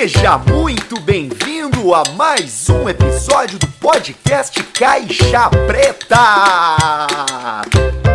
Seja 0.00 0.38
muito 0.38 0.98
bem-vindo 0.98 1.94
a 1.94 2.02
mais 2.16 2.70
um 2.70 2.88
episódio 2.88 3.58
do 3.58 3.66
podcast 3.72 4.62
Caixa 4.72 5.50
Preta! 5.66 6.16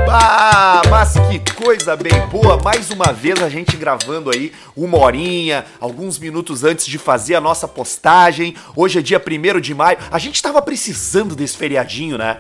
Ah, 0.10 0.82
mas 0.90 1.14
que 1.14 1.54
coisa 1.54 1.96
bem 1.96 2.26
boa! 2.32 2.58
Mais 2.58 2.90
uma 2.90 3.14
vez 3.14 3.40
a 3.40 3.50
gente 3.50 3.78
gravando 3.78 4.32
aí 4.32 4.52
uma 4.76 4.98
horinha, 4.98 5.64
alguns 5.80 6.18
minutos 6.18 6.64
antes 6.64 6.88
de 6.88 6.98
fazer 6.98 7.36
a 7.36 7.42
nossa 7.42 7.68
postagem. 7.68 8.56
Hoje 8.76 8.98
é 8.98 9.02
dia 9.04 9.22
1 9.22 9.60
de 9.62 9.76
maio. 9.76 10.00
A 10.10 10.18
gente 10.18 10.42
tava 10.42 10.60
precisando 10.64 11.36
desse 11.36 11.56
feriadinho, 11.56 12.18
né? 12.18 12.40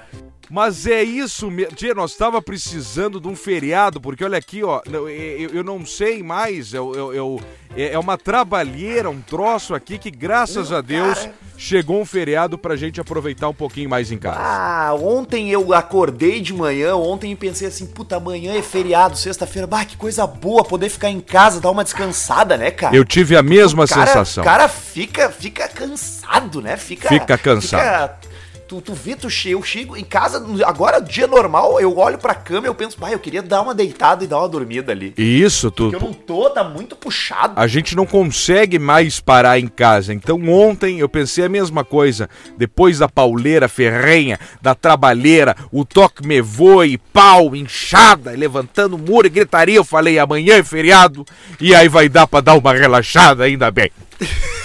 Mas 0.50 0.86
é 0.86 1.04
isso 1.04 1.50
mesmo. 1.50 1.75
Tia, 1.75 1.93
nós 1.93 2.11
estava 2.11 2.41
precisando 2.41 3.20
de 3.20 3.28
um 3.28 3.36
feriado, 3.36 4.00
porque 4.00 4.23
olha 4.23 4.38
aqui, 4.38 4.64
ó, 4.64 4.82
eu, 4.86 5.10
eu, 5.10 5.50
eu 5.50 5.64
não 5.64 5.86
sei 5.86 6.21
mais, 6.21 6.74
eu, 6.74 6.93
eu, 6.93 7.14
eu, 7.14 7.42
é 7.75 7.97
uma 7.97 8.18
trabalheira, 8.18 9.10
um 9.10 9.20
troço 9.21 9.73
aqui 9.73 9.97
que, 9.97 10.10
graças 10.11 10.71
a 10.71 10.82
Deus, 10.82 11.20
cara. 11.20 11.34
chegou 11.57 12.00
um 12.00 12.06
feriado 12.06 12.57
pra 12.57 12.75
gente 12.75 13.01
aproveitar 13.01 13.50
um 13.50 13.54
pouquinho 13.54 13.89
mais 13.89 14.11
em 14.11 14.18
casa. 14.18 14.39
Ah, 14.39 14.93
ontem 14.93 15.50
eu 15.51 15.73
acordei 15.73 16.39
de 16.42 16.54
manhã, 16.54 16.96
ontem 16.96 17.32
e 17.32 17.36
pensei 17.36 17.68
assim, 17.68 17.86
puta, 17.87 18.15
amanhã 18.18 18.54
é 18.54 18.62
feriado, 18.62 19.18
sexta-feira, 19.18 19.68
bah, 19.68 19.84
que 19.84 19.98
coisa 19.98 20.25
boa 20.28 20.64
poder 20.64 20.89
ficar 20.89 21.09
em 21.09 21.20
casa, 21.20 21.59
dar 21.59 21.71
uma 21.71 21.84
descansada, 21.84 22.56
né, 22.56 22.71
cara? 22.71 22.96
Eu 22.96 23.04
tive 23.04 23.36
a 23.36 23.43
mesma 23.43 23.84
O 23.84 23.87
cara, 23.87 24.06
sensação. 24.07 24.43
O 24.43 24.46
cara 24.46 24.68
fica, 24.68 25.29
fica 25.32 25.68
cansado, 25.68 26.62
né? 26.62 26.78
Fica, 26.78 27.09
Fica 27.09 27.37
cansado. 27.37 28.14
fica- 28.21 28.35
tu, 28.68 28.82
tu 28.82 28.93
vê, 28.93 29.15
tu 29.15 29.29
che- 29.29 29.50
eu 29.51 29.61
chego 29.64 29.96
em 29.96 30.04
casa, 30.04 30.43
agora, 30.65 31.00
dia 31.00 31.28
normal, 31.28 31.79
eu 31.79 31.97
olho 31.97 32.17
pra 32.17 32.33
cama 32.33 32.67
e 32.67 32.69
eu 32.69 32.75
penso, 32.75 32.97
pai, 32.97 33.14
eu 33.14 33.19
queria 33.19 33.42
dar 33.42 33.61
uma 33.61 33.73
deitada 33.75 34.23
e 34.23 34.28
dar 34.28 34.39
uma 34.39 34.50
dormida 34.50 34.92
ali. 34.92 35.14
E 35.17 35.42
isso, 35.42 35.69
tu, 35.72 35.89
Porque 35.92 35.95
eu 36.03 36.08
não 36.08 36.14
tô, 36.14 36.50
tá 36.50 36.64
muito 36.64 36.95
puxado. 36.95 37.53
a 37.59 37.67
gente 37.67 37.95
não 37.95 38.06
consegue 38.06 38.80
mais 38.80 39.20
parar 39.20 39.59
em 39.59 39.67
casa. 39.67 40.14
Então 40.14 40.42
ontem 40.50 41.00
eu 41.00 41.08
pensei 41.09 41.45
a 41.45 41.50
mesma 41.50 41.84
coisa. 41.84 42.30
Depois 42.58 43.00
da 43.00 43.08
pauleira 43.09 43.67
ferrenha, 43.67 44.40
da 44.62 44.73
trabalheira, 44.75 45.56
o 45.72 45.86
toque 45.86 46.25
me 46.25 46.42
voe, 46.42 46.97
pau, 46.97 47.56
inchada, 47.56 48.31
levantando 48.31 48.97
muro 48.97 49.28
e 49.28 49.30
gritaria, 49.30 49.75
eu 49.75 49.84
falei 49.84 50.18
amanhã 50.20 50.56
é 50.56 50.64
feriado 50.64 51.25
e 51.59 51.73
aí 51.75 51.88
vai 51.88 52.09
dar 52.09 52.28
pra 52.28 52.42
dar 52.42 52.56
uma 52.56 52.73
relaxada, 52.73 53.44
ainda 53.44 53.70
bem. 53.72 53.92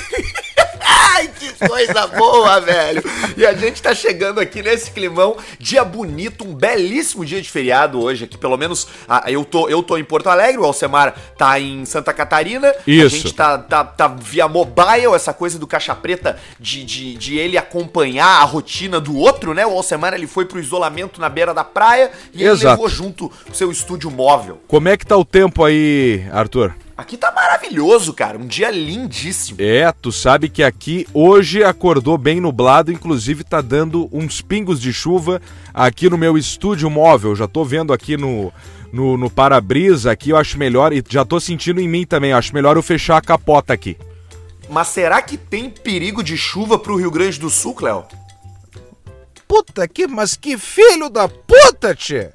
Coisa 1.66 2.06
boa, 2.06 2.61
velho! 2.61 3.03
E 3.36 3.44
a 3.44 3.53
gente 3.53 3.83
tá 3.83 3.94
chegando 3.94 4.41
aqui 4.41 4.62
nesse 4.62 4.91
climão, 4.91 5.36
dia 5.58 5.84
bonito, 5.84 6.44
um 6.44 6.55
belíssimo 6.55 7.25
dia 7.25 7.41
de 7.41 7.50
feriado 7.50 8.00
hoje 8.00 8.25
aqui, 8.25 8.39
pelo 8.39 8.56
menos 8.56 8.89
ah, 9.08 9.25
eu, 9.28 9.44
tô, 9.44 9.69
eu 9.69 9.83
tô 9.83 9.97
em 9.97 10.05
Porto 10.05 10.28
Alegre, 10.28 10.58
o 10.61 10.64
Alcemar 10.64 11.14
tá 11.36 11.58
em 11.61 11.84
Santa 11.84 12.12
Catarina. 12.12 12.69
A 12.69 12.75
Isso. 12.86 13.16
gente 13.16 13.34
tá, 13.34 13.58
tá, 13.58 13.84
tá 13.84 14.08
via 14.08 14.48
mobile, 14.48 15.14
essa 15.14 15.33
coisa 15.33 15.58
do 15.58 15.66
caixa 15.66 15.94
preta 15.94 16.38
de, 16.58 16.84
de, 16.84 17.14
de 17.14 17.38
ele 17.38 17.56
acompanhar 17.56 18.41
a 18.41 18.44
rotina 18.44 19.00
do 19.00 19.16
outro, 19.16 19.55
né? 19.55 19.66
O 19.66 19.70
Alcemar 19.70 20.14
ele 20.14 20.27
foi 20.27 20.44
pro 20.44 20.61
isolamento 20.61 21.20
na 21.20 21.28
beira 21.28 21.53
da 21.53 21.64
praia 21.64 22.11
e 22.33 22.42
ele 22.42 22.50
Exato. 22.50 22.70
levou 22.70 22.88
junto 22.88 23.33
o 23.50 23.55
seu 23.55 23.70
estúdio 23.70 24.11
móvel. 24.11 24.61
Como 24.66 24.88
é 24.88 24.97
que 24.97 25.06
tá 25.06 25.16
o 25.16 25.25
tempo 25.25 25.64
aí, 25.64 26.25
Arthur? 26.33 26.75
Aqui 27.01 27.17
tá 27.17 27.33
maravilhoso, 27.33 28.12
cara, 28.12 28.37
um 28.37 28.47
dia 28.47 28.70
lindíssimo. 28.70 29.56
É, 29.59 29.91
tu 29.91 30.12
sabe 30.12 30.51
que 30.51 30.62
aqui 30.62 31.06
hoje 31.15 31.65
acordou 31.65 32.19
bem 32.19 32.43
nublado, 32.43 32.93
inclusive 32.93 33.43
tá 33.43 33.62
dando 33.62 34.06
uns 34.12 34.43
pingos 34.43 34.79
de 34.79 34.93
chuva 34.93 35.41
aqui 35.73 36.11
no 36.11 36.19
meu 36.19 36.37
estúdio 36.37 36.91
móvel. 36.91 37.34
Já 37.34 37.48
tô 37.48 37.65
vendo 37.65 37.95
aqui 37.95 38.19
no, 38.19 38.53
no, 38.93 39.17
no 39.17 39.31
para-brisa 39.31 40.12
aqui, 40.12 40.28
eu 40.28 40.37
acho 40.37 40.59
melhor, 40.59 40.93
e 40.93 41.03
já 41.09 41.25
tô 41.25 41.41
sentindo 41.41 41.81
em 41.81 41.89
mim 41.89 42.05
também, 42.05 42.33
eu 42.33 42.37
acho 42.37 42.53
melhor 42.53 42.77
eu 42.77 42.83
fechar 42.83 43.17
a 43.17 43.23
capota 43.23 43.73
aqui. 43.73 43.97
Mas 44.69 44.89
será 44.89 45.23
que 45.23 45.39
tem 45.39 45.71
perigo 45.71 46.22
de 46.22 46.37
chuva 46.37 46.78
pro 46.78 46.97
Rio 46.97 47.10
Grande 47.10 47.41
do 47.41 47.49
Sul, 47.49 47.72
Cléo? 47.72 48.05
Puta 49.49 49.89
que, 49.89 50.06
mas 50.06 50.37
que 50.37 50.59
filho 50.59 51.09
da 51.09 51.27
puta, 51.27 51.94
tchê! 51.94 52.31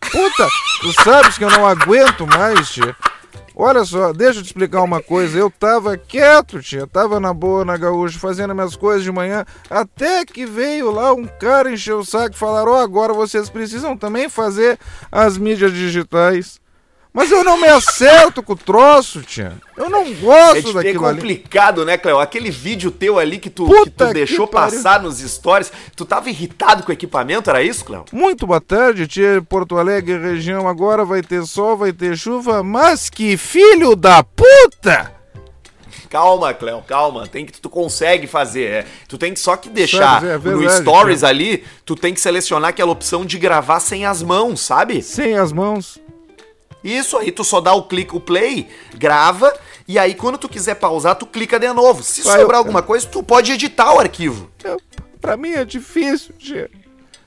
Puta, 0.00 0.48
tu 0.80 0.92
sabes 1.04 1.38
que 1.38 1.44
eu 1.44 1.50
não 1.50 1.64
aguento 1.64 2.26
mais, 2.26 2.68
tchê. 2.68 2.92
Olha 3.54 3.84
só, 3.84 4.12
deixa 4.12 4.38
eu 4.38 4.42
te 4.42 4.46
explicar 4.46 4.82
uma 4.82 5.02
coisa. 5.02 5.38
Eu 5.38 5.50
tava 5.50 5.96
quieto, 5.96 6.62
tia. 6.62 6.86
Tava 6.86 7.20
na 7.20 7.34
boa 7.34 7.64
na 7.64 7.76
gaúcha, 7.76 8.18
fazendo 8.18 8.54
minhas 8.54 8.76
coisas 8.76 9.04
de 9.04 9.12
manhã. 9.12 9.44
Até 9.68 10.24
que 10.24 10.46
veio 10.46 10.90
lá 10.90 11.12
um 11.12 11.26
cara 11.26 11.70
encher 11.70 11.94
o 11.94 12.04
saco 12.04 12.34
e 12.34 12.38
falar: 12.38 12.66
Ó, 12.66 12.80
agora 12.80 13.12
vocês 13.12 13.50
precisam 13.50 13.96
também 13.96 14.28
fazer 14.28 14.78
as 15.10 15.36
mídias 15.36 15.72
digitais. 15.72 16.61
Mas 17.14 17.30
eu 17.30 17.44
não 17.44 17.58
me 17.60 17.66
acerto 17.68 18.42
com 18.42 18.54
o 18.54 18.56
troço, 18.56 19.20
tia. 19.20 19.52
Eu 19.76 19.90
não 19.90 20.00
É 20.00 20.10
gosto 20.14 20.62
ter 20.62 20.72
daquilo 20.72 21.04
ali. 21.06 21.16
complicado, 21.20 21.84
né, 21.84 21.98
Cléo? 21.98 22.18
Aquele 22.18 22.50
vídeo 22.50 22.90
teu 22.90 23.18
ali 23.18 23.38
que 23.38 23.50
tu, 23.50 23.66
Puta 23.66 23.84
que 23.84 23.90
tu 23.90 24.06
que 24.06 24.14
deixou 24.14 24.46
pariu. 24.48 24.76
passar 24.76 25.02
nos 25.02 25.18
stories, 25.18 25.70
tu 25.94 26.06
tava 26.06 26.30
irritado 26.30 26.82
com 26.84 26.88
o 26.90 26.92
equipamento, 26.94 27.50
era 27.50 27.62
isso, 27.62 27.84
Cléo? 27.84 28.06
Muito 28.10 28.46
boa 28.46 28.62
tarde, 28.62 29.06
tia 29.06 29.42
Porto 29.46 29.76
Alegre, 29.76 30.16
região. 30.16 30.66
Agora 30.66 31.04
vai 31.04 31.20
ter 31.22 31.44
sol, 31.44 31.76
vai 31.76 31.92
ter 31.92 32.16
chuva, 32.16 32.62
mas 32.62 33.10
que 33.10 33.36
filho 33.36 33.94
da 33.94 34.24
puta! 34.24 35.12
Calma, 36.08 36.52
Cléo, 36.54 36.82
calma. 36.86 37.26
Tem 37.26 37.44
que 37.44 37.52
tu 37.60 37.68
consegue 37.70 38.26
fazer. 38.26 38.64
é. 38.64 38.86
Tu 39.08 39.16
tem 39.18 39.34
que 39.34 39.40
só 39.40 39.56
que 39.56 39.68
deixar 39.68 40.20
Sabe, 40.20 40.28
é 40.28 40.34
no 40.36 40.58
verdade, 40.60 40.80
stories 40.82 41.24
ali, 41.24 41.64
tu 41.84 41.94
tem 41.94 42.12
que 42.14 42.20
selecionar 42.20 42.70
aquela 42.70 42.90
opção 42.92 43.24
de 43.24 43.38
gravar 43.38 43.80
sem 43.80 44.04
as 44.06 44.22
mãos, 44.22 44.60
sabe? 44.60 45.02
Sem 45.02 45.36
as 45.36 45.52
mãos. 45.52 45.98
Isso 46.82 47.16
aí, 47.16 47.30
tu 47.30 47.44
só 47.44 47.60
dá 47.60 47.72
o 47.74 47.84
clique, 47.84 48.16
o 48.16 48.20
play, 48.20 48.68
grava, 48.96 49.52
e 49.86 49.98
aí 49.98 50.14
quando 50.14 50.38
tu 50.38 50.48
quiser 50.48 50.74
pausar, 50.76 51.14
tu 51.16 51.26
clica 51.26 51.58
de 51.58 51.72
novo. 51.72 52.02
Se 52.02 52.22
Vai, 52.22 52.40
sobrar 52.40 52.56
eu- 52.56 52.58
alguma 52.58 52.82
coisa, 52.82 53.06
tu 53.06 53.22
pode 53.22 53.52
editar 53.52 53.92
o 53.94 54.00
arquivo. 54.00 54.50
Eu, 54.64 54.80
pra 55.20 55.36
mim 55.36 55.50
é 55.52 55.64
difícil, 55.64 56.34
tia. 56.38 56.68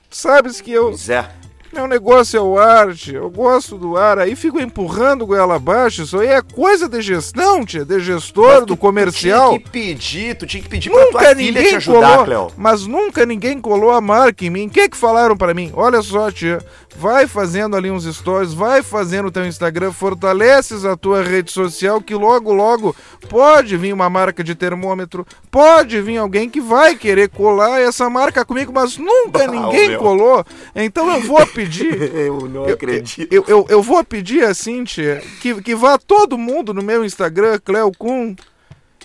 Sabes 0.10 0.62
que 0.62 0.72
eu. 0.72 0.86
Pois 0.90 1.10
é. 1.10 1.30
Meu 1.74 1.88
negócio 1.88 2.38
é 2.38 2.42
o 2.42 2.58
ar, 2.58 2.94
tia. 2.96 3.18
Eu 3.18 3.30
gosto 3.30 3.78
do 3.78 3.98
ar. 3.98 4.18
Aí 4.18 4.34
fico 4.34 4.62
empurrando 4.62 5.26
goela 5.26 5.56
abaixo. 5.56 6.04
Isso 6.04 6.18
aí 6.18 6.30
é 6.30 6.42
coisa 6.42 6.88
de 6.88 7.02
gestão, 7.02 7.66
tia. 7.66 7.84
De 7.84 8.00
gestor, 8.00 8.48
Mas 8.48 8.60
do 8.62 8.66
tu 8.68 8.78
comercial. 8.78 9.50
Tinha 9.50 9.60
que 9.60 9.70
pedir, 9.70 10.38
tu 10.38 10.46
tinha 10.48 10.64
que 10.64 10.70
pedir 10.70 10.90
pra 10.90 11.04
Nunca 11.04 11.20
tua 11.26 11.36
filha 11.36 11.62
te 11.68 11.76
ajudar, 11.76 12.12
colou, 12.14 12.26
Cléo. 12.26 12.52
mas 12.56 12.88
nunca 12.88 13.26
ninguém 13.26 13.60
colou 13.60 13.92
a 13.92 14.00
marca 14.00 14.46
em 14.46 14.50
mim. 14.50 14.68
O 14.68 14.70
que 14.70 14.88
que 14.88 14.96
falaram 14.96 15.36
pra 15.36 15.54
mim? 15.54 15.70
Olha 15.76 16.02
só, 16.02 16.32
tia, 16.32 16.66
vai 16.98 17.28
fazendo 17.28 17.76
ali 17.76 17.92
uns 17.92 18.06
stories, 18.06 18.54
vai 18.54 18.82
fazendo 18.82 19.28
o 19.28 19.32
teu 19.32 19.46
Instagram, 19.46 19.92
fortaleces 19.92 20.86
a 20.86 20.96
tua 20.96 21.22
rede 21.24 21.52
social 21.52 22.02
que 22.02 22.16
logo 22.16 22.54
logo 22.54 22.96
pode 23.30 23.76
vir 23.78 23.94
uma 23.94 24.10
marca 24.10 24.44
de 24.44 24.56
termômetro, 24.56 25.26
pode 25.52 26.02
vir 26.02 26.18
alguém 26.18 26.50
que 26.50 26.62
vai 26.62 26.96
querer 26.96 27.30
colar 27.30 27.82
essa 27.82 28.10
marca 28.10 28.46
comigo, 28.46 28.72
mas 28.74 28.98
nunca 28.98 29.46
Bah, 29.46 29.48
ninguém 29.52 29.90
meu. 29.90 30.00
colou. 30.00 30.46
Então 30.76 31.10
eu 31.14 31.22
vou 31.22 31.46
pedir 31.48 31.96
Eu 32.16 32.48
não 32.48 32.66
acredito. 32.66 33.34
eu, 33.34 33.44
eu, 33.48 33.66
eu 33.70 33.82
vou 33.82 34.04
pedir 34.04 34.44
assim, 34.44 34.84
tia, 34.84 35.22
que, 35.42 35.62
que 35.62 35.76
vá 35.76 35.98
todo 35.98 36.38
mundo 36.38 36.74
no 36.74 36.82
meu 36.82 37.04
Instagram, 37.04 37.60
Cleo 37.64 37.92
Kuhn, 37.98 38.36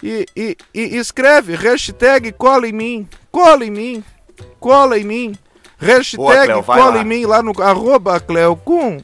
e, 0.02 0.26
e, 0.34 0.56
e 0.74 0.96
escreve 0.96 1.54
hashtag 1.54 2.32
cola 2.32 2.66
em 2.66 2.72
mim, 2.72 3.08
cola 3.30 3.64
em 3.66 3.70
mim, 3.70 4.04
cola 4.58 4.98
em 4.98 5.04
mim. 5.04 5.34
Hashtag 5.80 6.16
Boa, 6.16 6.44
Cleo, 6.44 6.62
cola 6.62 6.90
lá. 6.90 6.98
em 6.98 7.04
mim 7.04 7.24
lá 7.26 7.42
no 7.42 7.52
arroba 7.62 8.20
Cleo 8.20 8.54
Kuhn. 8.56 8.98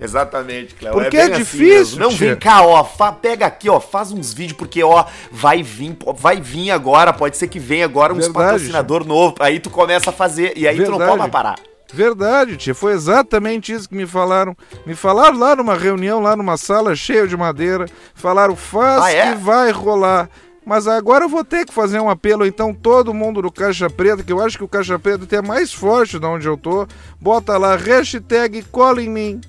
Exatamente, 0.00 0.74
Cléo. 0.74 0.94
Porque 0.94 1.10
bem 1.16 1.20
é 1.20 1.24
assim 1.24 1.34
difícil, 1.42 1.68
mesmo. 1.68 2.00
Não, 2.00 2.08
tia. 2.08 2.28
vem 2.30 2.36
cá, 2.36 2.62
ó. 2.62 2.82
pega 3.12 3.46
aqui, 3.46 3.68
ó. 3.70 3.78
Faz 3.78 4.10
uns 4.10 4.32
vídeos, 4.32 4.58
porque, 4.58 4.82
ó, 4.82 5.04
vai 5.30 5.62
vir, 5.62 5.96
vai 6.16 6.40
vir 6.40 6.70
agora. 6.72 7.12
Pode 7.12 7.36
ser 7.36 7.46
que 7.46 7.60
venha 7.60 7.84
agora 7.84 8.12
uns 8.12 8.26
Verdade, 8.26 8.46
patrocinador 8.46 9.06
novo. 9.06 9.36
Aí 9.38 9.60
tu 9.60 9.70
começa 9.70 10.10
a 10.10 10.12
fazer. 10.12 10.54
E 10.56 10.66
aí 10.66 10.76
tu 10.76 10.90
não 10.90 10.98
Verdade. 10.98 11.18
pode 11.18 11.30
parar. 11.30 11.58
Verdade, 11.94 12.56
tia, 12.56 12.74
foi 12.74 12.94
exatamente 12.94 13.70
isso 13.70 13.86
que 13.88 13.94
me 13.94 14.06
falaram. 14.06 14.56
Me 14.86 14.94
falaram 14.94 15.38
lá 15.38 15.54
numa 15.54 15.74
reunião, 15.74 16.20
lá 16.20 16.34
numa 16.34 16.56
sala 16.56 16.96
cheia 16.96 17.26
de 17.28 17.36
madeira. 17.36 17.86
Falaram, 18.14 18.56
faz 18.56 19.02
Ah, 19.04 19.12
é? 19.12 19.32
que 19.32 19.38
vai 19.38 19.70
rolar. 19.70 20.28
Mas 20.64 20.86
agora 20.86 21.24
eu 21.24 21.28
vou 21.28 21.44
ter 21.44 21.66
que 21.66 21.72
fazer 21.74 21.98
um 22.00 22.08
apelo, 22.08 22.46
então, 22.46 22.72
todo 22.72 23.12
mundo 23.12 23.42
do 23.42 23.50
Caixa 23.50 23.90
Preta, 23.90 24.22
que 24.22 24.32
eu 24.32 24.40
acho 24.40 24.56
que 24.56 24.62
o 24.64 24.68
Caixa 24.68 24.96
Preta 24.98 25.36
é 25.36 25.42
mais 25.42 25.72
forte 25.72 26.18
de 26.20 26.24
onde 26.26 26.46
eu 26.46 26.56
tô. 26.56 26.86
Bota 27.20 27.58
lá, 27.58 27.74
hashtag 27.76 28.62
cola 28.70 29.02
em 29.02 29.08
mim. 29.08 29.40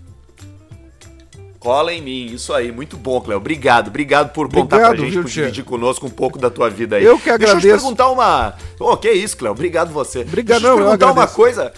Cola 1.60 1.94
em 1.94 2.02
mim, 2.02 2.26
isso 2.34 2.52
aí. 2.52 2.72
Muito 2.72 2.98
bom, 2.98 3.22
Cléo. 3.22 3.38
Obrigado, 3.38 3.88
obrigado 3.88 4.34
por 4.34 4.48
contar 4.52 4.76
Obrigado, 4.78 4.96
pra 4.98 5.06
gente, 5.06 5.22
por 5.22 5.30
dividir 5.30 5.64
conosco 5.64 6.06
um 6.08 6.10
pouco 6.10 6.38
da 6.38 6.50
tua 6.50 6.70
vida 6.70 6.98
aí. 6.98 7.06
Eu 7.06 7.18
que 7.18 7.24
Deixa 7.26 7.34
eu 7.36 7.38
te 7.38 7.46
agradeço. 7.46 7.76
perguntar 7.78 8.10
uma. 8.10 8.54
Ô, 8.80 8.98
que 8.98 9.10
isso, 9.12 9.38
Cléo. 9.38 9.54
Obrigado 9.54 9.94
você. 9.94 10.22
Obrigado, 10.22 10.62
Deixa 10.62 10.68
eu 10.68 10.76
te 10.76 10.80
eu 10.82 10.84
perguntar 10.86 11.06
uma 11.06 11.12
agradeço. 11.12 11.36
coisa. 11.36 11.74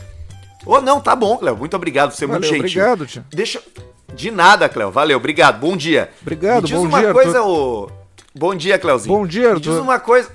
Ô, 0.66 0.82
não, 0.82 1.00
tá 1.00 1.16
bom, 1.16 1.38
Cléo. 1.38 1.56
Muito 1.56 1.76
obrigado. 1.76 2.14
Você 2.14 2.24
é 2.24 2.28
muito 2.28 2.44
gentil. 2.44 2.60
obrigado, 2.62 3.06
tia. 3.06 3.24
Deixa. 3.30 3.62
De 4.16 4.32
nada, 4.32 4.68
Cléo. 4.68 4.90
Valeu, 4.90 5.18
obrigado. 5.18 5.60
Bom 5.60 5.78
dia. 5.78 6.10
Obrigado, 6.22 6.64
Me 6.64 6.70
diz 6.70 6.78
bom 6.80 6.86
uma 6.86 7.00
dia, 7.02 7.14
coisa, 7.14 7.44
ô. 7.44 7.88
Bom 8.38 8.54
dia, 8.54 8.78
Cléozinho. 8.78 9.16
Bom 9.16 9.26
dia, 9.26 9.54
Me 9.54 9.62
diz 9.62 9.76
uma 9.76 9.98
coisa. 9.98 10.30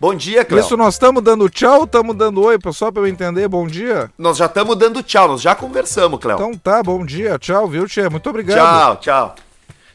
Bom 0.00 0.12
dia, 0.12 0.44
Cléo. 0.44 0.60
Isso 0.60 0.76
nós 0.76 0.94
estamos 0.94 1.22
dando 1.22 1.48
tchau 1.48 1.78
ou 1.78 1.84
estamos 1.84 2.16
dando 2.16 2.42
oi, 2.42 2.58
só 2.72 2.90
pra 2.90 3.02
eu 3.02 3.06
entender? 3.06 3.46
Bom 3.46 3.64
dia. 3.66 4.10
Nós 4.18 4.36
já 4.36 4.46
estamos 4.46 4.76
dando 4.76 5.04
tchau, 5.04 5.28
nós 5.28 5.40
já 5.40 5.54
conversamos, 5.54 6.18
Cléo. 6.18 6.34
Então 6.34 6.52
tá, 6.54 6.82
bom 6.82 7.06
dia, 7.06 7.38
tchau, 7.38 7.68
viu, 7.68 7.86
tia? 7.86 8.10
Muito 8.10 8.28
obrigado. 8.28 8.58
tchau, 8.58 8.96
tchau. 8.96 9.34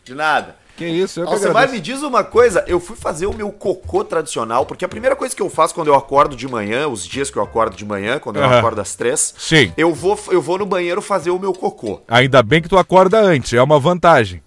De 0.06 0.16
nada. 0.16 0.56
Que 0.78 0.88
isso, 0.88 1.20
eu 1.20 1.26
que 1.26 1.34
Alcemar, 1.34 1.64
agradeço. 1.64 1.74
me 1.74 1.82
diz 1.82 2.02
uma 2.02 2.24
coisa, 2.24 2.64
eu 2.66 2.80
fui 2.80 2.96
fazer 2.96 3.26
o 3.26 3.34
meu 3.34 3.52
cocô 3.52 4.06
tradicional, 4.06 4.66
porque 4.66 4.86
a 4.86 4.88
primeira 4.88 5.14
coisa 5.14 5.36
que 5.36 5.42
eu 5.42 5.50
faço 5.50 5.76
quando 5.76 5.90
eu 5.90 5.96
acordo 5.96 6.38
de 6.38 6.48
manhã, 6.48 6.88
os 6.88 7.06
dias 7.06 7.30
que 7.30 7.38
eu 7.38 7.44
acordo 7.44 7.76
de 7.76 7.84
manhã, 7.84 8.18
quando 8.18 8.38
eu 8.38 8.46
acordo 8.46 8.80
às 8.80 8.96
três, 8.96 9.36
Sim. 9.38 9.74
eu 9.76 9.94
vou, 9.94 10.18
eu 10.32 10.42
vou 10.42 10.58
no 10.58 10.66
banheiro 10.66 11.02
fazer 11.02 11.32
o 11.32 11.38
meu 11.38 11.52
cocô. 11.52 12.00
Ainda 12.08 12.42
bem 12.42 12.62
que 12.62 12.70
tu 12.70 12.78
acorda 12.78 13.20
antes, 13.20 13.52
é 13.52 13.62
uma 13.62 13.78
vantagem. 13.78 14.42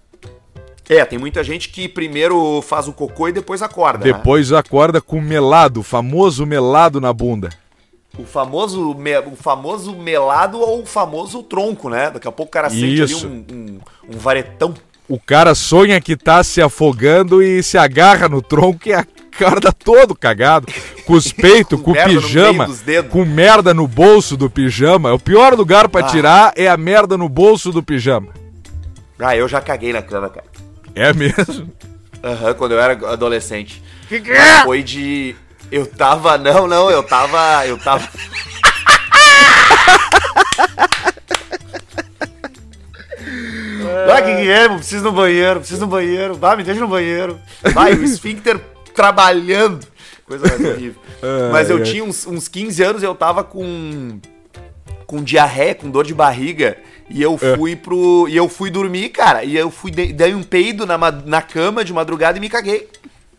É, 0.89 1.03
tem 1.05 1.17
muita 1.17 1.43
gente 1.43 1.69
que 1.69 1.87
primeiro 1.87 2.61
faz 2.61 2.87
o 2.87 2.93
cocô 2.93 3.29
e 3.29 3.31
depois 3.31 3.61
acorda. 3.61 4.05
né? 4.05 4.11
Depois 4.13 4.51
acorda 4.51 4.99
com 5.01 5.21
melado, 5.21 5.79
o 5.79 5.83
famoso 5.83 6.45
melado 6.45 6.99
na 6.99 7.13
bunda. 7.13 7.49
O 8.17 8.25
famoso, 8.25 8.93
me- 8.93 9.17
o 9.19 9.35
famoso 9.35 9.93
melado 9.95 10.59
ou 10.59 10.81
o 10.83 10.85
famoso 10.85 11.41
tronco, 11.41 11.89
né? 11.89 12.11
Daqui 12.11 12.27
a 12.27 12.31
pouco 12.31 12.49
o 12.49 12.51
cara 12.53 12.69
sente 12.69 13.01
Isso. 13.01 13.25
ali 13.25 13.45
um, 13.51 13.55
um, 13.55 13.79
um 14.15 14.17
varetão. 14.19 14.73
O 15.09 15.19
cara 15.19 15.55
sonha 15.55 15.99
que 15.99 16.15
tá 16.15 16.43
se 16.43 16.61
afogando 16.61 17.41
e 17.41 17.63
se 17.63 17.77
agarra 17.77 18.29
no 18.29 18.41
tronco 18.41 18.87
e 18.87 18.93
acorda 18.93 19.71
todo 19.73 20.13
cagado. 20.15 20.67
Com 21.07 21.13
os 21.13 21.33
peitos, 21.33 21.81
Com 21.81 21.93
com 21.93 22.03
pijama, 22.05 22.65
com 23.09 23.25
merda 23.25 23.73
no 23.73 23.85
bolso 23.87 24.37
do 24.37 24.49
pijama. 24.49 25.13
O 25.13 25.19
pior 25.19 25.53
lugar 25.53 25.89
pra 25.89 25.99
Ah. 26.01 26.07
tirar 26.07 26.53
é 26.55 26.67
a 26.69 26.77
merda 26.77 27.17
no 27.17 27.27
bolso 27.27 27.71
do 27.71 27.83
pijama. 27.83 28.29
Ah, 29.19 29.35
eu 29.35 29.47
já 29.47 29.59
caguei 29.59 29.91
na 29.91 30.01
cama, 30.01 30.29
cara. 30.29 30.45
É 30.95 31.13
mesmo? 31.13 31.71
Aham, 32.23 32.53
quando 32.53 32.71
eu 32.73 32.79
era 32.79 32.93
adolescente. 33.11 33.83
Que 34.07 34.19
que 34.19 34.31
é? 34.31 34.63
Foi 34.63 34.83
de. 34.83 35.35
Eu 35.71 35.85
tava. 35.85 36.37
Não, 36.37 36.67
não, 36.67 36.89
eu 36.89 37.03
tava. 37.03 37.65
Eu 37.65 37.77
tava. 37.77 38.07
Ah, 44.13 44.21
que 44.21 44.35
que 44.35 44.51
é? 44.51 44.69
Preciso 44.69 45.03
no 45.03 45.11
banheiro, 45.11 45.59
preciso 45.59 45.81
no 45.81 45.87
banheiro. 45.87 46.35
Vai, 46.35 46.55
me 46.55 46.63
deixa 46.63 46.79
no 46.79 46.87
banheiro. 46.87 47.39
Vai, 47.73 47.93
o 47.93 48.03
esfíncter 48.03 48.59
trabalhando. 48.93 49.87
Coisa 50.25 50.47
mais 50.47 50.63
horrível. 50.63 51.01
Mas 51.51 51.69
eu 51.69 51.83
tinha 51.83 52.03
uns, 52.03 52.27
uns 52.27 52.47
15 52.47 52.83
anos, 52.83 53.03
eu 53.03 53.15
tava 53.15 53.43
com. 53.43 54.19
com 55.07 55.23
diarreia, 55.23 55.73
com 55.73 55.89
dor 55.89 56.05
de 56.05 56.13
barriga. 56.13 56.77
E 57.09 57.21
eu 57.21 57.37
É. 57.41 57.55
fui 57.55 57.75
pro. 57.75 58.27
E 58.29 58.35
eu 58.35 58.47
fui 58.49 58.69
dormir, 58.69 59.09
cara. 59.09 59.43
E 59.43 59.55
eu 59.55 59.69
fui. 59.69 59.91
Dei, 59.91 60.33
um 60.33 60.43
peido 60.43 60.85
na, 60.85 60.97
na 60.97 61.41
cama 61.41 61.83
de 61.83 61.93
madrugada 61.93 62.37
e 62.37 62.41
me 62.41 62.49
caguei. 62.49 62.87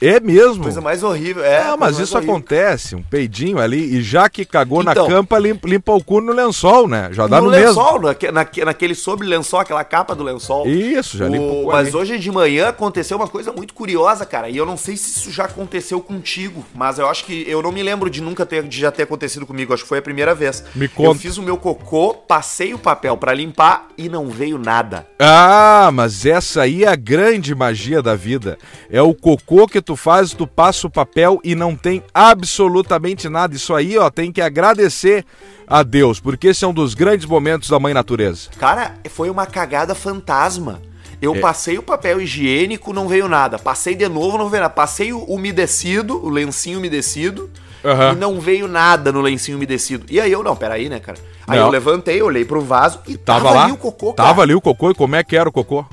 É 0.01 0.19
mesmo? 0.21 0.63
Coisa 0.65 0.81
mais 0.81 1.03
horrível. 1.03 1.45
É, 1.45 1.63
ah, 1.63 1.77
mas 1.79 1.99
isso 1.99 2.17
horrível. 2.17 2.35
acontece, 2.35 2.95
um 2.97 3.03
peidinho 3.03 3.59
ali, 3.59 3.97
e 3.97 4.03
já 4.03 4.29
que 4.29 4.45
cagou 4.45 4.83
na 4.83 4.93
Então. 4.93 5.07
campa, 5.09 5.39
limpa, 5.39 5.69
limpa 5.69 5.93
o 5.93 6.03
cu 6.03 6.21
no 6.21 6.33
lençol, 6.33 6.89
né? 6.89 7.09
Já 7.13 7.27
dá 7.27 7.39
no, 7.41 7.47
no 7.47 7.51
mesmo. 7.51 7.69
lençol, 7.69 8.01
naque- 8.33 8.65
naquele 8.65 8.95
sobre 8.95 9.27
lençol, 9.27 9.61
aquela 9.61 9.85
capa 9.85 10.15
do 10.15 10.23
lençol. 10.25 10.67
Isso, 10.67 11.17
já 11.17 11.29
limpa 11.29 11.45
o 11.45 11.63
cu 11.65 11.67
mas 11.73 11.89
ali. 11.89 11.97
hoje 11.97 12.19
de 12.19 12.31
manhã 12.31 12.69
aconteceu 12.69 13.17
uma 13.17 13.29
coisa 13.29 13.53
muito 13.53 13.73
curiosa, 13.75 14.27
cara. 14.27 14.49
E 14.49 14.57
eu 14.57 14.67
não 14.67 14.77
sei 14.77 14.97
se 14.97 15.19
isso 15.21 15.31
já 15.31 15.45
aconteceu 15.45 16.01
contigo. 16.01 16.65
Mas 16.75 16.99
eu 16.99 17.09
acho 17.09 17.25
que. 17.25 17.45
Eu 17.49 17.63
não 17.63 17.73
me 17.73 17.83
lembro 17.83 18.11
de 18.11 18.21
nunca 18.21 18.45
ter, 18.45 18.63
de 18.65 18.81
já 18.81 18.91
ter 18.91 19.05
acontecido 19.05 19.47
comigo. 19.47 19.73
Acho 19.73 19.83
que 19.85 19.89
foi 19.89 19.99
a 19.99 20.03
primeira 20.03 20.35
vez. 20.35 20.65
Me 20.75 20.87
Eu 20.87 20.91
conta. 20.91 21.21
fiz 21.21 21.39
o 21.39 21.43
meu 21.43 21.57
cocô, 21.57 22.15
passei 22.15 22.75
o 22.75 22.79
papel 22.79 23.17
pra 23.17 23.33
limpar 23.33 23.89
e 23.97 24.09
não 24.09 24.29
veio 24.29 24.59
nada. 24.59 25.07
Ah, 25.19 25.91
mas 25.93 26.27
essa 26.27 26.63
aí 26.63 26.85
é 26.85 26.89
a 26.89 26.97
grande 26.97 27.55
magia 27.55 28.03
da 28.03 28.15
vida. 28.15 28.59
É 28.91 29.01
o 29.01 29.15
cocô 29.15 29.67
que 29.67 29.81
tu 29.85 29.97
faz, 29.97 30.33
tu 30.33 30.47
passa 30.47 30.87
o 30.87 30.91
papel 30.91 31.41
e 31.45 31.55
não 31.55 31.77
tem 31.77 32.03
absolutamente 32.13 33.29
nada. 33.29 33.55
Isso 33.55 33.75
aí, 33.75 33.97
ó, 33.99 34.11
tem 34.11 34.33
que 34.33 34.41
agradecer 34.41 35.25
a 35.67 35.83
Deus, 35.83 36.19
porque 36.21 36.49
esse 36.49 36.65
é 36.65 36.69
um 36.69 36.75
dos 36.75 36.95
grandes 36.95 37.27
momentos 37.27 37.69
da 37.69 37.79
mãe 37.79 37.95
natureza. 37.95 38.51
Cara, 38.59 38.95
foi 39.11 39.31
uma 39.31 39.47
cagada 39.47 39.95
fantasma. 39.95 40.81
É. 41.21 41.27
Eu 41.27 41.41
passei 41.41 41.79
o 41.79 41.83
papel 41.83 42.21
higiênico, 42.21 42.93
não 42.93 43.09
veio 43.09 43.29
nada. 43.29 43.59
Passei 43.59 43.95
de 43.95 44.09
novo, 44.09 44.37
não 44.37 44.49
veio 44.49 44.63
nada. 44.63 44.75
Passei 44.75 45.13
o 45.13 45.23
umedecido, 45.25 46.23
o 46.25 46.29
lencinho 46.29 46.79
umedecido, 46.79 47.51
Aham. 47.85 48.13
e 48.13 48.17
não 48.17 48.41
veio 48.41 48.69
nada 48.69 49.11
no 49.11 49.21
lencinho 49.21 49.57
umedecido. 49.57 50.05
E 50.11 50.21
aí 50.21 50.31
eu, 50.31 50.43
não, 50.43 50.55
peraí, 50.57 50.89
né, 50.89 51.01
cara? 51.01 51.19
Aí 51.47 51.59
Não. 51.59 51.67
eu 51.67 51.71
levantei, 51.71 52.23
olhei 52.23 52.45
pro 52.45 52.61
vaso 52.61 53.01
e 53.07 53.17
Tava, 53.17 53.45
tava, 53.45 53.55
lá? 53.55 53.65
ali 53.65 53.73
o 53.73 53.77
cocô, 53.77 54.15
cara. 54.15 54.29
Tava 54.29 54.43
ali 54.43 54.55
o 54.55 54.61
cocô 54.61 54.91
e 54.91 54.95
como 54.95 55.15
é 55.17 55.23
que 55.23 55.37
era 55.37 55.49
o 55.49 55.53
cocô? 55.53 55.85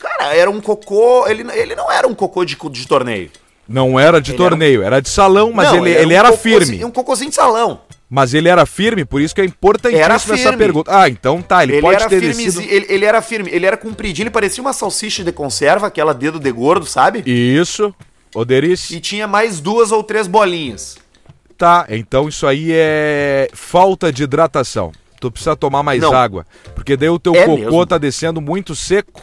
Cara, 0.00 0.34
era 0.34 0.50
um 0.50 0.60
cocô, 0.60 1.26
ele, 1.28 1.44
ele 1.52 1.74
não 1.74 1.90
era 1.92 2.08
um 2.08 2.14
cocô 2.14 2.44
de, 2.44 2.56
de 2.70 2.88
torneio. 2.88 3.30
Não 3.68 4.00
era 4.00 4.20
de 4.20 4.32
Ele 4.32 4.40
era 4.42 4.50
torneio, 4.50 4.82
era, 4.82 5.00
de 5.00 5.08
salão, 5.08 5.52
mas 5.52 5.68
Não, 5.68 5.86
ele, 5.86 5.90
ele 5.96 6.14
um 6.14 6.18
era 6.18 6.30
cocôzinho- 6.32 6.60
firme. 6.66 6.84
Um 6.84 6.90
cocôzinho 6.90 7.30
de 7.30 7.36
salão. 7.36 7.80
Mas 8.08 8.34
ele 8.34 8.48
era 8.48 8.66
firme, 8.66 9.04
por 9.04 9.20
isso 9.20 9.32
que 9.32 9.40
é 9.40 9.44
importantíssima 9.44 10.04
Era 10.04 10.14
essa 10.16 10.34
firme. 10.36 10.56
pergunta. 10.56 10.90
Ah, 10.92 11.08
então 11.08 11.40
tá, 11.40 11.62
ele, 11.62 11.74
Ele, 11.74 11.80
pode 11.82 12.00
era 12.00 12.08
ter 12.08 12.18
firmezinho, 12.18 12.50
descido... 12.52 12.74
ele, 12.74 12.86
ele 12.88 13.04
era 13.04 13.22
firme, 13.22 13.48
ele 13.52 13.64
era 13.66 13.76
compridinho, 13.76 14.24
ele 14.24 14.30
parecia 14.30 14.60
uma 14.60 14.72
salsicha 14.72 15.22
de 15.22 15.30
conserva, 15.30 15.86
aquela 15.86 16.12
dedo 16.12 16.40
de 16.40 16.50
gordo, 16.50 16.84
sabe? 16.86 17.22
Isso, 17.24 17.94
Oderice. 18.34 18.96
E 18.96 19.00
tinha 19.00 19.28
mais 19.28 19.60
duas 19.60 19.92
ou 19.92 20.02
três 20.02 20.26
bolinhas. 20.26 20.98
Tá, 21.56 21.86
então 21.90 22.28
isso 22.28 22.46
aí 22.48 22.70
é 22.72 23.48
falta 23.52 24.12
de 24.12 24.24
hidratação. 24.24 24.90
Tu 25.20 25.30
precisa 25.30 25.54
tomar 25.54 25.82
mais 25.84 26.00
Não. 26.00 26.12
água. 26.12 26.44
Porque 26.74 26.96
daí 26.96 27.10
o 27.10 27.18
teu 27.18 27.34
É 27.36 27.44
cocô 27.44 27.58
mesmo? 27.58 27.86
tá 27.86 27.98
descendo 27.98 28.40
muito 28.40 28.74
seco. 28.74 29.22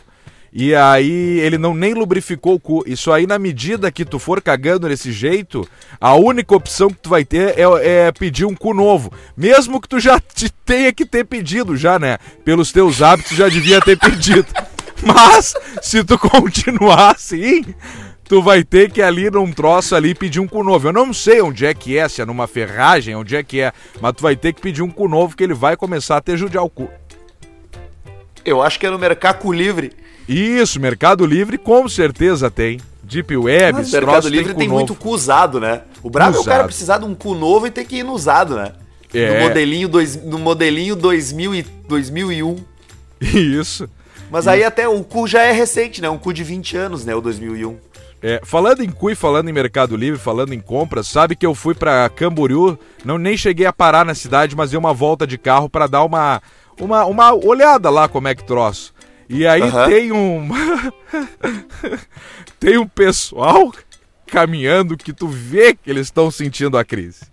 E 0.60 0.74
aí 0.74 1.40
ele 1.40 1.56
não 1.56 1.76
nem 1.76 1.94
lubrificou 1.94 2.56
o 2.56 2.60
cu. 2.60 2.84
Isso 2.88 3.12
aí, 3.12 3.28
na 3.28 3.38
medida 3.38 3.92
que 3.92 4.04
tu 4.04 4.18
for 4.18 4.42
cagando 4.42 4.90
desse 4.90 5.12
jeito, 5.12 5.70
a 6.02 6.16
única 6.16 6.56
opção 6.56 6.90
que 6.90 6.98
tu 6.98 7.10
vai 7.10 7.24
ter 7.24 7.54
é, 7.60 8.08
é 8.08 8.12
pedir 8.12 8.44
um 8.44 8.56
cu 8.56 8.74
novo. 8.74 9.14
Mesmo 9.38 9.80
que 9.80 9.88
tu 9.88 10.00
já 10.00 10.20
te 10.20 10.50
tenha 10.50 10.92
que 10.92 11.06
ter 11.06 11.26
pedido, 11.26 11.78
já, 11.78 12.00
né? 12.00 12.18
Pelos 12.44 12.72
teus 12.72 13.04
hábitos, 13.04 13.38
já 13.38 13.48
devia 13.48 13.80
ter 13.80 14.00
pedido. 14.00 14.48
Mas, 15.06 15.54
se 15.80 16.04
tu 16.04 16.18
continuar 16.18 17.12
assim, 17.12 17.64
tu 18.24 18.42
vai 18.42 18.64
ter 18.64 18.90
que 18.90 19.00
ali 19.00 19.30
num 19.30 19.52
troço 19.54 19.96
ali 19.96 20.16
pedir 20.16 20.40
um 20.40 20.48
cu 20.48 20.64
novo. 20.64 20.88
Eu 20.88 20.94
não 20.94 21.14
sei 21.14 21.40
onde 21.40 21.68
é 21.68 21.74
que 21.76 21.96
é, 22.00 22.10
se 22.10 22.20
é 22.20 22.26
numa 22.26 22.48
ferragem, 22.48 23.16
onde 23.16 23.36
é 23.36 23.44
que 23.44 23.62
é, 23.62 23.72
mas 24.02 24.14
tu 24.14 24.24
vai 24.24 24.36
ter 24.36 24.54
que 24.54 24.62
pedir 24.62 24.82
um 24.82 24.90
cu 24.90 25.08
novo 25.08 25.38
que 25.38 25.44
ele 25.44 25.54
vai 25.54 25.78
começar 25.78 26.18
a 26.18 26.22
ter 26.22 26.36
judiar 26.36 26.64
o 26.64 26.70
cu. 26.70 26.90
Eu 28.44 28.64
acho 28.64 28.80
que 28.80 28.88
é 28.88 28.90
no 28.90 28.98
Mercado 28.98 29.52
Livre. 29.52 29.94
Isso, 30.28 30.80
Mercado 30.80 31.26
Livre 31.26 31.58
com 31.58 31.88
certeza 31.88 32.52
tem. 32.52 32.80
Deep 33.04 33.38
Web, 33.38 33.74
Mas 33.74 33.92
Mercado 33.92 34.12
troços 34.12 34.32
Livre 34.32 34.54
tem, 34.54 34.68
cu 34.68 34.74
muito 34.74 34.94
cu 34.94 35.10
usado, 35.12 35.62
né? 35.62 35.84
O 36.04 36.10
brabo 36.10 36.38
é 36.38 36.40
o 36.40 36.44
cara 36.44 36.66
precisar 36.66 36.98
de 36.98 37.06
um 37.06 37.16
cu 37.16 37.34
novo 37.34 37.66
e 37.66 37.72
ter 37.72 37.86
que 37.86 37.98
ir 37.98 38.04
no 38.04 38.12
usado, 38.12 38.56
né? 38.56 38.74
É. 39.14 39.40
No 39.40 39.48
modelinho, 39.48 39.88
dois, 39.88 40.22
no 40.22 40.38
modelinho 40.38 40.96
2000 40.96 41.56
e, 41.56 41.62
2001. 41.88 42.58
Isso. 43.22 43.90
Mas 44.30 44.46
aí 44.46 44.64
até 44.64 44.90
o 44.90 45.02
cu 45.04 45.26
já 45.26 45.44
é 45.44 45.54
recente, 45.54 46.02
né? 46.02 46.10
Um 46.10 46.18
cu 46.18 46.34
de 46.34 46.44
20 46.44 46.76
anos, 46.76 47.06
né? 47.06 47.16
O 47.16 47.22
2001. 47.22 47.78
É, 48.22 48.42
falando 48.44 48.84
em 48.84 48.90
cu 48.90 49.12
e 49.12 49.16
falando 49.16 49.48
em 49.48 49.54
Mercado 49.54 49.96
Livre, 49.96 50.20
falando 50.20 50.54
em 50.54 50.60
compras, 50.60 51.08
sabe 51.08 51.36
que 51.36 51.46
eu 51.46 51.54
fui 51.54 51.76
pra 51.76 52.10
Camboriú, 52.10 52.78
não 53.06 53.18
nem 53.18 53.38
cheguei 53.38 53.66
a 53.66 53.72
parar 53.72 54.04
na 54.04 54.16
cidade, 54.16 54.56
mas 54.56 54.72
dei 54.72 54.80
uma 54.80 54.94
volta 54.94 55.26
de 55.26 55.38
carro 55.38 55.70
pra 55.70 55.86
dar 55.86 56.04
uma, 56.04 56.42
uma, 56.80 57.06
uma 57.06 57.34
olhada 57.34 57.90
lá 57.90 58.08
como 58.08 58.28
é 58.28 58.36
que 58.36 58.44
troço. 58.44 58.92
E 59.30 59.46
aí 59.46 59.62
tem 59.90 60.12
um 60.12 60.50
tem 62.60 62.78
um 62.78 62.88
pessoal 62.88 63.72
caminhando 64.26 64.98
que 64.98 65.14
tu 65.14 65.28
vê 65.28 65.74
que 65.74 65.90
eles 65.90 66.08
estão 66.08 66.30
sentindo 66.32 66.78
a 66.78 66.84
crise. 66.86 67.26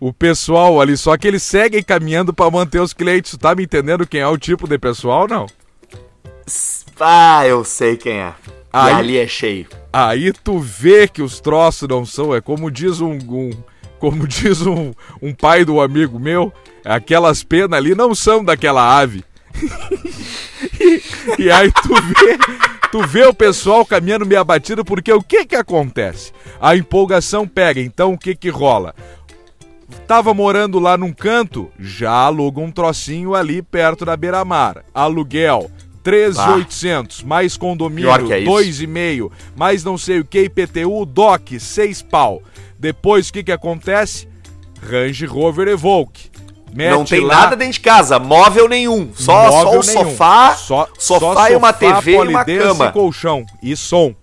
O 0.00 0.12
pessoal 0.12 0.80
ali, 0.80 0.96
só 0.96 1.16
que 1.16 1.28
eles 1.28 1.42
seguem 1.42 1.82
caminhando 1.82 2.32
pra 2.34 2.50
manter 2.50 2.80
os 2.80 2.92
clientes. 2.92 3.32
Tu 3.32 3.38
tá 3.38 3.54
me 3.54 3.62
entendendo 3.64 4.06
quem 4.06 4.20
é 4.20 4.26
o 4.26 4.36
tipo 4.36 4.66
de 4.66 4.76
pessoal, 4.78 5.28
não? 5.28 5.46
Ah, 6.98 7.46
eu 7.46 7.62
sei 7.64 7.96
quem 7.96 8.14
é. 8.18 8.34
Aí- 8.72 8.92
E 8.92 8.96
ali 8.96 9.18
é 9.18 9.26
cheio. 9.28 9.66
Aí 9.92 10.32
tu 10.32 10.58
vê 10.58 11.06
que 11.06 11.22
os 11.22 11.38
troços 11.38 11.88
não 11.88 12.04
são, 12.04 12.34
é 12.34 12.40
como 12.40 12.70
diz 12.70 13.00
um, 13.00 13.12
um- 13.12 13.50
como 13.98 14.26
diz 14.26 14.62
um, 14.66 14.92
um 15.20 15.32
pai 15.32 15.64
do 15.64 15.80
amigo 15.80 16.18
meu, 16.18 16.52
aquelas 16.84 17.44
penas 17.44 17.78
ali 17.78 17.94
não 17.94 18.14
são 18.14 18.44
daquela 18.44 18.98
ave. 18.98 19.24
e, 20.80 21.02
e 21.44 21.50
aí 21.50 21.70
tu 21.70 21.94
vê, 21.94 22.38
tu 22.90 23.06
vê 23.06 23.24
o 23.24 23.34
pessoal 23.34 23.84
caminhando 23.84 24.26
meio 24.26 24.40
abatido, 24.40 24.84
porque 24.84 25.12
o 25.12 25.22
que 25.22 25.44
que 25.46 25.56
acontece? 25.56 26.32
A 26.60 26.76
empolgação 26.76 27.46
pega, 27.46 27.80
então 27.80 28.12
o 28.12 28.18
que 28.18 28.34
que 28.34 28.48
rola? 28.48 28.94
Tava 30.06 30.32
morando 30.32 30.78
lá 30.78 30.96
num 30.96 31.12
canto, 31.12 31.70
já 31.78 32.12
aluga 32.12 32.60
um 32.60 32.70
trocinho 32.70 33.34
ali 33.34 33.62
perto 33.62 34.04
da 34.04 34.16
beira-mar. 34.16 34.84
Aluguel, 34.92 35.70
13,800, 36.02 37.22
mais 37.22 37.56
condomínio, 37.56 38.10
Pior 38.10 38.26
que 38.26 38.32
é 38.32 38.38
isso. 38.40 38.50
2,5, 38.50 39.30
mais 39.56 39.84
não 39.84 39.96
sei 39.96 40.20
o 40.20 40.24
que, 40.24 40.42
IPTU, 40.42 41.04
DOC, 41.06 41.60
6 41.60 42.02
pau. 42.02 42.42
Depois 42.78 43.28
o 43.28 43.32
que 43.32 43.44
que 43.44 43.52
acontece? 43.52 44.28
Range 44.82 45.24
Rover 45.26 45.68
Evoque. 45.68 46.30
Mete 46.72 46.90
não 46.90 47.04
tem 47.04 47.20
lá, 47.20 47.36
nada 47.42 47.56
dentro 47.56 47.74
de 47.74 47.80
casa, 47.80 48.18
móvel 48.18 48.68
nenhum. 48.68 49.10
Só, 49.14 49.50
só 49.50 49.64
móvel 49.64 49.80
o 49.80 49.84
nenhum. 49.84 50.10
sofá, 50.10 50.54
Só- 50.54 50.88
sofá 50.98 51.34
só 51.34 51.50
e 51.50 51.56
uma 51.56 51.72
TV 51.72 52.12
e 52.12 52.16
uma 52.28 52.44
cama. 52.44 52.86
E 52.86 52.92
colchão 52.92 53.44
e 53.62 53.76
som. 53.76 54.14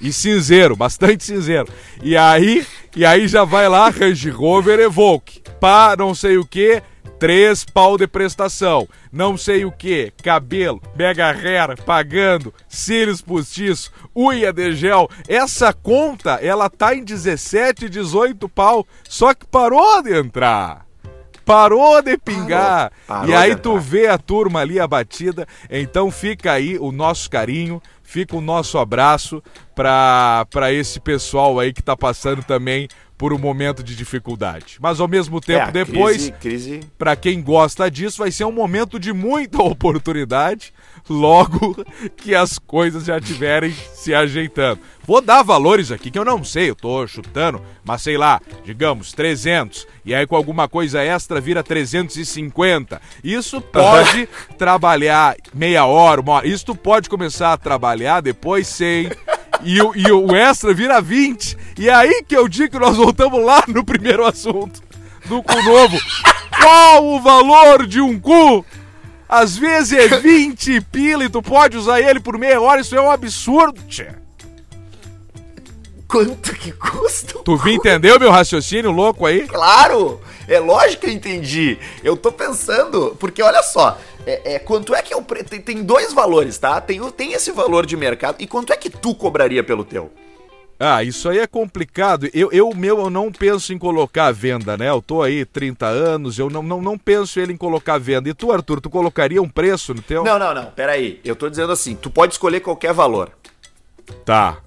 E 0.00 0.12
cinzeiro, 0.12 0.76
bastante 0.76 1.24
cinzeiro. 1.24 1.66
E 2.02 2.16
aí, 2.16 2.66
e 2.94 3.04
aí 3.06 3.26
já 3.26 3.44
vai 3.44 3.68
lá 3.68 3.88
Range 3.88 4.28
Rover 4.28 4.78
Evoque. 4.78 5.42
Pá, 5.58 5.94
não 5.96 6.14
sei 6.14 6.36
o 6.36 6.44
que, 6.44 6.82
Três 7.18 7.64
pau 7.64 7.96
de 7.96 8.06
prestação, 8.06 8.88
não 9.10 9.36
sei 9.36 9.64
o 9.64 9.72
que, 9.72 10.12
cabelo, 10.22 10.82
mega 10.94 11.30
hair, 11.30 11.82
pagando, 11.82 12.52
cílios 12.68 13.22
postiços, 13.22 13.90
unha 14.14 14.52
de 14.52 14.74
gel. 14.74 15.08
Essa 15.28 15.72
conta, 15.72 16.32
ela 16.42 16.68
tá 16.68 16.94
em 16.94 17.04
17, 17.04 17.88
18 17.88 18.48
pau, 18.48 18.86
só 19.08 19.32
que 19.32 19.46
parou 19.46 20.02
de 20.02 20.14
entrar. 20.18 20.83
Parou 21.44 22.00
de 22.02 22.16
pingar. 22.16 22.90
Parou. 23.06 23.22
Parou 23.22 23.28
e 23.30 23.34
aí 23.34 23.56
tu 23.56 23.78
vê 23.78 24.06
a 24.06 24.18
turma 24.18 24.60
ali 24.60 24.80
abatida. 24.80 25.46
Então 25.70 26.10
fica 26.10 26.52
aí 26.52 26.78
o 26.78 26.90
nosso 26.90 27.28
carinho, 27.30 27.82
fica 28.02 28.36
o 28.36 28.40
nosso 28.40 28.78
abraço 28.78 29.42
para 29.74 30.72
esse 30.72 31.00
pessoal 31.00 31.58
aí 31.58 31.72
que 31.72 31.82
tá 31.82 31.96
passando 31.96 32.42
também 32.42 32.88
por 33.16 33.32
um 33.32 33.38
momento 33.38 33.82
de 33.82 33.94
dificuldade. 33.94 34.76
Mas 34.80 35.00
ao 35.00 35.08
mesmo 35.08 35.40
tempo, 35.40 35.68
É, 35.68 35.72
depois, 35.72 36.32
para 36.98 37.14
quem 37.14 37.40
gosta 37.42 37.90
disso, 37.90 38.18
vai 38.18 38.30
ser 38.30 38.44
um 38.44 38.52
momento 38.52 38.98
de 38.98 39.12
muita 39.12 39.62
oportunidade, 39.62 40.72
logo 41.08 41.84
que 42.16 42.34
as 42.34 42.58
coisas 42.58 43.04
já 43.04 43.18
estiverem 43.18 43.74
se 43.94 44.14
ajeitando. 44.14 44.80
Vou 45.06 45.20
dar 45.20 45.42
valores 45.42 45.92
aqui 45.92 46.10
que 46.10 46.18
eu 46.18 46.24
não 46.24 46.42
sei, 46.42 46.70
eu 46.70 46.74
tô 46.74 47.06
chutando, 47.06 47.60
mas 47.84 48.02
sei 48.02 48.16
lá, 48.16 48.40
digamos 48.64 49.12
300, 49.12 49.86
e 50.04 50.14
aí 50.14 50.26
com 50.26 50.34
alguma 50.34 50.66
coisa 50.66 51.02
extra 51.02 51.40
vira 51.40 51.62
350. 51.62 53.00
Isso 53.22 53.60
pode 53.60 54.28
trabalhar 54.56 55.36
meia 55.52 55.84
hora, 55.84 56.20
uma 56.20 56.32
hora. 56.32 56.48
Isso 56.48 56.66
tu 56.66 56.74
pode 56.74 57.08
começar 57.08 57.52
a 57.52 57.58
trabalhar 57.58 58.20
depois 58.20 58.66
100. 58.68 59.10
E 59.62 59.80
o, 59.80 59.94
e 59.94 60.10
o 60.10 60.34
extra 60.34 60.74
vira 60.74 61.00
20. 61.00 61.56
E 61.78 61.88
aí 61.88 62.22
que 62.26 62.36
eu 62.36 62.48
digo 62.48 62.72
que 62.72 62.78
nós 62.78 62.96
voltamos 62.96 63.44
lá 63.44 63.62
no 63.68 63.84
primeiro 63.84 64.24
assunto 64.24 64.82
do 65.26 65.42
cu 65.42 65.62
novo. 65.62 65.98
Qual 66.60 67.04
o 67.06 67.20
valor 67.20 67.86
de 67.86 68.00
um 68.00 68.18
cu? 68.18 68.64
Às 69.42 69.56
vezes 69.56 69.92
é 69.92 70.06
20 70.20 70.80
pila 70.82 71.24
e 71.24 71.28
tu 71.28 71.42
pode 71.42 71.76
usar 71.76 72.00
ele 72.00 72.20
por 72.20 72.38
meia 72.38 72.60
hora, 72.60 72.80
isso 72.80 72.94
é 72.94 73.00
um 73.00 73.10
absurdo, 73.10 73.80
tchê. 73.88 74.08
Quanto 76.06 76.54
que 76.54 76.70
custa? 76.72 77.38
Tu 77.44 77.64
me 77.64 77.74
entendeu 77.74 78.20
meu 78.20 78.30
raciocínio 78.30 78.90
louco 78.92 79.26
aí? 79.26 79.46
Claro! 79.48 80.20
É 80.46 80.60
lógico 80.60 81.00
que 81.02 81.06
eu 81.08 81.12
entendi. 81.12 81.78
Eu 82.04 82.16
tô 82.16 82.30
pensando, 82.30 83.16
porque 83.18 83.42
olha 83.42 83.62
só, 83.62 83.98
é, 84.26 84.54
é, 84.54 84.58
quanto 84.58 84.94
é 84.94 85.02
que 85.02 85.12
eu. 85.12 85.22
pre- 85.22 85.42
Tem, 85.42 85.60
tem 85.60 85.82
dois 85.82 86.12
valores, 86.12 86.56
tá? 86.58 86.80
Tem, 86.80 87.00
tem 87.10 87.32
esse 87.32 87.50
valor 87.50 87.84
de 87.86 87.96
mercado. 87.96 88.36
E 88.38 88.46
quanto 88.46 88.72
é 88.72 88.76
que 88.76 88.90
tu 88.90 89.14
cobraria 89.14 89.64
pelo 89.64 89.84
teu? 89.84 90.12
Ah, 90.78 91.02
isso 91.02 91.28
aí 91.28 91.38
é 91.38 91.46
complicado. 91.46 92.28
Eu, 92.34 92.50
eu 92.52 92.70
meu, 92.74 92.98
eu 92.98 93.10
não 93.10 93.30
penso 93.30 93.72
em 93.72 93.78
colocar 93.78 94.26
à 94.26 94.32
venda, 94.32 94.76
né? 94.76 94.88
Eu 94.88 95.00
tô 95.00 95.22
aí 95.22 95.44
30 95.44 95.86
anos, 95.86 96.38
eu 96.38 96.50
não, 96.50 96.62
não, 96.62 96.82
não 96.82 96.98
penso 96.98 97.38
ele 97.38 97.52
em 97.52 97.56
colocar 97.56 97.94
à 97.94 97.98
venda. 97.98 98.28
E 98.28 98.34
tu, 98.34 98.50
Arthur, 98.50 98.80
tu 98.80 98.90
colocaria 98.90 99.40
um 99.40 99.48
preço 99.48 99.94
no 99.94 100.02
teu? 100.02 100.24
Não, 100.24 100.38
não, 100.38 100.52
não. 100.52 100.66
Peraí. 100.66 101.20
Eu 101.24 101.36
tô 101.36 101.48
dizendo 101.48 101.72
assim: 101.72 101.94
tu 101.94 102.10
pode 102.10 102.34
escolher 102.34 102.60
qualquer 102.60 102.92
valor. 102.92 103.30
Tá. 104.24 104.58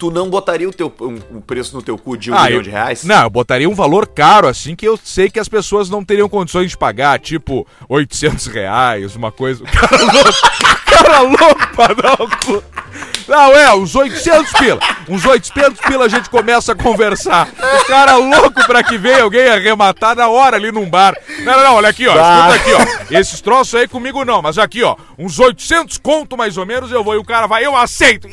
Tu 0.00 0.10
não 0.10 0.30
botaria 0.30 0.66
o 0.66 0.72
teu 0.72 0.90
um, 1.02 1.36
um 1.36 1.40
preço 1.42 1.76
no 1.76 1.82
teu 1.82 1.98
cu 1.98 2.16
de 2.16 2.32
um 2.32 2.34
Ah, 2.34 2.44
milhão 2.44 2.56
eu- 2.56 2.62
de 2.62 2.70
reais? 2.70 3.04
Não, 3.04 3.24
eu 3.24 3.28
botaria 3.28 3.68
um 3.68 3.74
valor 3.74 4.06
caro, 4.06 4.48
assim, 4.48 4.74
que 4.74 4.88
eu 4.88 4.98
sei 5.04 5.28
que 5.30 5.38
as 5.38 5.46
pessoas 5.46 5.90
não 5.90 6.02
teriam 6.02 6.26
condições 6.26 6.70
de 6.70 6.76
pagar, 6.78 7.18
tipo 7.18 7.66
800 7.86 8.46
reais, 8.46 9.14
uma 9.14 9.30
coisa. 9.30 9.62
Cara 9.70 10.02
louco, 10.12 10.40
cara 10.90 11.20
louco 11.20 11.68
pra 11.76 11.86
dar 11.94 12.14
o 12.14 12.28
cu. 12.44 12.64
Não, 13.28 13.52
é, 13.56 13.72
uns 13.74 13.94
800 13.94 14.52
pila. 14.54 14.80
Uns 15.08 15.24
800 15.24 15.80
pila 15.82 16.06
a 16.06 16.08
gente 16.08 16.28
começa 16.28 16.72
a 16.72 16.74
conversar. 16.74 17.48
O 17.80 17.84
cara 17.86 18.16
louco 18.16 18.66
pra 18.66 18.82
que 18.82 18.98
venha 18.98 19.22
alguém 19.22 19.48
arrematar 19.48 20.16
na 20.16 20.28
hora 20.28 20.56
ali 20.56 20.72
num 20.72 20.90
bar. 20.90 21.14
Não, 21.44 21.52
não, 21.52 21.62
não, 21.62 21.74
olha 21.74 21.88
aqui, 21.90 22.08
ó. 22.08 22.14
Bah. 22.14 22.48
Escuta 22.56 22.56
aqui, 22.56 22.72
ó. 23.12 23.18
Esses 23.18 23.40
troços 23.40 23.74
aí 23.76 23.86
comigo 23.86 24.24
não, 24.24 24.42
mas 24.42 24.58
aqui, 24.58 24.82
ó. 24.82 24.96
Uns 25.16 25.38
800 25.38 25.96
conto 25.98 26.36
mais 26.36 26.56
ou 26.56 26.66
menos 26.66 26.90
eu 26.90 27.04
vou 27.04 27.14
e 27.14 27.18
o 27.18 27.24
cara 27.24 27.46
vai, 27.46 27.64
eu 27.64 27.76
aceito. 27.76 28.28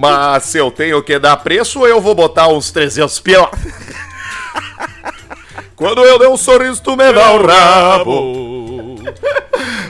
Mas 0.00 0.43
se 0.44 0.58
eu 0.58 0.70
tenho 0.70 1.02
que 1.02 1.18
dar 1.18 1.36
preço, 1.38 1.86
eu 1.86 2.00
vou 2.00 2.14
botar 2.14 2.48
uns 2.48 2.70
300 2.70 3.18
pila. 3.20 3.50
Quando 5.76 6.02
eu 6.04 6.18
der 6.18 6.28
um 6.28 6.36
sorriso, 6.36 6.80
tu 6.82 6.96
me 6.96 7.12
dá 7.12 7.32
o 7.32 7.46
rabo. 7.46 8.94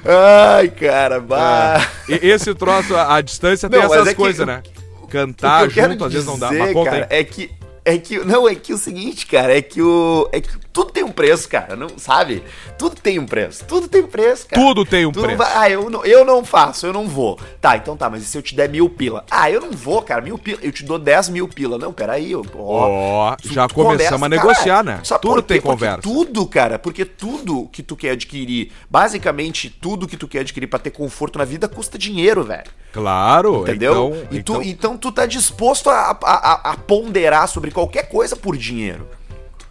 Ai, 0.05 0.69
cara, 0.69 1.21
bah. 1.21 1.87
E 2.09 2.15
esse 2.31 2.55
troço, 2.55 2.95
a, 2.97 3.17
a 3.17 3.21
distância 3.21 3.69
tem 3.69 3.79
Não, 3.81 3.87
essas 3.87 4.09
é 4.09 4.11
que 4.11 4.17
coisas, 4.17 4.41
eu- 4.41 4.47
né? 4.47 4.63
Cantar 5.11 5.69
que 5.69 5.81
junto, 5.81 6.05
às 6.07 6.13
vezes 6.13 6.27
não 6.27 6.39
dá. 6.39 6.51
Mas 6.51 6.73
conta 6.73 6.91
cara, 6.91 7.09
aí. 7.11 7.19
é 7.21 7.25
que 7.25 7.51
é 7.85 7.99
que 7.99 8.19
não 8.19 8.49
é 8.49 8.55
que 8.55 8.73
o 8.73 8.79
seguinte, 8.79 9.27
cara, 9.27 9.57
é 9.57 9.63
que 9.63 9.81
o 9.81 10.29
é 10.33 10.41
que 10.41 10.49
tudo 10.75 10.91
tem 10.93 11.03
um 11.05 11.11
preço, 11.13 11.49
cara, 11.49 11.75
não 11.77 11.89
sabe? 11.97 12.43
Tudo 12.77 12.97
tem 12.97 13.19
um 13.19 13.25
preço. 13.25 13.65
Tudo 13.65 13.89
tem 13.89 14.03
preço, 14.03 14.47
cara. 14.47 14.61
Tudo 14.61 14.85
tem 14.85 15.07
um 15.07 15.13
Tu 15.13 15.21
não 15.21 15.25
preço. 15.27 15.39
vai- 15.39 15.53
ah, 15.55 15.71
eu 15.71 15.89
não, 15.89 16.05
eu 16.05 16.25
não 16.25 16.45
faço, 16.45 16.85
eu 16.87 16.93
não 16.93 17.09
vou. 17.09 17.39
Tá, 17.61 17.77
então 17.77 17.97
tá, 17.97 18.11
mas 18.11 18.23
e 18.23 18.27
se 18.27 18.37
eu 18.37 18.43
te 18.43 18.55
der 18.55 18.69
mil 18.69 18.91
pila? 18.91 19.25
Ah, 19.31 19.51
eu 19.51 19.61
não 19.61 19.71
vou, 19.71 20.03
cara, 20.03 20.21
mil 20.21 20.37
pila. 20.37 20.59
Eu 20.61 20.73
te 20.73 20.85
dou 20.85 20.99
dez 20.99 21.29
mil 21.31 21.49
pila. 21.49 21.79
Não, 21.79 21.93
peraí, 21.93 22.35
ó. 22.35 22.43
Ó, 22.57 23.37
Tu- 23.37 23.55
já 23.55 23.69
começamos 23.69 24.03
conversa, 24.11 24.25
a 24.27 24.29
negociar, 24.29 24.85
cara, 24.85 24.97
né? 24.97 25.01
Sabe 25.05 25.23
Tudo 25.23 25.43
tem 25.43 25.61
conversa. 25.61 26.03
Tudo, 26.03 26.45
cara, 26.47 26.79
porque 26.79 27.05
tudo 27.05 27.69
que 27.73 27.83
tu 27.83 27.95
quer 27.97 28.11
adquirir, 28.11 28.73
basicamente 28.91 29.71
tudo 29.71 30.09
que 30.09 30.17
tu 30.17 30.27
quer 30.27 30.41
adquirir 30.41 30.67
pra 30.67 30.79
ter 30.81 30.91
conforto 30.91 31.39
na 31.39 31.45
vida 31.45 31.69
custa 31.69 31.97
dinheiro, 31.97 32.43
velho. 32.43 32.65
Claro, 32.93 33.63
Entendeu? 33.63 33.93
Então, 33.93 34.27
e 34.31 34.43
tu- 34.43 34.53
então, 34.53 34.63
então... 34.63 34.97
tu 34.97 35.13
tá 35.13 35.25
disposto 35.27 35.89
a, 35.91 36.11
a- 36.11 36.19
a- 36.23 36.71
a 36.73 36.77
ponderar 36.77 37.47
sobre 37.49 37.71
qualquer 37.71 38.09
coisa 38.09 38.35
por 38.35 38.57
dinheiro. 38.57 39.07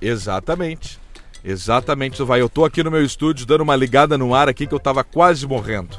Exatamente. 0.04 1.00
Exatamente, 1.44 2.22
vai. 2.24 2.42
Eu 2.42 2.50
tô 2.50 2.64
aqui 2.64 2.84
no 2.84 2.92
meu 2.92 3.04
estúdio 3.04 3.46
dando 3.46 3.62
uma 3.62 3.76
ligada 3.76 4.18
no 4.18 4.34
ar 4.34 4.48
aqui 4.48 4.68
que 4.68 4.74
eu 4.74 4.80
tava 4.80 5.04
quase 5.04 5.46
morrendo. 5.48 5.98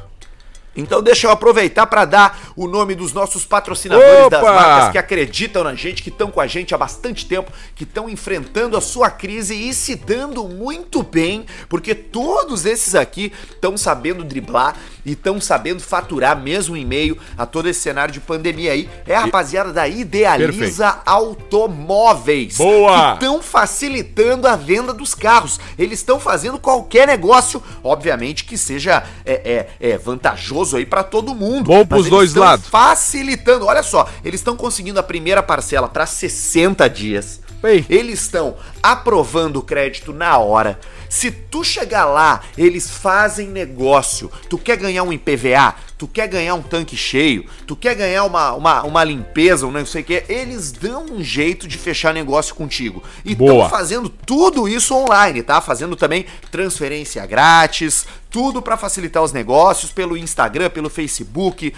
Então 0.76 1.02
deixa 1.02 1.26
eu 1.26 1.30
aproveitar 1.30 1.86
para 1.86 2.04
dar 2.04 2.52
o 2.56 2.66
nome 2.66 2.94
dos 2.94 3.12
nossos 3.12 3.44
patrocinadores 3.44 4.28
das 4.28 4.42
Opa! 4.42 4.52
marcas 4.52 4.92
que 4.92 4.98
acreditam 4.98 5.64
na 5.64 5.74
gente, 5.74 6.02
que 6.02 6.08
estão 6.08 6.30
com 6.30 6.40
a 6.40 6.46
gente 6.46 6.74
há 6.74 6.78
bastante 6.78 7.26
tempo, 7.26 7.52
que 7.74 7.84
estão 7.84 8.08
enfrentando 8.08 8.76
a 8.76 8.80
sua 8.80 9.10
crise 9.10 9.54
e 9.54 9.72
se 9.72 9.94
dando 9.94 10.44
muito 10.48 11.02
bem, 11.02 11.46
porque 11.68 11.94
todos 11.94 12.66
esses 12.66 12.94
aqui 12.94 13.32
estão 13.50 13.76
sabendo 13.76 14.24
driblar 14.24 14.76
e 15.04 15.12
estão 15.12 15.40
sabendo 15.40 15.80
faturar 15.80 16.40
mesmo 16.40 16.76
em 16.76 16.84
meio 16.84 17.18
a 17.36 17.46
todo 17.46 17.68
esse 17.68 17.80
cenário 17.80 18.12
de 18.12 18.20
pandemia 18.20 18.72
aí. 18.72 18.88
É 19.06 19.14
a 19.14 19.20
rapaziada 19.20 19.72
da 19.72 19.86
Idealiza 19.86 21.00
Automóveis. 21.04 22.56
Boa! 22.56 23.16
Que 23.16 23.24
estão 23.24 23.42
facilitando 23.42 24.48
a 24.48 24.56
venda 24.56 24.92
dos 24.92 25.14
carros. 25.14 25.60
Eles 25.78 25.98
estão 25.98 26.18
fazendo 26.18 26.58
qualquer 26.58 27.06
negócio, 27.06 27.62
obviamente 27.82 28.44
que 28.44 28.56
seja 28.56 29.04
é, 29.24 29.68
é, 29.80 29.92
é 29.92 29.98
vantajoso 29.98 30.63
aí 30.72 30.86
pra 30.86 31.02
todo 31.02 31.34
mundo. 31.34 31.64
Bom 31.64 31.84
pros 31.84 32.08
dois 32.08 32.34
lados. 32.34 32.68
Facilitando. 32.68 33.66
Olha 33.66 33.82
só, 33.82 34.08
eles 34.24 34.40
estão 34.40 34.56
conseguindo 34.56 35.00
a 35.00 35.02
primeira 35.02 35.42
parcela 35.42 35.88
pra 35.88 36.06
60 36.06 36.88
dias. 36.88 37.40
Ei. 37.64 37.84
Eles 37.88 38.20
estão 38.20 38.56
aprovando 38.82 39.56
o 39.56 39.62
crédito 39.62 40.12
na 40.12 40.38
hora. 40.38 40.78
Se 41.08 41.30
tu 41.30 41.62
chegar 41.62 42.06
lá, 42.06 42.40
eles 42.58 42.90
fazem 42.90 43.48
negócio. 43.48 44.30
Tu 44.48 44.58
quer 44.58 44.76
ganhar 44.76 45.04
um 45.04 45.12
IPVA? 45.12 45.74
Tu 45.96 46.08
quer 46.08 46.26
ganhar 46.26 46.56
um 46.56 46.62
tanque 46.62 46.96
cheio? 46.96 47.46
Tu 47.66 47.76
quer 47.76 47.94
ganhar 47.94 48.24
uma, 48.24 48.52
uma, 48.52 48.82
uma 48.82 49.04
limpeza, 49.04 49.64
um 49.64 49.70
não 49.70 49.86
sei 49.86 50.02
o 50.02 50.04
que? 50.04 50.24
Eles 50.28 50.72
dão 50.72 51.04
um 51.04 51.22
jeito 51.22 51.68
de 51.68 51.78
fechar 51.78 52.12
negócio 52.12 52.54
contigo. 52.54 53.00
E 53.24 53.32
estão 53.32 53.68
fazendo 53.68 54.08
tudo 54.08 54.68
isso 54.68 54.92
online, 54.92 55.42
tá? 55.42 55.60
Fazendo 55.60 55.94
também 55.94 56.26
transferência 56.50 57.24
grátis, 57.26 58.06
tudo 58.28 58.60
pra 58.60 58.76
facilitar 58.76 59.22
os 59.22 59.32
negócios 59.32 59.92
pelo 59.92 60.16
Instagram, 60.16 60.68
pelo 60.68 60.90
Facebook. 60.90 61.72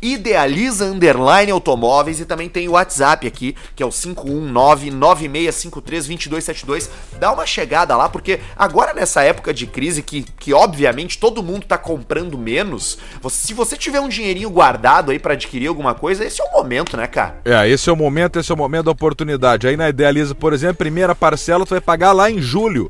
Idealiza 0.00 0.84
Underline 0.84 1.50
Automóveis 1.50 2.20
e 2.20 2.24
também 2.24 2.48
tem 2.48 2.68
o 2.68 2.72
WhatsApp 2.72 3.26
aqui, 3.26 3.56
que 3.74 3.82
é 3.82 3.86
o 3.86 3.90
519-9653-2272. 3.90 6.88
Dá 7.18 7.32
uma 7.32 7.46
chegada 7.46 7.96
lá, 7.96 8.08
porque 8.08 8.40
agora 8.56 8.94
nessa 8.94 9.22
época 9.22 9.52
de 9.52 9.66
crise, 9.66 10.02
que, 10.02 10.22
que 10.38 10.52
obviamente 10.54 11.18
todo 11.18 11.42
mundo 11.42 11.66
tá 11.66 11.76
comprando 11.76 12.38
menos, 12.38 12.98
você- 13.20 13.48
se 13.48 13.54
você 13.54 13.76
tiver 13.76 14.00
um 14.00 14.08
dinheirinho 14.08 14.50
guardado 14.50 15.10
aí 15.10 15.18
pra 15.18 15.32
adquirir 15.34 15.66
alguma 15.68 15.94
coisa, 15.94 16.24
esse 16.24 16.40
é 16.40 16.44
o 16.44 16.52
momento, 16.52 16.96
né, 16.96 17.06
cara? 17.06 17.40
É, 17.44 17.68
esse 17.68 17.88
é 17.88 17.92
o 17.92 17.96
momento, 17.96 18.38
esse 18.38 18.50
é 18.50 18.54
o 18.54 18.58
momento 18.58 18.86
da 18.86 18.90
oportunidade. 18.92 19.66
Aí 19.66 19.76
na 19.76 19.88
Idealiza, 19.88 20.34
por 20.34 20.52
exemplo, 20.52 20.76
primeira 20.76 21.14
parcela 21.14 21.64
tu 21.66 21.70
vai 21.70 21.80
pagar 21.80 22.12
lá 22.12 22.30
em 22.30 22.40
julho. 22.40 22.88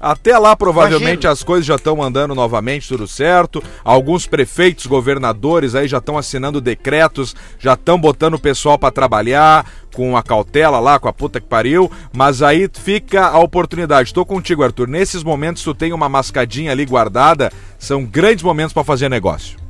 Até 0.00 0.38
lá, 0.38 0.54
provavelmente, 0.54 1.24
Imagina. 1.24 1.32
as 1.32 1.42
coisas 1.42 1.66
já 1.66 1.74
estão 1.74 2.02
andando 2.02 2.34
novamente, 2.34 2.88
tudo 2.88 3.06
certo. 3.08 3.62
Alguns 3.84 4.26
prefeitos, 4.26 4.86
governadores 4.86 5.74
aí 5.74 5.88
já 5.88 5.98
estão 5.98 6.16
assinando 6.16 6.60
decretos, 6.60 7.34
já 7.58 7.74
estão 7.74 8.00
botando 8.00 8.34
o 8.34 8.38
pessoal 8.38 8.78
para 8.78 8.92
trabalhar 8.92 9.66
com 9.92 10.16
a 10.16 10.22
cautela 10.22 10.78
lá, 10.78 10.98
com 10.98 11.08
a 11.08 11.12
puta 11.12 11.40
que 11.40 11.46
pariu. 11.46 11.90
Mas 12.12 12.42
aí 12.42 12.68
fica 12.72 13.26
a 13.26 13.38
oportunidade. 13.38 14.14
Tô 14.14 14.24
contigo, 14.24 14.62
Arthur. 14.62 14.86
Nesses 14.88 15.24
momentos, 15.24 15.62
tu 15.62 15.74
tem 15.74 15.92
uma 15.92 16.08
mascadinha 16.08 16.70
ali 16.70 16.86
guardada, 16.86 17.52
são 17.78 18.04
grandes 18.04 18.44
momentos 18.44 18.72
para 18.72 18.84
fazer 18.84 19.08
negócio. 19.08 19.67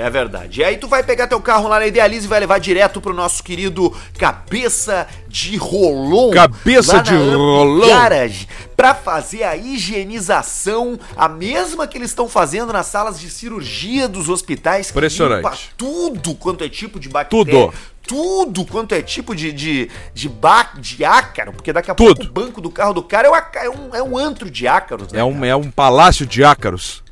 É 0.00 0.08
verdade. 0.08 0.60
E 0.60 0.64
aí 0.64 0.76
tu 0.76 0.86
vai 0.86 1.02
pegar 1.02 1.26
teu 1.26 1.40
carro 1.40 1.66
lá 1.68 1.80
na 1.80 1.86
Idealize 1.86 2.24
e 2.24 2.28
vai 2.28 2.38
levar 2.38 2.58
direto 2.60 3.00
pro 3.00 3.12
nosso 3.12 3.42
querido 3.42 3.92
Cabeça 4.16 5.08
de 5.26 5.56
Rolon. 5.56 6.30
Cabeça 6.30 7.02
de 7.02 7.14
Rolon. 7.16 7.88
Garage, 7.88 8.46
pra 8.76 8.94
fazer 8.94 9.42
a 9.42 9.56
higienização, 9.56 10.98
a 11.16 11.28
mesma 11.28 11.86
que 11.86 11.98
eles 11.98 12.10
estão 12.10 12.28
fazendo 12.28 12.72
nas 12.72 12.86
salas 12.86 13.18
de 13.18 13.28
cirurgia 13.30 14.06
dos 14.08 14.28
hospitais. 14.28 14.90
Impressionante. 14.90 15.70
Tudo 15.76 16.34
quanto 16.34 16.62
é 16.64 16.68
tipo 16.68 16.98
de 17.00 17.08
bactéria. 17.08 17.44
Tudo. 17.44 17.74
Tudo 18.06 18.64
quanto 18.64 18.94
é 18.94 19.02
tipo 19.02 19.34
de, 19.36 19.52
de, 19.52 19.90
de, 20.14 20.28
ba- 20.30 20.70
de 20.78 21.04
ácaro, 21.04 21.52
porque 21.52 21.72
daqui 21.74 21.90
a 21.90 21.94
Tudo. 21.94 22.14
pouco 22.14 22.30
o 22.30 22.32
banco 22.32 22.60
do 22.60 22.70
carro 22.70 22.94
do 22.94 23.02
cara 23.02 23.28
é, 23.28 23.30
uma- 23.30 23.48
é 23.54 23.68
um, 23.70 23.94
é 23.96 24.02
um 24.02 24.16
antro 24.16 24.50
de 24.50 24.66
ácaros. 24.66 25.12
né, 25.12 25.20
É 25.20 25.24
um, 25.24 25.34
cara? 25.34 25.46
é 25.48 25.56
um 25.56 25.70
palácio 25.70 26.24
de 26.24 26.42
ácaros. 26.42 27.02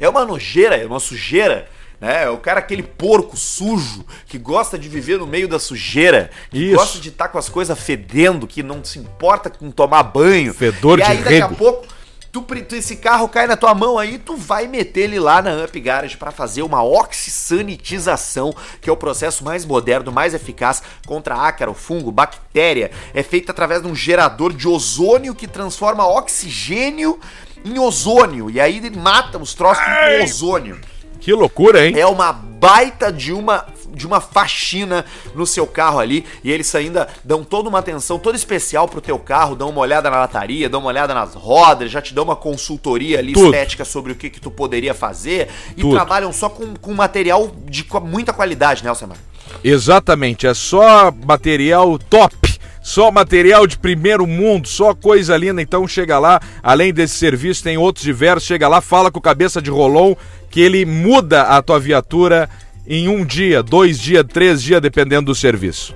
É 0.00 0.08
uma 0.08 0.24
nojeira, 0.24 0.76
é 0.76 0.86
uma 0.86 1.00
sujeira. 1.00 1.68
Né? 2.02 2.24
É 2.24 2.28
o 2.28 2.36
cara, 2.36 2.58
aquele 2.58 2.82
porco 2.82 3.36
sujo, 3.36 4.04
que 4.26 4.36
gosta 4.36 4.76
de 4.76 4.88
viver 4.88 5.18
no 5.20 5.26
meio 5.26 5.46
da 5.46 5.60
sujeira, 5.60 6.32
que 6.50 6.58
Isso. 6.58 6.74
gosta 6.76 6.98
de 6.98 7.10
estar 7.10 7.28
com 7.28 7.38
as 7.38 7.48
coisas 7.48 7.78
fedendo, 7.78 8.44
que 8.44 8.60
não 8.60 8.82
se 8.84 8.98
importa 8.98 9.48
com 9.48 9.70
tomar 9.70 10.02
banho. 10.02 10.52
Fedor 10.52 10.98
e 10.98 11.02
de 11.04 11.08
aí, 11.08 11.18
daqui 11.18 11.40
a 11.40 11.46
rego. 11.46 11.54
pouco, 11.54 11.86
tu, 12.32 12.42
tu- 12.42 12.74
esse 12.74 12.96
carro 12.96 13.28
cai 13.28 13.46
na 13.46 13.56
tua 13.56 13.72
mão 13.72 13.98
aí, 14.00 14.18
tu 14.18 14.36
vai 14.36 14.66
meter 14.66 15.02
ele 15.02 15.20
lá 15.20 15.40
na 15.40 15.52
Up 15.64 15.78
Garage 15.78 16.16
para 16.16 16.32
fazer 16.32 16.62
uma 16.62 16.82
oxisanitização, 16.82 18.52
que 18.80 18.90
é 18.90 18.92
o 18.92 18.96
processo 18.96 19.44
mais 19.44 19.64
moderno, 19.64 20.10
mais 20.10 20.34
eficaz 20.34 20.82
contra 21.06 21.36
ácaro, 21.36 21.72
fungo, 21.72 22.10
bactéria. 22.10 22.90
É 23.14 23.22
feito 23.22 23.50
através 23.50 23.80
de 23.80 23.86
um 23.86 23.94
gerador 23.94 24.52
de 24.52 24.66
ozônio 24.66 25.36
que 25.36 25.46
transforma 25.46 26.04
oxigênio 26.06 27.20
em 27.64 27.78
ozônio. 27.78 28.50
E 28.50 28.60
aí 28.60 28.78
ele 28.78 28.90
mata 28.98 29.38
os 29.38 29.54
troços 29.54 29.84
com 29.84 30.24
ozônio. 30.24 30.80
Que 31.22 31.32
loucura, 31.32 31.86
hein? 31.86 31.96
É 31.96 32.04
uma 32.04 32.32
baita 32.32 33.12
de 33.12 33.32
uma 33.32 33.64
de 33.94 34.06
uma 34.06 34.20
faxina 34.20 35.04
no 35.34 35.46
seu 35.46 35.66
carro 35.66 35.98
ali 35.98 36.24
e 36.42 36.50
eles 36.50 36.74
ainda 36.74 37.06
dão 37.22 37.44
toda 37.44 37.68
uma 37.68 37.78
atenção 37.78 38.18
toda 38.18 38.36
especial 38.36 38.88
pro 38.88 39.02
teu 39.02 39.18
carro, 39.18 39.54
dão 39.54 39.68
uma 39.68 39.82
olhada 39.82 40.10
na 40.10 40.16
lataria, 40.16 40.68
dão 40.68 40.80
uma 40.80 40.88
olhada 40.88 41.12
nas 41.12 41.34
rodas, 41.34 41.90
já 41.90 42.00
te 42.00 42.14
dão 42.14 42.24
uma 42.24 42.34
consultoria 42.34 43.18
ali 43.18 43.34
Tudo. 43.34 43.46
estética 43.46 43.84
sobre 43.84 44.12
o 44.12 44.14
que 44.14 44.30
que 44.30 44.40
tu 44.40 44.50
poderia 44.50 44.94
fazer 44.94 45.48
e 45.76 45.82
Tudo. 45.82 45.94
trabalham 45.94 46.32
só 46.32 46.48
com, 46.48 46.74
com 46.74 46.94
material 46.94 47.52
de 47.66 47.86
muita 48.02 48.32
qualidade, 48.32 48.82
né, 48.82 48.88
Alcemar? 48.88 49.18
Exatamente, 49.62 50.46
é 50.46 50.54
só 50.54 51.12
material 51.12 51.98
top. 51.98 52.41
Só 52.82 53.10
material 53.12 53.66
de 53.66 53.78
primeiro 53.78 54.26
mundo, 54.26 54.66
só 54.66 54.92
coisa 54.94 55.36
linda. 55.36 55.62
Então 55.62 55.86
chega 55.86 56.18
lá, 56.18 56.40
além 56.62 56.92
desse 56.92 57.14
serviço, 57.14 57.62
tem 57.62 57.78
outros 57.78 58.04
diversos. 58.04 58.46
Chega 58.46 58.66
lá, 58.66 58.80
fala 58.80 59.10
com 59.10 59.20
o 59.20 59.22
cabeça 59.22 59.62
de 59.62 59.70
rolão 59.70 60.16
que 60.50 60.60
ele 60.60 60.84
muda 60.84 61.42
a 61.42 61.62
tua 61.62 61.78
viatura 61.78 62.50
em 62.86 63.08
um 63.08 63.24
dia, 63.24 63.62
dois 63.62 63.98
dias, 63.98 64.24
três 64.28 64.62
dias, 64.62 64.80
dependendo 64.80 65.26
do 65.26 65.34
serviço. 65.34 65.94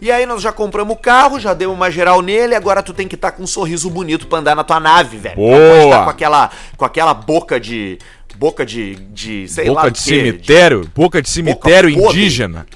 E 0.00 0.12
aí 0.12 0.24
nós 0.24 0.40
já 0.40 0.52
compramos 0.52 0.94
o 0.94 0.98
carro, 0.98 1.40
já 1.40 1.52
demos 1.52 1.76
uma 1.76 1.90
geral 1.90 2.22
nele, 2.22 2.54
agora 2.54 2.82
tu 2.82 2.94
tem 2.94 3.08
que 3.08 3.16
estar 3.16 3.32
com 3.32 3.42
um 3.42 3.46
sorriso 3.46 3.90
bonito 3.90 4.28
pra 4.28 4.38
andar 4.38 4.54
na 4.54 4.62
tua 4.62 4.78
nave, 4.78 5.16
velho. 5.16 5.36
Boa! 5.36 5.58
Não 5.58 5.76
pode 5.76 5.90
tá 5.90 6.04
com 6.04 6.10
aquela 6.10 6.50
com 6.76 6.84
aquela 6.84 7.14
boca 7.14 7.58
de 7.58 7.98
boca 8.36 8.64
de 8.64 8.94
de 8.94 9.48
sei 9.48 9.68
lá 9.68 9.82
boca 9.82 9.90
do 9.90 9.94
de 9.94 10.00
cemitério, 10.00 10.90
boca 10.94 11.20
de 11.20 11.28
cemitério 11.28 11.92
podre. 11.92 12.20
indígena. 12.20 12.66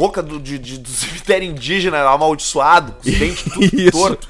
Boca 0.00 0.22
do, 0.22 0.40
de, 0.40 0.58
de- 0.58 0.78
do 0.78 0.88
cemitério 0.88 1.46
indígena 1.46 2.00
amaldiçoado, 2.08 2.92
com 2.92 3.10
os 3.10 3.18
dentes 3.18 3.42
tudo 3.52 3.68
torto. 3.92 4.26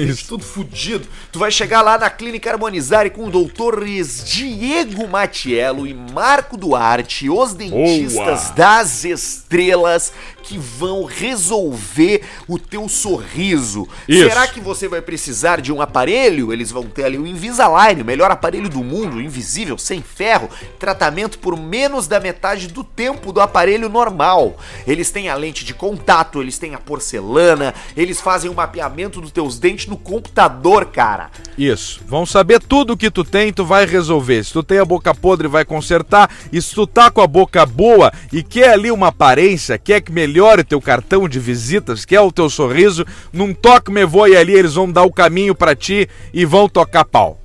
Isso. 0.00 0.28
Tudo 0.28 0.44
fudido. 0.44 1.06
Tu 1.30 1.38
vai 1.38 1.50
chegar 1.50 1.82
lá 1.82 1.98
na 1.98 2.10
Clínica 2.10 2.50
Harmonizare 2.50 3.10
com 3.10 3.28
doutores 3.28 4.24
Diego 4.24 5.08
Matiello 5.08 5.86
e 5.86 5.94
Marco 5.94 6.56
Duarte, 6.56 7.28
os 7.28 7.54
dentistas 7.54 8.44
Boa. 8.44 8.54
das 8.54 9.04
estrelas 9.04 10.12
que 10.44 10.58
vão 10.58 11.04
resolver 11.04 12.22
o 12.46 12.58
teu 12.58 12.88
sorriso. 12.88 13.88
Isso. 14.06 14.28
Será 14.28 14.46
que 14.46 14.60
você 14.60 14.86
vai 14.86 15.00
precisar 15.00 15.60
de 15.60 15.72
um 15.72 15.80
aparelho? 15.80 16.52
Eles 16.52 16.70
vão 16.70 16.84
ter 16.84 17.04
ali 17.04 17.18
o 17.18 17.26
Invisalign, 17.26 18.02
o 18.02 18.04
melhor 18.04 18.30
aparelho 18.30 18.68
do 18.68 18.84
mundo, 18.84 19.20
invisível, 19.20 19.78
sem 19.78 20.02
ferro, 20.02 20.50
tratamento 20.78 21.38
por 21.38 21.56
menos 21.56 22.06
da 22.06 22.20
metade 22.20 22.68
do 22.68 22.84
tempo 22.84 23.32
do 23.32 23.40
aparelho 23.40 23.88
normal. 23.88 24.58
Eles 24.86 25.10
têm 25.10 25.28
a 25.28 25.34
lente 25.34 25.64
de 25.64 25.72
contato, 25.72 26.42
eles 26.42 26.58
têm 26.58 26.74
a 26.74 26.78
porcelana, 26.78 27.74
eles 27.96 28.20
fazem 28.20 28.50
o 28.50 28.54
mapeamento 28.54 29.20
dos 29.20 29.32
teus 29.32 29.58
dentes 29.58 29.83
no 29.86 29.96
computador, 29.96 30.86
cara. 30.86 31.30
Isso. 31.56 32.00
Vão 32.06 32.26
saber 32.26 32.60
tudo 32.60 32.92
o 32.92 32.96
que 32.96 33.10
tu 33.10 33.24
tem, 33.24 33.52
tu 33.52 33.64
vai 33.64 33.86
resolver. 33.86 34.44
Se 34.44 34.52
tu 34.52 34.62
tem 34.62 34.78
a 34.78 34.84
boca 34.84 35.14
podre, 35.14 35.48
vai 35.48 35.64
consertar. 35.64 36.30
E 36.52 36.60
se 36.60 36.74
tu 36.74 36.86
tá 36.86 37.10
com 37.10 37.20
a 37.20 37.26
boca 37.26 37.64
boa 37.64 38.12
e 38.32 38.42
quer 38.42 38.70
ali 38.70 38.90
uma 38.90 39.08
aparência, 39.08 39.78
quer 39.78 40.00
que 40.00 40.12
melhore 40.12 40.64
teu 40.64 40.80
cartão 40.80 41.28
de 41.28 41.38
visitas, 41.38 42.04
quer 42.04 42.20
o 42.20 42.32
teu 42.32 42.48
sorriso, 42.50 43.04
num 43.32 43.54
toque 43.54 43.90
me 43.90 44.04
voe 44.04 44.36
ali, 44.36 44.52
eles 44.52 44.74
vão 44.74 44.90
dar 44.90 45.04
o 45.04 45.12
caminho 45.12 45.54
pra 45.54 45.74
ti 45.74 46.08
e 46.32 46.44
vão 46.44 46.68
tocar 46.68 47.04
pau. 47.04 47.40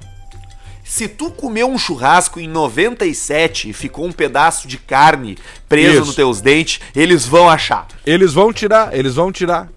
Se 0.90 1.08
tu 1.08 1.30
comeu 1.30 1.70
um 1.70 1.78
churrasco 1.78 2.40
em 2.40 2.48
97 2.48 3.70
e 3.70 3.74
ficou 3.74 4.08
um 4.08 4.12
pedaço 4.12 4.68
de 4.68 4.76
carne 4.76 5.38
preso 5.70 5.98
Isso. 5.98 6.06
nos 6.08 6.16
teus 6.16 6.42
dentes, 6.42 6.80
eles 6.96 7.28
vão 7.28 7.48
achar. 7.48 7.88
Eles 8.04 8.34
vão 8.34 8.52
tirar, 8.52 8.98
eles 8.98 9.14
vão 9.14 9.32
tirar. 9.32 9.70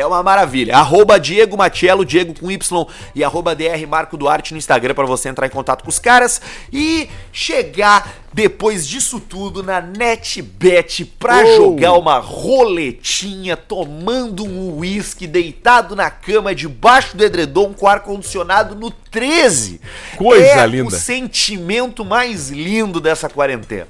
É 0.00 0.06
uma 0.06 0.22
maravilha. 0.22 0.76
Arroba 0.76 1.20
Diego 1.20 1.56
Matiello, 1.58 2.04
Diego 2.04 2.32
com 2.38 2.50
Y 2.50 2.86
e 3.14 3.22
arroba 3.22 3.54
DR 3.54 3.86
Marco 3.86 4.16
Duarte 4.16 4.52
no 4.52 4.58
Instagram 4.58 4.94
para 4.94 5.04
você 5.06 5.28
entrar 5.28 5.46
em 5.46 5.50
contato 5.50 5.82
com 5.82 5.90
os 5.90 5.98
caras 5.98 6.40
e 6.72 7.08
chegar 7.32 8.14
depois 8.32 8.86
disso 8.88 9.20
tudo 9.20 9.62
na 9.62 9.80
NetBet 9.80 11.04
pra 11.18 11.42
Oh. 11.44 11.56
jogar 11.56 11.94
uma 11.94 12.18
roletinha, 12.18 13.56
tomando 13.56 14.44
um 14.44 14.78
uísque, 14.78 15.26
deitado 15.26 15.94
na 15.96 16.10
cama, 16.10 16.54
debaixo 16.54 17.16
do 17.16 17.24
edredom 17.24 17.72
com 17.74 17.86
ar-condicionado 17.86 18.74
no 18.74 18.90
13. 18.90 19.80
Coisa 20.16 20.44
é 20.46 20.66
linda. 20.66 20.88
o 20.88 20.90
sentimento 20.90 22.04
mais 22.04 22.48
lindo 22.50 23.00
dessa 23.00 23.28
quarentena. 23.28 23.88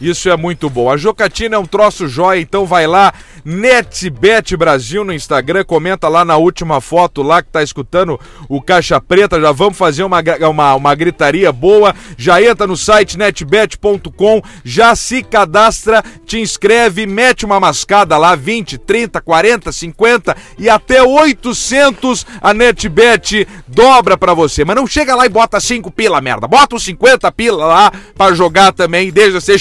Isso 0.00 0.28
é 0.28 0.36
muito 0.36 0.70
bom. 0.70 0.90
A 0.90 0.96
Jocatina 0.96 1.56
é 1.56 1.58
um 1.58 1.66
troço 1.66 2.06
jóia, 2.06 2.40
então 2.40 2.64
vai 2.64 2.86
lá, 2.86 3.12
NetBet 3.44 4.56
Brasil 4.56 5.04
no 5.04 5.12
Instagram, 5.12 5.64
comenta 5.64 6.08
lá 6.08 6.24
na 6.24 6.36
última 6.36 6.80
foto 6.80 7.22
lá 7.22 7.42
que 7.42 7.50
tá 7.50 7.62
escutando 7.62 8.18
o 8.48 8.60
Caixa 8.60 9.00
Preta, 9.00 9.40
já 9.40 9.50
vamos 9.52 9.76
fazer 9.76 10.04
uma, 10.04 10.22
uma, 10.48 10.74
uma 10.74 10.94
gritaria 10.94 11.50
boa, 11.50 11.94
já 12.16 12.42
entra 12.42 12.66
no 12.66 12.76
site 12.76 13.18
netbet.com, 13.18 14.42
já 14.64 14.94
se 14.94 15.22
cadastra, 15.22 16.04
te 16.24 16.38
inscreve, 16.38 17.06
mete 17.06 17.44
uma 17.44 17.58
mascada 17.58 18.16
lá, 18.16 18.34
20, 18.36 18.78
30, 18.78 19.20
40, 19.20 19.72
50 19.72 20.36
e 20.58 20.68
até 20.68 21.02
800 21.02 22.26
a 22.40 22.54
NetBet 22.54 23.48
dobra 23.66 24.16
pra 24.16 24.34
você. 24.34 24.64
Mas 24.64 24.76
não 24.76 24.86
chega 24.86 25.14
lá 25.14 25.26
e 25.26 25.28
bota 25.28 25.58
5 25.58 25.90
pila, 25.90 26.20
merda. 26.20 26.46
Bota 26.46 26.76
os 26.76 26.84
50 26.84 27.30
pila 27.32 27.66
lá 27.66 27.92
pra 28.16 28.32
jogar 28.32 28.72
também, 28.72 29.10
deixa 29.10 29.40
ser 29.40 29.58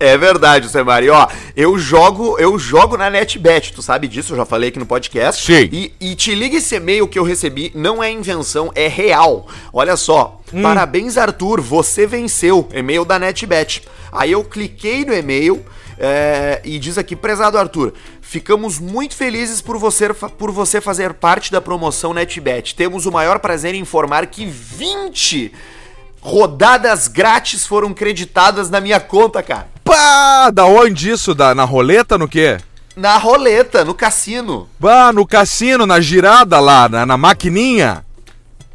É 0.00 0.16
verdade, 0.18 0.68
Semari. 0.68 1.08
Ó, 1.08 1.26
eu 1.56 1.78
jogo, 1.78 2.38
eu 2.38 2.58
jogo 2.58 2.96
na 2.96 3.08
NetBet, 3.08 3.72
tu 3.72 3.82
sabe 3.82 4.08
disso, 4.08 4.32
eu 4.32 4.36
já 4.36 4.44
falei 4.44 4.68
aqui 4.68 4.78
no 4.78 4.86
podcast. 4.86 5.44
Sim. 5.46 5.68
E, 5.72 5.94
e 6.00 6.14
te 6.14 6.34
liga 6.34 6.56
esse 6.56 6.74
e-mail 6.74 7.06
que 7.06 7.18
eu 7.18 7.24
recebi, 7.24 7.70
não 7.74 8.02
é 8.02 8.10
invenção, 8.10 8.70
é 8.74 8.88
real. 8.88 9.46
Olha 9.72 9.96
só, 9.96 10.40
parabéns 10.62 11.16
Arthur, 11.16 11.60
você 11.60 12.06
venceu, 12.06 12.68
e-mail 12.74 13.04
da 13.04 13.18
NetBet. 13.18 13.82
Aí 14.10 14.32
eu 14.32 14.44
cliquei 14.44 15.04
no 15.04 15.14
e-mail 15.14 15.64
é, 15.98 16.60
e 16.64 16.78
diz 16.78 16.98
aqui, 16.98 17.14
prezado 17.14 17.56
Arthur, 17.56 17.92
ficamos 18.20 18.78
muito 18.78 19.14
felizes 19.14 19.60
por 19.60 19.78
você, 19.78 20.12
por 20.12 20.50
você 20.50 20.80
fazer 20.80 21.14
parte 21.14 21.52
da 21.52 21.60
promoção 21.60 22.12
NetBet. 22.12 22.74
Temos 22.74 23.06
o 23.06 23.12
maior 23.12 23.38
prazer 23.38 23.74
em 23.74 23.80
informar 23.80 24.26
que 24.26 24.44
20 24.44 25.52
rodadas 26.24 27.06
grátis 27.06 27.66
foram 27.66 27.92
creditadas 27.92 28.70
na 28.70 28.80
minha 28.80 28.98
conta, 28.98 29.42
cara. 29.42 29.68
Pá, 29.84 30.50
da 30.50 30.64
onde 30.64 31.10
isso? 31.10 31.34
Da, 31.34 31.54
na 31.54 31.64
roleta, 31.64 32.16
no 32.16 32.26
quê? 32.26 32.56
Na 32.96 33.18
roleta, 33.18 33.84
no 33.84 33.92
cassino. 33.92 34.66
Pá, 34.80 35.12
no 35.12 35.26
cassino, 35.26 35.84
na 35.84 36.00
girada 36.00 36.58
lá, 36.58 36.88
na, 36.88 37.04
na 37.04 37.18
maquininha. 37.18 38.03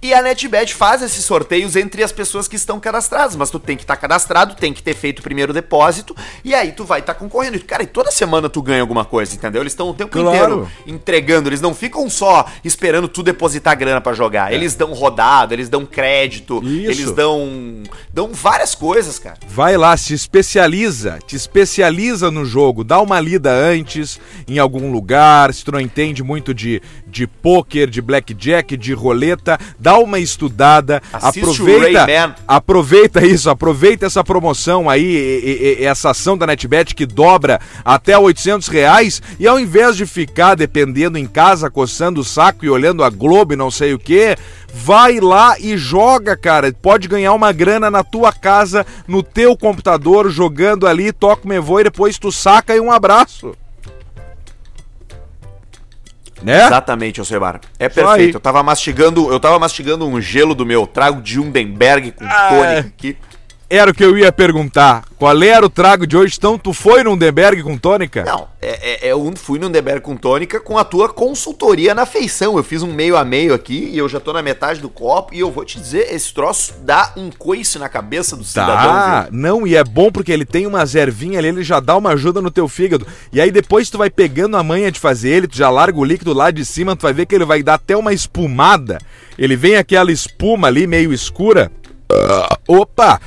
E 0.01 0.13
a 0.13 0.21
NetBet 0.21 0.73
faz 0.73 1.01
esses 1.01 1.25
sorteios 1.25 1.75
entre 1.75 2.01
as 2.01 2.11
pessoas 2.11 2.47
que 2.47 2.55
estão 2.55 2.79
cadastradas, 2.79 3.35
mas 3.35 3.49
tu 3.49 3.59
tem 3.59 3.75
que 3.75 3.83
estar 3.83 3.97
cadastrado, 3.97 4.55
tem 4.55 4.73
que 4.73 4.81
ter 4.81 4.95
feito 4.95 5.19
o 5.19 5.21
primeiro 5.21 5.51
depósito, 5.51 6.15
e 6.43 6.55
aí 6.55 6.71
tu 6.71 6.85
vai 6.85 7.01
estar 7.01 7.13
concorrendo. 7.15 7.57
E, 7.57 7.59
Cara, 7.59 7.83
e 7.83 7.87
toda 7.87 8.09
semana 8.09 8.47
tu 8.49 8.61
ganha 8.61 8.81
alguma 8.81 9.03
coisa, 9.03 9.35
entendeu? 9.35 9.61
Eles 9.61 9.73
estão 9.73 9.89
o 9.89 9.93
tempo 9.93 10.11
Claro. 10.11 10.29
inteiro 10.29 10.71
entregando, 10.87 11.49
eles 11.49 11.59
não 11.59 11.73
ficam 11.75 12.09
só 12.09 12.45
esperando 12.63 13.07
tu 13.09 13.21
depositar 13.21 13.77
grana 13.77 13.99
pra 13.99 14.13
jogar. 14.13 14.53
Eles 14.53 14.73
dão 14.73 14.93
rodada, 14.93 15.53
eles 15.53 15.67
dão 15.67 15.85
crédito, 15.85 16.61
É. 16.63 16.67
Isso. 16.67 16.91
eles 16.91 17.11
dão 17.11 17.83
dão 18.13 18.29
várias 18.33 18.73
coisas, 18.73 19.19
cara. 19.19 19.37
Vai 19.49 19.75
lá, 19.75 19.95
se 19.97 20.13
especializa, 20.13 21.19
te 21.27 21.35
especializa 21.35 22.31
no 22.31 22.45
jogo, 22.45 22.83
dá 22.83 23.01
uma 23.01 23.19
lida 23.19 23.51
antes 23.51 24.19
em 24.47 24.57
algum 24.59 24.91
lugar, 24.91 25.53
se 25.53 25.63
tu 25.65 25.71
não 25.73 25.79
entende 25.79 26.23
muito 26.23 26.53
de, 26.53 26.81
de 27.09 27.25
pôquer, 27.27 27.89
de 27.89 28.01
blackjack, 28.01 28.77
de 28.77 28.93
roleta, 28.93 29.59
dá 29.79 29.97
uma 29.97 30.19
estudada, 30.19 31.01
Assiste 31.11 31.39
aproveita, 31.41 32.05
aproveita 32.47 33.25
isso, 33.25 33.49
aproveita 33.49 34.05
essa 34.05 34.23
promoção 34.23 34.89
aí, 34.89 35.03
e- 35.03 35.79
e- 35.81 35.85
essa 35.85 36.11
ação 36.11 36.37
da 36.37 36.45
NetBet 36.47 36.93
que 36.95 37.05
dobra 37.05 37.59
até 37.83 38.17
800 38.17 38.67
reais 38.67 39.21
e 39.39 39.47
ao 39.47 39.59
invés 39.59 39.95
de 39.97 40.05
ficar 40.05 40.55
dependendo 40.55 41.17
em 41.17 41.25
casa, 41.25 41.69
coçando 41.69 42.21
o 42.21 42.23
saco 42.23 42.65
e 42.65 42.69
olhando 42.69 43.03
a 43.03 43.09
Globo 43.09 43.53
e 43.53 43.57
não 43.57 43.71
sei 43.71 43.93
o 43.93 43.99
que, 43.99 44.35
vai 44.73 45.19
lá 45.19 45.59
e 45.59 45.77
joga, 45.77 46.37
cara. 46.37 46.71
Pode 46.71 47.07
ganhar 47.07 47.33
uma 47.33 47.51
grana 47.51 47.89
na 47.89 48.03
tua 48.03 48.31
casa, 48.31 48.85
no 49.07 49.23
teu 49.23 49.57
computador, 49.57 50.29
jogando 50.29 50.85
ali, 50.87 51.11
toca 51.11 51.45
o 51.45 51.47
mevô 51.49 51.79
e 51.79 51.83
depois 51.85 52.17
tu 52.17 52.31
saca 52.31 52.75
e 52.75 52.79
um 52.79 52.91
abraço. 52.91 53.53
Né? 56.41 56.65
Exatamente, 56.65 57.19
Alcemar. 57.19 57.59
É 57.77 57.89
perfeito. 57.89 58.35
Eu 58.37 58.39
tava 58.39 58.63
mastigando, 58.63 59.31
eu 59.31 59.39
tava 59.39 59.59
mastigando 59.59 60.07
um 60.07 60.21
gelo 60.21 60.55
do 60.55 60.65
meu 60.65 60.87
trago 60.87 61.21
de 61.21 61.39
Undenberg 61.39 62.11
com 62.11 62.25
Ah. 62.25 62.49
tônica 62.49 62.79
aqui. 62.95 63.17
Era 63.69 63.91
o 63.91 63.93
que 63.93 64.03
eu 64.03 64.17
ia 64.17 64.31
perguntar. 64.31 65.03
Qual 65.15 65.43
era 65.43 65.63
o 65.63 65.69
trago 65.69 66.07
de 66.07 66.17
hoje? 66.17 66.35
Então, 66.37 66.57
tu 66.57 66.73
foi 66.73 67.03
num 67.03 67.15
Denberg 67.15 67.61
com 67.61 67.77
tônica? 67.77 68.23
Não, 68.23 68.47
é, 68.59 69.07
é, 69.07 69.11
eu 69.11 69.31
fui 69.35 69.59
no 69.59 69.67
Undenberg 69.67 70.01
com 70.01 70.17
tônica 70.17 70.59
com 70.59 70.75
a 70.75 70.83
tua 70.83 71.07
consultoria 71.07 71.93
na 71.93 72.05
feição. 72.07 72.57
Eu 72.57 72.63
fiz 72.63 72.81
um 72.81 72.91
meio 72.91 73.15
a 73.15 73.23
meio 73.23 73.53
aqui 73.53 73.89
e 73.93 73.97
eu 73.97 74.09
já 74.09 74.19
tô 74.19 74.33
na 74.33 74.41
metade 74.41 74.81
do 74.81 74.89
copo 74.89 75.35
e 75.35 75.39
eu 75.39 75.51
vou 75.51 75.63
te 75.63 75.79
dizer, 75.79 76.11
esse 76.11 76.33
troço 76.33 76.73
dá 76.81 77.13
um 77.15 77.29
coice 77.29 77.77
na 77.77 77.87
cabeça 77.87 78.35
do 78.35 78.43
cidadão, 78.43 79.23
viu? 79.23 79.39
não, 79.39 79.67
e 79.67 79.75
é 79.75 79.83
bom 79.83 80.11
porque 80.11 80.31
ele 80.31 80.45
tem 80.45 80.65
umas 80.65 80.95
ervinhas 80.95 81.37
ali, 81.37 81.49
ele 81.49 81.63
já 81.63 81.79
dá 81.79 81.95
uma 81.95 82.13
ajuda 82.13 82.41
no 82.41 82.49
teu 82.49 82.67
fígado. 82.67 83.05
E 83.31 83.39
aí 83.39 83.51
depois 83.51 83.87
tu 83.89 83.99
vai 83.99 84.09
pegando 84.09 84.57
a 84.57 84.63
manha 84.63 84.91
de 84.91 84.99
fazer 84.99 85.29
ele, 85.29 85.47
tu 85.47 85.55
já 85.55 85.69
larga 85.69 85.99
o 85.99 86.03
líquido 86.03 86.33
lá 86.33 86.49
de 86.49 86.65
cima, 86.65 86.95
tu 86.95 87.03
vai 87.03 87.13
ver 87.13 87.27
que 87.27 87.35
ele 87.35 87.45
vai 87.45 87.61
dar 87.61 87.75
até 87.75 87.95
uma 87.95 88.13
espumada. 88.13 88.97
Ele 89.37 89.55
vem 89.55 89.75
aquela 89.75 90.11
espuma 90.11 90.67
ali 90.67 90.87
meio 90.87 91.13
escura. 91.13 91.71
Ah, 92.11 92.57
Opa! 92.67 93.21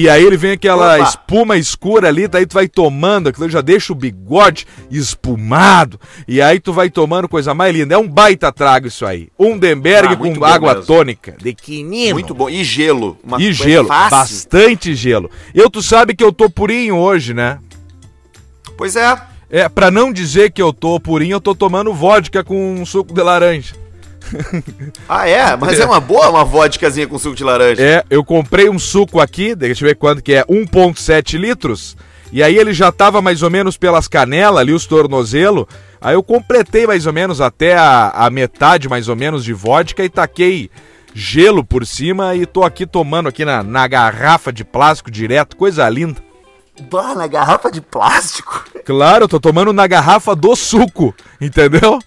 E 0.00 0.08
aí 0.08 0.22
ele 0.24 0.36
vem 0.36 0.52
aquela 0.52 0.94
Opa. 0.94 1.08
espuma 1.08 1.56
escura 1.56 2.06
ali, 2.06 2.28
daí 2.28 2.46
tu 2.46 2.54
vai 2.54 2.68
tomando, 2.68 3.28
aquilo 3.28 3.48
já 3.50 3.60
deixa 3.60 3.92
o 3.92 3.96
bigode 3.96 4.64
espumado. 4.90 5.98
E 6.28 6.40
aí 6.40 6.60
tu 6.60 6.72
vai 6.72 6.88
tomando 6.88 7.28
coisa 7.28 7.52
mais 7.52 7.74
linda. 7.74 7.94
É 7.94 7.98
um 7.98 8.06
baita 8.06 8.52
trago 8.52 8.86
isso 8.86 9.04
aí. 9.04 9.28
Um 9.36 9.58
Denberg 9.58 10.14
Ah, 10.14 10.16
com 10.16 10.44
água 10.44 10.74
mesmo. 10.74 10.86
tônica. 10.86 11.34
De 11.42 11.52
quinino. 11.52 12.12
Muito 12.14 12.32
bom. 12.32 12.48
E 12.48 12.62
gelo. 12.62 13.18
Uma 13.24 13.42
E 13.42 13.52
gelo, 13.52 13.88
fácil. 13.88 14.10
bastante 14.18 14.94
gelo. 14.94 15.28
Eu, 15.52 15.68
tu 15.68 15.82
sabe 15.82 16.14
que 16.14 16.22
eu 16.22 16.32
tô 16.32 16.48
purinho 16.48 16.96
hoje, 16.96 17.34
né? 17.34 17.58
Pois 18.76 18.94
é. 18.94 19.20
É, 19.50 19.68
pra 19.68 19.90
não 19.90 20.12
dizer 20.12 20.52
que 20.52 20.62
eu 20.62 20.72
tô 20.72 21.00
purinho, 21.00 21.34
eu 21.36 21.40
tô 21.40 21.54
tomando 21.54 21.92
vodka 21.92 22.44
com 22.44 22.74
um 22.74 22.86
suco 22.86 23.12
de 23.12 23.22
laranja. 23.22 23.74
Ah, 25.08 25.28
é? 25.28 25.56
Mas 25.56 25.80
é, 25.80 25.86
uma 25.86 26.00
boa 26.00 26.28
uma 26.28 26.44
vodkazinha 26.44 27.06
com 27.06 27.18
suco 27.18 27.34
de 27.34 27.44
laranja. 27.44 27.82
É, 27.82 28.04
eu 28.10 28.24
comprei 28.24 28.68
um 28.68 28.78
suco 28.78 29.20
aqui, 29.20 29.54
deixa 29.54 29.84
eu 29.84 29.88
ver 29.88 29.94
quanto 29.94 30.22
que 30.22 30.34
é, 30.34 30.44
1.7 30.44 31.38
litros. 31.38 31.96
E 32.30 32.42
aí 32.42 32.56
ele 32.56 32.74
já 32.74 32.92
tava 32.92 33.22
mais 33.22 33.42
ou 33.42 33.50
menos 33.50 33.76
pelas 33.76 34.06
canelas 34.06 34.60
ali, 34.60 34.72
os 34.72 34.86
tornozelos. 34.86 35.66
Aí 36.00 36.14
eu 36.14 36.22
completei 36.22 36.86
mais 36.86 37.06
ou 37.06 37.12
menos 37.12 37.40
até 37.40 37.76
a, 37.76 38.10
a 38.10 38.30
metade 38.30 38.88
mais 38.88 39.08
ou 39.08 39.16
menos 39.16 39.44
de 39.44 39.52
vodka 39.52 40.04
e 40.04 40.08
taquei 40.08 40.70
gelo 41.14 41.64
por 41.64 41.86
cima 41.86 42.36
e 42.36 42.46
tô 42.46 42.62
aqui 42.62 42.86
tomando 42.86 43.28
aqui 43.28 43.44
na, 43.44 43.62
na 43.62 43.86
garrafa 43.88 44.52
de 44.52 44.64
plástico 44.64 45.10
direto, 45.10 45.56
coisa 45.56 45.88
linda. 45.88 46.22
Bah, 46.90 47.14
na 47.14 47.26
garrafa 47.26 47.70
de 47.72 47.80
plástico. 47.80 48.64
Claro, 48.84 49.24
eu 49.24 49.28
tô 49.28 49.40
tomando 49.40 49.72
na 49.72 49.86
garrafa 49.86 50.36
do 50.36 50.54
suco, 50.54 51.14
entendeu? 51.40 51.98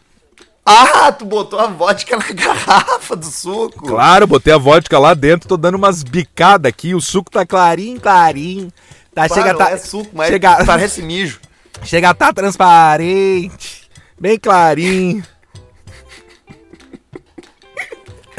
Ah, 0.66 1.12
tu 1.12 1.26
botou 1.26 1.60
a 1.60 1.68
vodka 1.68 2.18
na 2.18 2.26
garrafa 2.34 3.16
do 3.16 3.26
suco. 3.26 3.86
Claro, 3.88 4.28
botei 4.28 4.54
a 4.54 4.58
vodka 4.58 4.98
lá 5.00 5.14
dentro, 5.14 5.50
tô 5.50 5.58
dando 5.58 5.76
umas 5.76 6.04
bicadas 6.04 6.70
aqui, 6.70 6.94
o 6.94 7.02
suco 7.02 7.32
tá 7.32 7.46
clarinho, 7.46 8.00
clarinho. 8.00 8.72
Tá, 9.14 9.28
Bah, 9.28 9.36
chega 9.36 9.54
tá, 9.56 9.72
é 9.72 9.78
suco, 9.78 10.10
mas 10.14 10.30
chega, 10.30 10.64
parece 10.66 11.02
mijo. 11.02 11.40
chega 11.84 12.14
tá 12.14 12.32
transparente, 12.32 13.90
bem 14.20 14.40
clarinho. 14.40 15.24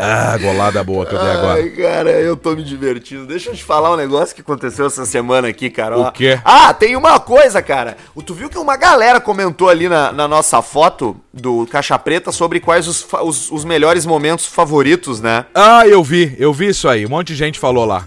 Ah, 0.04 0.36
golada 0.36 0.82
boa 0.82 1.06
que 1.06 1.14
eu 1.14 1.18
dei 1.18 1.30
agora. 1.30 1.60
Ai, 1.62 1.68
cara, 1.70 2.10
eu 2.10 2.36
tô 2.36 2.56
me 2.56 2.64
divertindo. 2.64 3.24
Deixa 3.24 3.50
eu 3.50 3.54
te 3.54 3.62
falar 3.62 3.92
um 3.92 3.96
negócio 3.96 4.34
que 4.34 4.40
aconteceu 4.40 4.86
essa 4.86 5.06
semana 5.06 5.46
aqui, 5.48 5.70
cara. 5.70 5.96
O 5.96 6.10
quê? 6.10 6.40
Ah, 6.44 6.74
tem 6.74 6.96
uma 6.96 7.20
coisa, 7.20 7.62
cara. 7.62 7.96
Tu 8.26 8.34
viu 8.34 8.50
que 8.50 8.58
uma 8.58 8.76
galera 8.76 9.20
comentou 9.20 9.68
ali 9.68 9.88
na, 9.88 10.10
na 10.10 10.26
nossa 10.26 10.60
foto 10.60 11.16
do 11.32 11.66
Caixa 11.70 11.96
Preta 11.98 12.32
sobre 12.32 12.58
quais 12.58 12.88
os, 12.88 13.06
os, 13.22 13.50
os 13.52 13.64
melhores 13.64 14.04
momentos 14.04 14.46
favoritos, 14.46 15.20
né? 15.20 15.46
Ah, 15.54 15.86
eu 15.86 16.02
vi, 16.02 16.34
eu 16.38 16.52
vi 16.52 16.68
isso 16.68 16.88
aí, 16.88 17.06
um 17.06 17.10
monte 17.10 17.28
de 17.28 17.36
gente 17.36 17.58
falou 17.58 17.84
lá. 17.84 18.04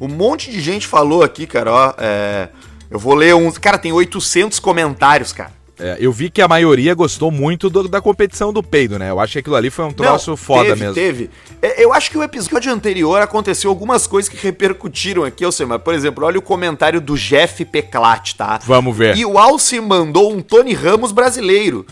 Um 0.00 0.08
monte 0.08 0.50
de 0.50 0.60
gente 0.60 0.86
falou 0.86 1.22
aqui, 1.22 1.46
cara, 1.46 1.72
ó. 1.72 1.94
é, 1.98 2.48
Eu 2.90 2.98
vou 2.98 3.14
ler 3.14 3.34
uns. 3.34 3.58
Cara, 3.58 3.76
tem 3.78 3.92
800 3.92 4.58
comentários, 4.60 5.32
cara. 5.32 5.50
É, 5.78 5.96
eu 6.00 6.10
vi 6.10 6.30
que 6.30 6.40
a 6.40 6.48
maioria 6.48 6.94
gostou 6.94 7.30
muito 7.30 7.68
do- 7.68 7.86
da 7.86 8.00
competição 8.00 8.50
do 8.52 8.62
peido, 8.62 8.98
né? 8.98 9.10
Eu 9.10 9.20
acho 9.20 9.34
que 9.34 9.38
aquilo 9.40 9.56
ali 9.56 9.68
foi 9.68 9.84
um 9.84 9.92
troço 9.92 10.30
Não, 10.30 10.36
foda 10.36 10.70
teve, 10.70 10.80
mesmo. 10.80 10.94
Teve. 10.94 11.30
É, 11.60 11.84
Eu 11.84 11.92
acho 11.92 12.10
que 12.10 12.16
o 12.16 12.22
episódio 12.22 12.72
anterior 12.72 13.20
aconteceu 13.20 13.68
algumas 13.70 14.06
coisas 14.06 14.28
que 14.30 14.36
repercutiram 14.38 15.22
aqui, 15.24 15.44
eu 15.44 15.52
sei, 15.52 15.66
mas, 15.66 15.82
por 15.82 15.92
exemplo, 15.94 16.24
olha 16.24 16.38
o 16.38 16.42
comentário 16.42 17.00
do 17.00 17.14
Jeff 17.16 17.62
Peclat, 17.66 18.32
tá? 18.34 18.58
Vamos 18.64 18.96
ver. 18.96 19.16
E 19.18 19.26
o 19.26 19.36
Alce 19.38 19.78
mandou 19.80 20.32
um 20.32 20.40
Tony 20.40 20.72
Ramos 20.72 21.12
brasileiro. 21.12 21.84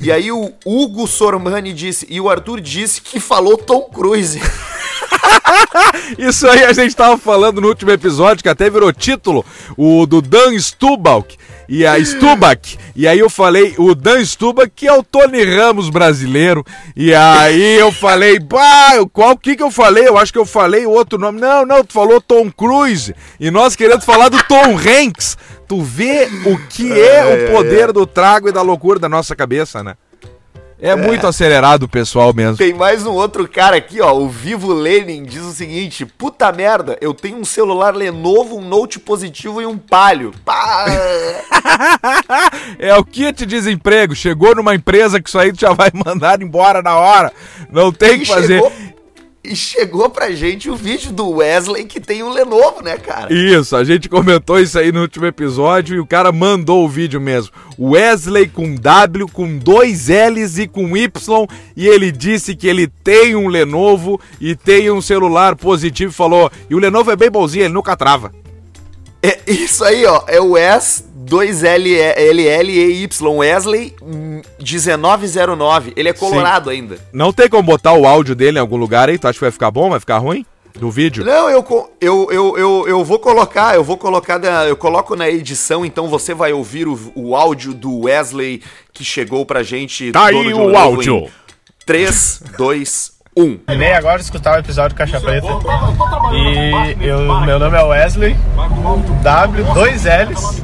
e 0.00 0.10
aí 0.10 0.32
o 0.32 0.52
Hugo 0.64 1.06
Sormani 1.06 1.72
disse, 1.74 2.06
e 2.08 2.18
o 2.20 2.30
Arthur 2.30 2.60
disse 2.60 3.00
que 3.02 3.20
falou 3.20 3.58
Tom 3.58 3.82
Cruise. 3.82 4.40
Isso 6.18 6.46
aí 6.48 6.64
a 6.64 6.72
gente 6.72 6.94
tava 6.94 7.18
falando 7.18 7.60
no 7.60 7.68
último 7.68 7.90
episódio, 7.90 8.42
que 8.42 8.48
até 8.48 8.70
virou 8.70 8.92
título, 8.92 9.44
o 9.76 10.06
do 10.06 10.20
Dan 10.22 10.56
Stubach. 10.58 11.36
E 11.68 11.86
a 11.86 11.98
Stubach. 11.98 12.78
E 12.94 13.06
aí 13.06 13.18
eu 13.18 13.28
falei, 13.28 13.74
o 13.78 13.94
Dan 13.94 14.24
Stubach, 14.24 14.70
que 14.74 14.86
é 14.86 14.92
o 14.92 15.02
Tony 15.02 15.44
Ramos 15.44 15.90
brasileiro. 15.90 16.64
E 16.94 17.14
aí 17.14 17.78
eu 17.78 17.92
falei, 17.92 18.38
bah, 18.38 19.04
qual 19.12 19.36
que 19.36 19.56
que 19.56 19.62
eu 19.62 19.70
falei? 19.70 20.08
Eu 20.08 20.16
acho 20.16 20.32
que 20.32 20.38
eu 20.38 20.46
falei 20.46 20.86
o 20.86 20.90
outro 20.90 21.18
nome. 21.18 21.40
Não, 21.40 21.66
não, 21.66 21.84
tu 21.84 21.92
falou 21.92 22.20
Tom 22.20 22.50
Cruise. 22.50 23.14
E 23.38 23.50
nós 23.50 23.76
querendo 23.76 24.02
falar 24.02 24.28
do 24.28 24.42
Tom 24.44 24.76
Hanks. 24.76 25.36
Tu 25.68 25.82
vê 25.82 26.28
o 26.44 26.56
que 26.68 26.92
é 26.98 27.48
o 27.48 27.52
poder 27.52 27.92
do 27.92 28.06
trago 28.06 28.48
e 28.48 28.52
da 28.52 28.62
loucura 28.62 29.00
da 29.00 29.08
nossa 29.08 29.34
cabeça, 29.34 29.82
né? 29.82 29.96
É 30.80 30.94
muito 30.94 31.26
acelerado 31.26 31.84
o 31.84 31.88
pessoal 31.88 32.34
mesmo. 32.34 32.56
Tem 32.56 32.74
mais 32.74 33.06
um 33.06 33.12
outro 33.12 33.48
cara 33.48 33.76
aqui, 33.76 34.00
ó, 34.00 34.12
o 34.14 34.28
Vivo 34.28 34.72
Lenin 34.74 35.24
diz 35.24 35.42
o 35.42 35.52
seguinte, 35.52 36.04
puta 36.04 36.52
merda, 36.52 36.98
eu 37.00 37.14
tenho 37.14 37.38
um 37.38 37.44
celular 37.44 37.94
Lenovo, 37.94 38.58
um 38.58 38.60
Note 38.60 38.98
positivo 39.00 39.62
e 39.62 39.66
um 39.66 39.78
Palio. 39.78 40.32
Pá! 40.44 40.84
É 42.78 42.94
o 42.94 43.04
kit 43.04 43.34
de 43.38 43.46
desemprego. 43.46 44.14
Chegou 44.14 44.54
numa 44.54 44.74
empresa 44.74 45.20
que 45.20 45.28
isso 45.28 45.38
aí 45.38 45.52
já 45.56 45.72
vai 45.72 45.90
mandar 46.04 46.40
embora 46.40 46.82
na 46.82 46.96
hora. 46.96 47.32
Não 47.70 47.92
tem 47.92 48.16
o 48.16 48.18
que 48.20 48.26
fazer. 48.26 48.62
chegou, 48.62 48.72
e 49.46 49.54
chegou 49.54 50.10
pra 50.10 50.32
gente 50.32 50.68
o 50.68 50.74
vídeo 50.76 51.12
do 51.12 51.28
Wesley 51.28 51.84
que 51.84 52.00
tem 52.00 52.22
um 52.22 52.30
Lenovo, 52.30 52.82
né, 52.82 52.96
cara? 52.96 53.32
Isso, 53.32 53.76
a 53.76 53.84
gente 53.84 54.08
comentou 54.08 54.58
isso 54.58 54.78
aí 54.78 54.90
no 54.90 55.02
último 55.02 55.26
episódio 55.26 55.96
e 55.96 56.00
o 56.00 56.06
cara 56.06 56.32
mandou 56.32 56.84
o 56.84 56.88
vídeo 56.88 57.20
mesmo. 57.20 57.52
Wesley 57.78 58.48
com 58.48 58.74
W, 58.74 59.28
com 59.28 59.56
dois 59.56 60.08
L's 60.08 60.58
e 60.58 60.66
com 60.66 60.96
Y. 60.96 61.46
E 61.76 61.86
ele 61.86 62.10
disse 62.10 62.56
que 62.56 62.66
ele 62.66 62.88
tem 62.88 63.36
um 63.36 63.48
Lenovo 63.48 64.20
e 64.40 64.56
tem 64.56 64.90
um 64.90 65.00
celular 65.00 65.54
positivo 65.54 66.12
falou. 66.12 66.50
E 66.68 66.74
o 66.74 66.78
Lenovo 66.78 67.10
é 67.10 67.16
bem 67.16 67.30
bonzinho, 67.30 67.64
ele 67.64 67.74
nunca 67.74 67.96
trava. 67.96 68.32
É 69.22 69.38
isso 69.46 69.84
aí, 69.84 70.04
ó, 70.04 70.22
é 70.26 70.40
o 70.40 70.56
S 70.56 71.04
2LL 71.26 72.68
e 72.68 73.02
Y 73.02 73.28
Wesley 73.36 73.94
hum, 74.02 74.40
1909. 74.58 75.92
Ele 75.96 76.08
é 76.08 76.12
colorado 76.12 76.70
ainda. 76.70 76.98
Não 77.12 77.32
tem 77.32 77.48
como 77.48 77.62
botar 77.62 77.92
o 77.92 78.06
áudio 78.06 78.34
dele 78.34 78.58
em 78.58 78.60
algum 78.60 78.76
lugar 78.76 79.08
aí? 79.08 79.18
Tu 79.18 79.26
acha 79.26 79.38
que 79.38 79.44
vai 79.44 79.50
ficar 79.50 79.70
bom? 79.70 79.90
Vai 79.90 80.00
ficar 80.00 80.18
ruim? 80.18 80.44
Do 80.78 80.90
vídeo? 80.90 81.24
Não, 81.24 81.48
eu, 81.48 81.64
eu, 82.02 82.28
eu, 82.30 82.58
eu, 82.58 82.84
eu 82.86 83.02
vou 83.04 83.18
colocar, 83.18 83.74
eu 83.74 83.82
vou 83.82 83.96
colocar, 83.96 84.38
na- 84.38 84.66
eu 84.66 84.76
coloco 84.76 85.16
na 85.16 85.26
edição, 85.26 85.86
então 85.86 86.06
você 86.06 86.34
vai 86.34 86.52
ouvir 86.52 86.86
o, 86.86 87.12
o 87.14 87.34
áudio 87.34 87.72
do 87.72 88.00
Wesley 88.02 88.62
que 88.92 89.02
chegou 89.02 89.46
pra 89.46 89.62
gente. 89.62 90.12
Tá 90.12 90.26
aí 90.26 90.52
o 90.52 90.76
áudio. 90.76 91.16
em 91.20 91.30
3, 91.86 92.42
2, 92.58 93.12
1. 93.34 93.56
Terminei 93.58 93.94
agora 93.94 94.18
de 94.18 94.24
escutar 94.24 94.56
o 94.56 94.60
episódio 94.60 94.94
do 94.94 94.98
Caixa 94.98 95.18
Preta. 95.18 95.46
E 96.34 97.06
eu, 97.06 97.40
meu 97.40 97.58
nome 97.58 97.76
é 97.78 97.82
Wesley, 97.82 98.36
W, 99.22 99.64
dois 99.72 100.04
L's, 100.04 100.62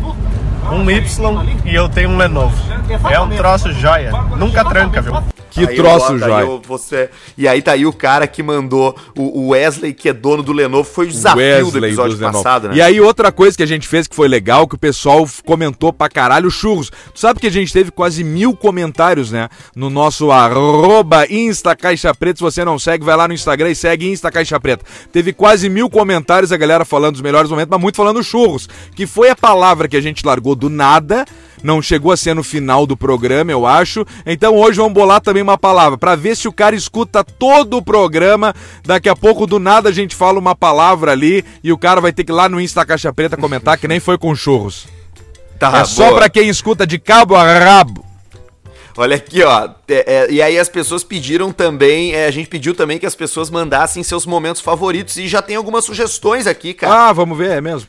um 0.72 0.90
Y 0.90 1.02
e 1.64 1.74
eu 1.74 1.88
tenho 1.88 2.11
um 2.11 2.16
Lenovo. 2.16 2.56
É 3.11 3.20
um 3.20 3.28
troço 3.30 3.72
joia. 3.72 4.12
Nunca 4.37 4.64
tranca, 4.64 5.00
viu? 5.00 5.32
Que 5.53 5.69
Aí 5.69 5.77
troço, 5.77 6.15
eu- 6.15 6.62
você 6.67 7.11
E 7.37 7.47
aí 7.47 7.61
tá 7.61 7.73
aí 7.73 7.85
o 7.85 7.93
cara 7.93 8.27
que 8.27 8.43
mandou 8.43 8.97
o 9.15 9.49
Wesley, 9.51 9.93
que 9.93 10.09
é 10.09 10.12
dono 10.12 10.43
do 10.43 10.51
Lenovo, 10.53 10.88
foi 10.88 11.05
o 11.07 11.09
desafio 11.11 11.71
do 11.71 11.87
episódio 11.87 12.17
passado, 12.19 12.69
né? 12.69 12.77
E 12.77 12.81
aí, 12.81 13.01
outra 13.01 13.31
coisa 13.31 13.55
que 13.57 13.62
a 13.62 13.67
gente 13.67 13.87
fez 13.87 14.07
que 14.07 14.17
foi 14.17 14.29
legal, 14.29 14.67
que 14.67 14.75
o 14.75 14.79
pessoal 14.79 15.29
comentou 15.45 15.93
pra 15.93 16.09
caralho, 16.09 16.51
churros. 16.51 16.91
Tu 17.12 17.21
sabe 17.21 17.38
que 17.38 17.47
a 17.47 17.51
gente 17.51 17.71
teve 17.73 17.91
quase 17.91 18.25
mil 18.25 18.57
comentários, 18.57 19.31
né? 19.31 19.51
No 19.77 19.91
nosso 19.91 20.31
arroba 20.31 21.27
Insta 21.31 21.77
Caixa 21.77 22.15
Preta. 22.15 22.38
Se 22.38 22.43
você 22.43 22.65
não 22.65 22.79
segue, 22.79 23.05
vai 23.05 23.17
lá 23.17 23.29
no 23.29 23.35
Instagram 23.35 23.71
e 23.71 23.75
segue 23.75 24.09
Insta 24.11 24.31
Caixa 24.31 24.59
Preta. 24.59 24.85
Teve 25.12 25.33
quase 25.35 25.69
mil 25.69 25.91
comentários, 25.91 26.51
a 26.51 26.57
galera 26.57 26.85
falando 26.85 27.12
dos 27.12 27.21
melhores 27.23 27.51
momentos, 27.51 27.71
mas 27.71 27.81
muito 27.81 27.97
falando 27.97 28.23
churros. 28.23 28.69
Que 28.95 29.07
foi 29.07 29.29
a 29.29 29.37
palavra 29.37 29.87
que 29.87 29.97
a 29.97 30.01
gente 30.01 30.25
largou 30.25 30.55
do 30.55 30.71
nada. 30.71 31.27
Não 31.62 31.81
chegou 31.81 32.12
a 32.12 32.16
ser 32.16 32.35
no 32.35 32.42
final 32.42 32.87
do 32.87 32.96
programa, 32.96 33.51
eu 33.53 33.66
acho. 33.66 34.05
Então 34.27 34.57
hoje 34.57 34.79
vamos 34.79 34.92
bolar 34.92 35.20
também 35.20 35.42
uma 35.42 35.59
palavra, 35.59 35.96
pra 35.96 36.16
ver 36.16 36.37
se 36.37 36.48
o 36.48 36.53
cara 36.53 36.75
escuta 36.75 37.22
todo 37.22 37.77
o 37.77 37.83
programa. 37.83 38.55
Daqui 38.85 39.09
a 39.09 39.16
pouco, 39.16 39.46
do 39.46 39.59
nada, 39.59 39.88
a 39.88 39.92
gente 39.92 40.16
fala 40.16 40.38
uma 40.38 40.55
palavra 40.55 41.12
ali 41.12 41.44
e 41.62 41.72
o 41.72 41.79
cara 41.79 42.01
vai 42.01 42.12
ter 42.12 42.25
que 42.25 42.33
ir 42.33 42.35
lá 42.35 42.48
no 42.48 42.61
Insta 42.61 42.85
Caixa 42.85 43.12
Preta 43.12 43.37
comentar, 43.37 43.79
que 43.79 43.88
nem 43.88 44.01
foi 44.01 44.18
com 44.18 44.35
churros. 44.35 44.87
Tá, 45.59 45.79
é 45.79 45.85
só 45.85 46.07
boa. 46.07 46.18
pra 46.18 46.29
quem 46.29 46.48
escuta 46.48 46.87
de 46.87 46.98
cabo 46.98 47.37
a 47.37 47.59
rabo. 47.59 48.05
Olha 48.96 49.16
aqui, 49.16 49.42
ó. 49.42 49.70
É, 49.88 50.14
é, 50.14 50.31
e 50.31 50.42
aí 50.42 50.59
as 50.59 50.68
pessoas 50.68 51.03
pediram 51.03 51.53
também, 51.53 52.12
é, 52.14 52.27
a 52.27 52.31
gente 52.31 52.48
pediu 52.48 52.75
também 52.75 52.98
que 52.98 53.07
as 53.07 53.14
pessoas 53.14 53.48
mandassem 53.48 54.03
seus 54.03 54.27
momentos 54.27 54.61
favoritos 54.61 55.16
e 55.16 55.27
já 55.27 55.40
tem 55.40 55.57
algumas 55.57 55.85
sugestões 55.85 56.46
aqui, 56.46 56.75
cara. 56.75 57.09
Ah, 57.09 57.12
vamos 57.12 57.38
ver, 57.38 57.53
é 57.53 57.61
mesmo. 57.61 57.88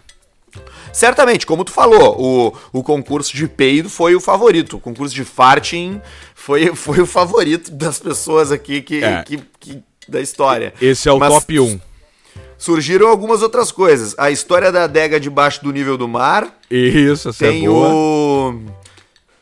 Certamente, 0.93 1.45
como 1.45 1.65
tu 1.65 1.71
falou, 1.71 2.15
o, 2.21 2.53
o 2.79 2.83
concurso 2.83 3.35
de 3.35 3.47
peido 3.47 3.89
foi 3.89 4.15
o 4.15 4.21
favorito. 4.21 4.77
O 4.77 4.79
concurso 4.79 5.13
de 5.13 5.25
farting 5.25 5.99
foi, 6.35 6.73
foi 6.75 7.01
o 7.01 7.05
favorito 7.05 7.71
das 7.71 7.99
pessoas 7.99 8.51
aqui 8.51 8.81
que, 8.81 9.03
É. 9.03 9.23
que, 9.23 9.39
que- 9.59 9.81
da 10.07 10.21
história. 10.21 10.73
Esse 10.81 11.09
é 11.09 11.11
o 11.11 11.17
Mas 11.19 11.33
top 11.33 11.59
1. 11.59 11.79
Surgiram 12.57 13.07
algumas 13.09 13.41
outras 13.41 13.71
coisas. 13.71 14.13
A 14.17 14.31
história 14.31 14.71
da 14.71 14.83
adega 14.85 15.19
debaixo 15.19 15.63
do 15.63 15.71
nível 15.71 15.97
do 15.97 16.07
mar. 16.07 16.57
Isso, 16.69 17.29
essa 17.29 17.39
Tem 17.45 17.65
é 17.65 17.67
boa. 17.67 17.89
o. 17.93 18.59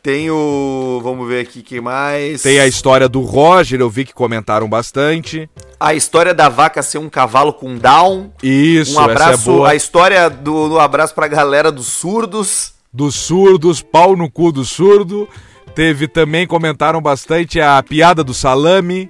Tem 0.04 0.32
o. 0.32 1.00
Vamos 1.04 1.28
ver 1.28 1.42
aqui 1.42 1.62
que 1.62 1.80
mais. 1.80 2.42
Tem 2.42 2.60
a 2.60 2.66
história 2.66 3.08
do 3.08 3.22
Roger, 3.22 3.80
eu 3.80 3.90
vi 3.90 4.04
que 4.04 4.14
comentaram 4.14 4.68
bastante. 4.68 5.48
A 5.80 5.94
história 5.94 6.34
da 6.34 6.50
vaca 6.50 6.82
ser 6.82 6.98
um 6.98 7.08
cavalo 7.08 7.54
com 7.54 7.78
down. 7.78 8.32
Isso, 8.42 8.98
um 8.98 9.02
essa 9.04 9.12
é 9.12 9.14
abraço. 9.14 9.52
boa. 9.52 9.70
a 9.70 9.76
história 9.76 10.28
do, 10.30 10.70
do 10.70 10.80
abraço 10.80 11.14
pra 11.14 11.28
galera 11.28 11.72
dos 11.72 11.86
surdos. 11.86 12.74
dos 12.92 13.14
surdos, 13.16 13.82
pau 13.82 14.16
no 14.16 14.30
cu 14.30 14.52
do 14.52 14.66
surdo. 14.66 15.30
Teve 15.76 16.08
também, 16.08 16.48
comentaram 16.48 17.00
bastante 17.00 17.62
a 17.62 17.82
piada 17.84 18.24
do 18.24 18.34
salame. 18.34 19.10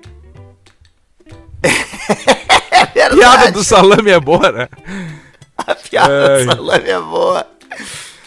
É. 2.94 3.10
Piada 3.10 3.52
do 3.52 3.64
salame 3.64 4.12
é 4.12 4.20
boa, 4.20 4.52
né? 4.52 4.68
A 5.58 5.74
piada 5.76 6.34
Ai. 6.36 6.46
do 6.46 6.52
salame 6.52 6.90
é 6.90 7.00
boa. 7.00 7.48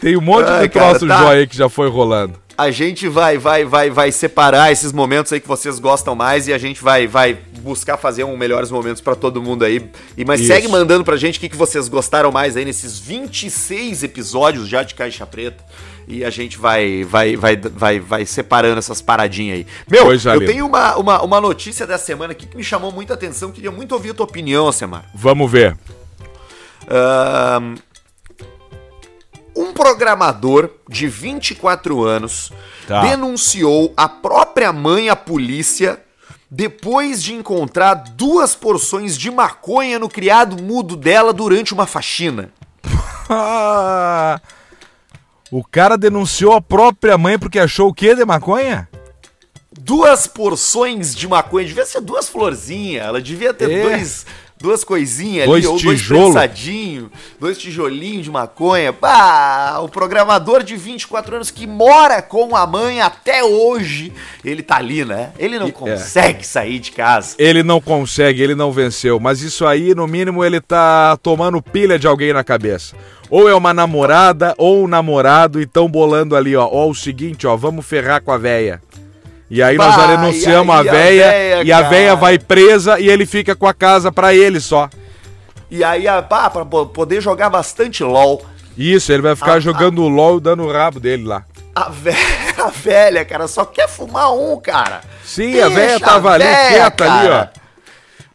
Tem 0.00 0.16
um 0.16 0.20
monte 0.20 0.48
Ai, 0.48 0.62
de 0.62 0.68
cara, 0.70 0.90
troço 0.90 1.06
tá. 1.06 1.18
jóia 1.18 1.40
aí 1.40 1.46
que 1.46 1.56
já 1.56 1.68
foi 1.68 1.88
rolando. 1.88 2.38
A 2.56 2.70
gente 2.70 3.08
vai, 3.08 3.36
vai, 3.36 3.64
vai, 3.64 3.90
vai 3.90 4.12
separar 4.12 4.70
esses 4.70 4.92
momentos 4.92 5.32
aí 5.32 5.40
que 5.40 5.48
vocês 5.48 5.78
gostam 5.78 6.14
mais 6.14 6.46
e 6.46 6.52
a 6.52 6.58
gente 6.58 6.82
vai, 6.82 7.06
vai 7.06 7.38
buscar 7.60 7.96
fazer 7.96 8.22
um 8.24 8.36
melhores 8.36 8.70
momentos 8.70 9.00
pra 9.00 9.14
todo 9.14 9.42
mundo 9.42 9.64
aí. 9.64 9.90
E 10.16 10.24
mas 10.24 10.40
Isso. 10.40 10.48
segue 10.48 10.68
mandando 10.68 11.02
pra 11.04 11.16
gente 11.16 11.38
o 11.38 11.40
que, 11.40 11.48
que 11.48 11.56
vocês 11.56 11.88
gostaram 11.88 12.30
mais 12.30 12.56
aí 12.56 12.64
nesses 12.64 12.98
26 12.98 14.02
episódios 14.04 14.68
já 14.68 14.82
de 14.82 14.94
Caixa 14.94 15.26
Preta. 15.26 15.64
E 16.06 16.22
a 16.22 16.30
gente 16.30 16.58
vai, 16.58 17.02
vai, 17.02 17.34
vai, 17.34 17.56
vai, 17.56 17.98
vai 17.98 18.26
separando 18.26 18.78
essas 18.78 19.00
paradinhas 19.00 19.58
aí. 19.58 19.66
Meu, 19.90 20.04
Coisa 20.04 20.34
eu 20.34 20.40
linda. 20.40 20.52
tenho 20.52 20.66
uma, 20.66 20.96
uma, 20.96 21.22
uma 21.22 21.40
notícia 21.40 21.86
dessa 21.86 22.04
semana 22.04 22.32
aqui 22.32 22.46
que 22.46 22.56
me 22.56 22.62
chamou 22.62 22.92
muita 22.92 23.14
atenção. 23.14 23.50
Queria 23.50 23.70
muito 23.70 23.92
ouvir 23.92 24.10
a 24.10 24.14
tua 24.14 24.26
opinião, 24.26 24.70
Semar. 24.70 25.06
Vamos 25.14 25.50
ver. 25.50 25.76
Ahn, 26.86 27.74
um 27.74 27.76
programador 29.74 30.70
de 30.88 31.06
24 31.06 32.02
anos 32.04 32.50
Tá. 32.86 33.00
denunciou 33.02 33.92
a 33.96 34.08
própria 34.08 34.72
mãe 34.72 35.08
à 35.10 35.16
polícia 35.16 36.00
depois 36.50 37.22
de 37.22 37.34
encontrar 37.34 37.94
duas 37.94 38.54
porções 38.54 39.18
de 39.18 39.30
maconha 39.30 39.98
no 39.98 40.08
criado 40.08 40.62
mudo 40.62 40.96
dela 40.96 41.32
durante 41.32 41.74
uma 41.74 41.86
faxina. 41.86 42.50
O 45.50 45.62
cara 45.62 45.96
denunciou 45.96 46.52
a 46.54 46.60
própria 46.60 47.16
mãe 47.16 47.38
porque 47.38 47.58
achou 47.60 47.88
o 47.88 47.94
quê 47.94 48.14
de 48.14 48.24
maconha? 48.24 48.88
Duas 49.72 50.26
porções 50.26 51.14
de 51.14 51.28
maconha, 51.28 51.66
devia 51.66 51.84
ser 51.86 52.00
duas 52.00 52.28
florzinhas, 52.28 53.04
ela 53.04 53.20
devia 53.20 53.52
ter 53.54 53.70
É. 53.70 53.82
dois, 53.82 54.26
duas 54.64 54.82
coisinhas 54.82 55.44
Dois 55.46 55.62
ali, 55.62 55.74
ou 55.74 55.78
dois 55.82 56.00
tijolo. 56.00 56.32
dois 57.38 57.58
tijolinhos 57.58 58.24
de 58.24 58.30
maconha. 58.30 58.92
Bah, 58.92 59.78
o 59.82 59.88
programador 59.90 60.62
de 60.62 60.74
24 60.74 61.36
anos 61.36 61.50
que 61.50 61.66
mora 61.66 62.22
com 62.22 62.56
a 62.56 62.66
mãe 62.66 63.02
até 63.02 63.44
hoje, 63.44 64.10
ele 64.42 64.62
tá 64.62 64.76
ali, 64.76 65.04
né? 65.04 65.32
Ele 65.38 65.58
não 65.58 65.66
E- 65.66 65.68
é. 65.68 65.72
consegue 65.72 66.46
sair 66.46 66.78
de 66.78 66.92
casa. 66.92 67.36
Ele 67.38 67.62
não 67.62 67.78
consegue, 67.78 68.42
ele 68.42 68.54
não 68.54 68.72
venceu. 68.72 69.20
Mas 69.20 69.42
isso 69.42 69.66
aí, 69.66 69.94
no 69.94 70.06
mínimo, 70.06 70.42
ele 70.42 70.62
tá 70.62 71.14
tomando 71.18 71.60
pilha 71.60 71.98
de 71.98 72.06
alguém 72.06 72.32
na 72.32 72.42
cabeça. 72.42 72.96
Ou 73.28 73.46
é 73.46 73.54
uma 73.54 73.74
namorada, 73.74 74.54
ou 74.56 74.82
um 74.84 74.88
namorado, 74.88 75.60
e 75.60 75.66
tão 75.66 75.88
bolando 75.90 76.34
ali, 76.34 76.56
ó. 76.56 76.66
Ó, 76.72 76.88
o 76.88 76.94
seguinte, 76.94 77.46
ó, 77.46 77.54
vamos 77.54 77.84
ferrar 77.84 78.22
com 78.22 78.32
a 78.32 78.38
véia. 78.38 78.80
E 79.54 79.62
aí 79.62 79.76
nós 79.76 79.94
já 79.94 80.00
Bah, 80.08 80.16
denunciamos 80.16 80.74
e 80.74 80.76
a 80.76 80.80
a 80.80 80.82
véia, 80.82 81.62
e 81.62 81.70
a 81.72 81.76
cara? 81.76 81.88
véia 81.88 82.16
vai 82.16 82.38
presa 82.40 82.98
e 82.98 83.08
ele 83.08 83.24
fica 83.24 83.54
com 83.54 83.68
a 83.68 83.72
casa 83.72 84.10
pra 84.10 84.34
ele 84.34 84.58
só. 84.58 84.90
E 85.70 85.84
aí, 85.84 86.08
ah, 86.08 86.20
pá, 86.22 86.50
pra 86.50 86.64
po- 86.64 86.86
poder 86.86 87.20
jogar 87.20 87.50
bastante 87.50 88.02
LOL, 88.02 88.44
Isso, 88.76 89.12
ele 89.12 89.22
vai 89.22 89.36
ficar 89.36 89.52
Ah, 89.54 89.60
jogando 89.60 90.02
o 90.02 90.08
LOL 90.08 90.40
dando 90.40 90.64
o 90.64 90.72
rabo 90.72 90.98
dele 90.98 91.22
lá. 91.24 91.44
a 91.72 91.88
velha, 91.88 92.16
a 92.58 92.68
velha, 92.68 93.24
cara, 93.24 93.46
só 93.46 93.64
quer 93.64 93.88
fumar 93.88 94.32
um, 94.34 94.56
cara. 94.60 95.02
Sim, 95.24 95.60
a 95.60 95.68
Deixa 95.68 95.70
véia 95.70 96.00
tava 96.00 96.30
a 96.30 96.34
ali 96.34 96.42
véia, 96.44 96.68
quieta 96.90 97.04
ali, 97.04 97.28
ó. 97.28 97.30
cara. 97.30 97.52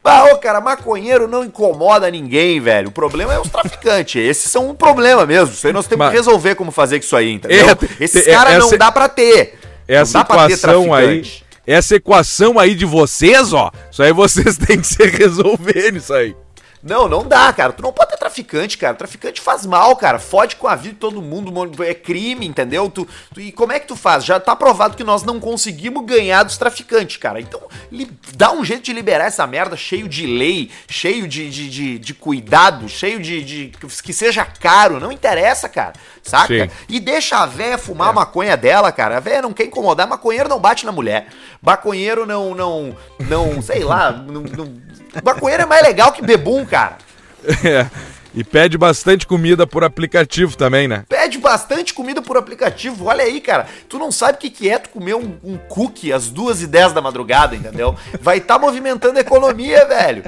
Bah, 0.01 0.23
ô, 0.31 0.37
cara, 0.37 0.61
maconheiro 0.61 1.27
não 1.27 1.43
incomoda 1.43 2.09
ninguém, 2.09 2.61
velho. 2.61 2.87
O 2.87 2.91
problema 2.91 3.33
é 3.33 3.39
os 3.41 3.49
traficantes. 3.49 4.15
Esses 4.15 4.49
são 4.49 4.69
um 4.69 4.73
problema 4.73 5.25
mesmo. 5.25 5.53
Isso 5.53 5.67
aí 5.67 5.73
nós 5.73 5.85
temos 5.85 6.05
Mas- 6.05 6.11
que 6.11 6.17
resolver 6.17 6.55
como 6.55 6.71
fazer 6.71 6.97
com 6.99 7.03
isso 7.05 7.15
aí, 7.17 7.33
entendeu? 7.33 7.67
É, 7.67 8.03
Esses 8.03 8.25
é, 8.25 8.31
caras 8.31 8.53
essa- 8.53 8.71
não 8.71 8.77
dá 8.77 8.89
pra 8.89 9.09
ter. 9.09 9.59
Essa 9.89 10.19
não 10.19 10.21
dá 10.21 10.25
pra 10.25 10.47
ter 10.47 10.53
equação 10.53 10.93
aí, 10.93 11.31
essa 11.67 11.95
equação 11.95 12.59
aí 12.59 12.75
de 12.75 12.85
vocês, 12.85 13.53
ó, 13.53 13.71
isso 13.91 14.01
aí 14.03 14.13
vocês 14.13 14.57
têm 14.59 14.79
que 14.79 14.87
se 14.87 15.03
resolver 15.05 15.91
nisso 15.91 16.13
aí. 16.13 16.35
Não, 16.81 17.09
não 17.09 17.27
dá, 17.27 17.51
cara. 17.51 17.73
Tu 17.73 17.81
não 17.83 17.91
pode 17.91 18.11
ter 18.11 18.17
traficante, 18.17 18.77
cara. 18.77 18.93
Traficante 18.95 19.41
faz 19.41 19.65
mal, 19.65 19.97
cara. 19.97 20.17
Fode 20.17 20.55
com 20.55 20.65
a 20.65 20.77
vida 20.77 20.93
de 20.93 20.99
todo 21.01 21.21
mundo. 21.21 21.83
É 21.83 21.93
crime, 21.93 22.47
entendeu? 22.47 22.89
Tu, 22.89 23.05
tu- 23.33 23.41
e 23.41 23.51
como 23.51 23.73
é 23.73 23.81
que 23.81 23.87
tu 23.89 23.97
faz? 23.97 24.23
Já 24.23 24.39
tá 24.39 24.55
provado 24.55 24.95
que 24.95 25.03
nós 25.03 25.21
não 25.21 25.41
conseguimos 25.41 26.05
ganhar 26.05 26.43
dos 26.43 26.57
traficantes, 26.57 27.17
cara. 27.17 27.41
Então, 27.41 27.59
li- 27.91 28.09
dá 28.33 28.53
um 28.53 28.63
jeito 28.63 28.83
de 28.83 28.93
liberar 28.93 29.25
essa 29.25 29.45
merda 29.45 29.75
cheio 29.75 30.07
de 30.07 30.25
lei, 30.25 30.71
cheio 30.87 31.27
de, 31.27 31.49
de, 31.49 31.69
de, 31.69 31.99
de 31.99 32.13
cuidado, 32.13 32.87
cheio 32.87 33.19
de, 33.19 33.43
de. 33.43 33.71
que 34.01 34.13
seja 34.13 34.45
caro. 34.45 35.01
Não 35.01 35.11
interessa, 35.11 35.67
cara. 35.67 35.91
Saca? 36.29 36.47
Sim. 36.65 36.69
E 36.87 36.99
deixa 36.99 37.37
a 37.39 37.45
véia 37.45 37.77
fumar 37.77 38.09
a 38.09 38.13
maconha 38.13 38.55
dela, 38.55 38.91
cara. 38.91 39.17
A 39.17 39.19
véia 39.19 39.41
não 39.41 39.51
quer 39.51 39.65
incomodar. 39.65 40.07
Maconheiro 40.07 40.47
não 40.47 40.59
bate 40.59 40.85
na 40.85 40.91
mulher. 40.91 41.27
Maconheiro 41.61 42.25
não. 42.25 42.53
não, 42.55 42.95
não 43.27 43.61
sei 43.61 43.83
lá. 43.83 44.11
Não, 44.11 44.41
não- 44.41 44.73
Maconheiro 45.23 45.63
é 45.63 45.65
mais 45.65 45.81
legal 45.81 46.11
que 46.11 46.21
bebum, 46.21 46.65
cara. 46.65 46.97
É, 47.63 47.85
E 48.33 48.43
pede 48.43 48.77
bastante 48.77 49.25
comida 49.25 49.65
por 49.65 49.83
aplicativo 49.83 50.55
também, 50.55 50.87
né? 50.87 51.03
Pede 51.09 51.37
bastante 51.39 51.93
comida 51.93 52.21
por 52.21 52.37
aplicativo. 52.37 53.05
Olha 53.05 53.23
aí, 53.23 53.41
cara. 53.41 53.65
Tu 53.87 53.97
não 53.97 54.11
sabe 54.11 54.33
o 54.37 54.37
que, 54.41 54.49
que 54.49 54.69
é 54.69 54.77
tu 54.77 54.89
comer 54.89 55.15
um, 55.15 55.35
um 55.43 55.57
cookie 55.57 56.13
às 56.13 56.27
duas 56.29 56.61
e 56.61 56.67
dez 56.67 56.93
da 56.93 57.01
madrugada, 57.01 57.55
entendeu? 57.55 57.95
Vai 58.21 58.37
estar 58.37 58.59
movimentando 58.59 59.17
a 59.17 59.21
economia, 59.21 59.85
velho. 59.85 60.23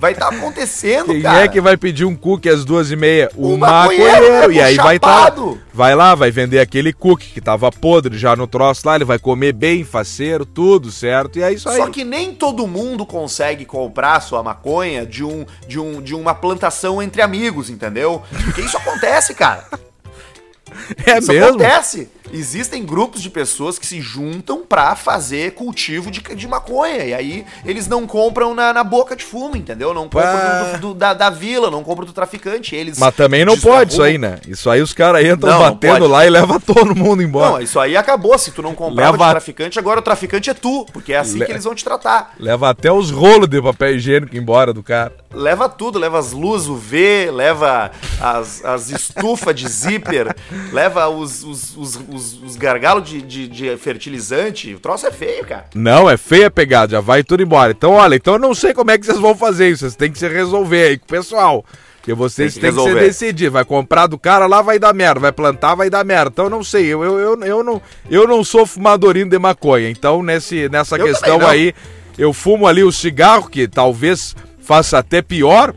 Vai 0.00 0.12
estar 0.12 0.28
acontecendo, 0.28 1.12
Quem 1.12 1.22
cara. 1.22 1.44
é 1.44 1.48
que 1.48 1.60
vai 1.60 1.76
pedir 1.76 2.04
um 2.04 2.16
cookie 2.16 2.48
às 2.48 2.64
duas 2.64 2.90
e 2.90 2.96
meia? 2.96 3.30
O, 3.36 3.54
O 3.54 3.58
maconheiro. 3.58 4.12
maconheiro, 4.12 4.52
E 4.52 4.60
aí 4.60 4.74
o 4.78 4.82
vai 4.82 4.98
tá, 4.98 5.08
chapado. 5.08 5.60
vai 5.72 5.94
lá, 5.94 6.14
vai 6.14 6.30
vender 6.30 6.58
aquele 6.58 6.92
cookie 6.92 7.28
que 7.30 7.40
tava 7.40 7.70
podre 7.70 8.18
já 8.18 8.34
no 8.34 8.46
troço 8.46 8.82
lá, 8.86 8.96
ele 8.96 9.04
vai 9.04 9.18
comer 9.18 9.52
bem, 9.52 9.84
faceiro, 9.84 10.44
tudo 10.44 10.90
certo. 10.90 11.38
E 11.38 11.42
é 11.42 11.52
isso 11.52 11.68
aí. 11.68 11.76
Só 11.76 11.86
que 11.88 12.02
nem 12.04 12.34
todo 12.34 12.66
mundo 12.66 13.06
consegue 13.06 13.64
comprar 13.64 14.20
sua 14.20 14.42
maconha 14.42 15.06
de, 15.06 15.22
um, 15.24 15.46
de, 15.68 15.78
um, 15.78 16.02
de 16.02 16.14
uma 16.14 16.34
plantação 16.34 17.00
entre 17.00 17.22
amigos, 17.22 17.43
entendeu? 17.70 18.22
Porque 18.44 18.60
isso 18.62 18.76
acontece, 18.76 19.34
cara. 19.34 19.64
é 21.06 21.18
Isso 21.18 21.28
mesmo? 21.32 21.48
acontece. 21.48 22.08
Existem 22.32 22.84
grupos 22.84 23.22
de 23.22 23.30
pessoas 23.30 23.78
que 23.78 23.86
se 23.86 24.00
juntam 24.00 24.64
pra 24.66 24.96
fazer 24.96 25.52
cultivo 25.52 26.10
de, 26.10 26.20
de 26.20 26.48
maconha. 26.48 27.04
E 27.04 27.14
aí 27.14 27.44
eles 27.64 27.86
não 27.86 28.06
compram 28.06 28.54
na, 28.54 28.72
na 28.72 28.82
boca 28.82 29.14
de 29.14 29.24
fumo, 29.24 29.56
entendeu? 29.56 29.92
Não 29.92 30.04
compram 30.04 30.72
do- 30.72 30.78
do- 30.80 30.94
da, 30.94 31.12
da 31.14 31.30
vila, 31.30 31.70
não 31.70 31.84
compram 31.84 32.06
do 32.06 32.12
traficante. 32.12 32.74
Eles 32.74 32.98
Mas 32.98 33.14
também 33.14 33.44
não 33.44 33.58
pode 33.58 33.92
isso 33.92 34.02
aí, 34.02 34.16
né? 34.18 34.38
Isso 34.48 34.68
aí 34.70 34.80
os 34.80 34.92
caras 34.92 35.24
entram 35.24 35.50
Não, 35.52 35.58
não 35.62 35.70
batendo 35.72 35.98
pode. 36.00 36.06
lá 36.12 36.26
e 36.26 36.30
levam 36.30 36.58
todo 36.60 36.94
mundo 36.96 37.22
embora. 37.22 37.50
Não, 37.52 37.60
isso 37.60 37.78
aí 37.78 37.96
acabou. 37.96 38.36
Se 38.38 38.50
tu 38.50 38.62
não 38.62 38.74
comprava 38.74 39.12
Leva- 39.12 39.24
de 39.26 39.30
traficante, 39.32 39.78
agora 39.78 40.00
o 40.00 40.02
traficante 40.02 40.48
é 40.50 40.54
tu. 40.54 40.86
Porque 40.92 41.12
é 41.12 41.18
assim 41.18 41.38
Le- 41.38 41.46
que 41.46 41.52
eles 41.52 41.64
vão 41.64 41.74
te 41.74 41.84
tratar. 41.84 42.34
Leva 42.38 42.70
até 42.70 42.90
os 42.90 43.10
rolos 43.10 43.48
de 43.48 43.60
papel 43.60 43.96
higiênico 43.96 44.36
embora 44.36 44.72
do 44.72 44.82
cara. 44.82 45.12
Leva 45.32 45.68
tudo, 45.68 45.98
leva 45.98 46.18
as 46.18 46.32
luzes 46.32 46.68
UV, 46.68 47.30
leva 47.32 47.90
as, 48.20 48.64
as 48.64 48.88
estufas 48.90 49.54
de 49.54 49.68
zíper, 49.68 50.34
leva 50.72 51.08
os, 51.08 51.42
os, 51.42 51.76
os, 51.76 51.96
os- 52.14 52.42
os 52.42 52.56
gargalos 52.56 53.08
de, 53.08 53.20
de, 53.22 53.48
de 53.48 53.76
fertilizante. 53.76 54.74
O 54.74 54.78
troço 54.80 55.06
é 55.06 55.10
feio, 55.10 55.44
cara. 55.44 55.66
Não, 55.74 56.08
é 56.08 56.16
feia 56.16 56.46
a 56.46 56.50
pegada, 56.50 56.92
já 56.92 57.00
vai 57.00 57.22
tudo 57.24 57.42
embora. 57.42 57.72
Então, 57.72 57.92
olha, 57.92 58.14
então 58.16 58.34
eu 58.34 58.40
não 58.40 58.54
sei 58.54 58.72
como 58.72 58.90
é 58.90 58.98
que 58.98 59.04
vocês 59.06 59.18
vão 59.18 59.34
fazer 59.36 59.68
isso. 59.70 59.80
Vocês 59.80 59.96
têm 59.96 60.10
que 60.10 60.18
se 60.18 60.28
resolver 60.28 60.82
aí 60.88 60.98
com 60.98 61.04
o 61.04 61.08
pessoal. 61.08 61.64
Porque 61.98 62.12
vocês 62.12 62.52
têm 62.54 62.60
que 62.60 62.66
que, 62.68 62.72
se 62.82 63.08
decidir. 63.08 63.48
Vai 63.50 63.64
comprar 63.64 64.06
do 64.06 64.18
cara 64.18 64.46
lá, 64.46 64.60
vai 64.60 64.78
dar 64.78 64.92
merda. 64.92 65.20
Vai 65.20 65.32
plantar, 65.32 65.74
vai 65.74 65.88
dar 65.88 66.04
merda. 66.04 66.30
Então 66.32 66.44
eu 66.46 66.50
não 66.50 66.62
sei. 66.62 66.84
Eu, 66.86 67.02
eu, 67.02 67.18
eu, 67.18 67.40
eu 67.44 67.64
não, 67.64 67.80
eu 68.10 68.28
não 68.28 68.44
sou 68.44 68.66
fumadorino 68.66 69.30
de 69.30 69.38
maconha. 69.38 69.88
Então, 69.88 70.22
nesse, 70.22 70.68
nessa 70.68 70.96
Eu 70.96 71.06
questão 71.06 71.46
aí, 71.46 71.72
eu 72.18 72.32
fumo 72.34 72.66
ali 72.66 72.84
o 72.84 72.92
cigarro, 72.92 73.48
que 73.48 73.66
talvez 73.66 74.36
faça 74.60 74.98
até 74.98 75.22
pior, 75.22 75.74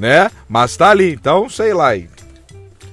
né? 0.00 0.30
Mas 0.48 0.74
tá 0.78 0.88
ali. 0.90 1.12
Então, 1.12 1.46
sei 1.50 1.74
lá 1.74 1.88
aí. 1.88 2.08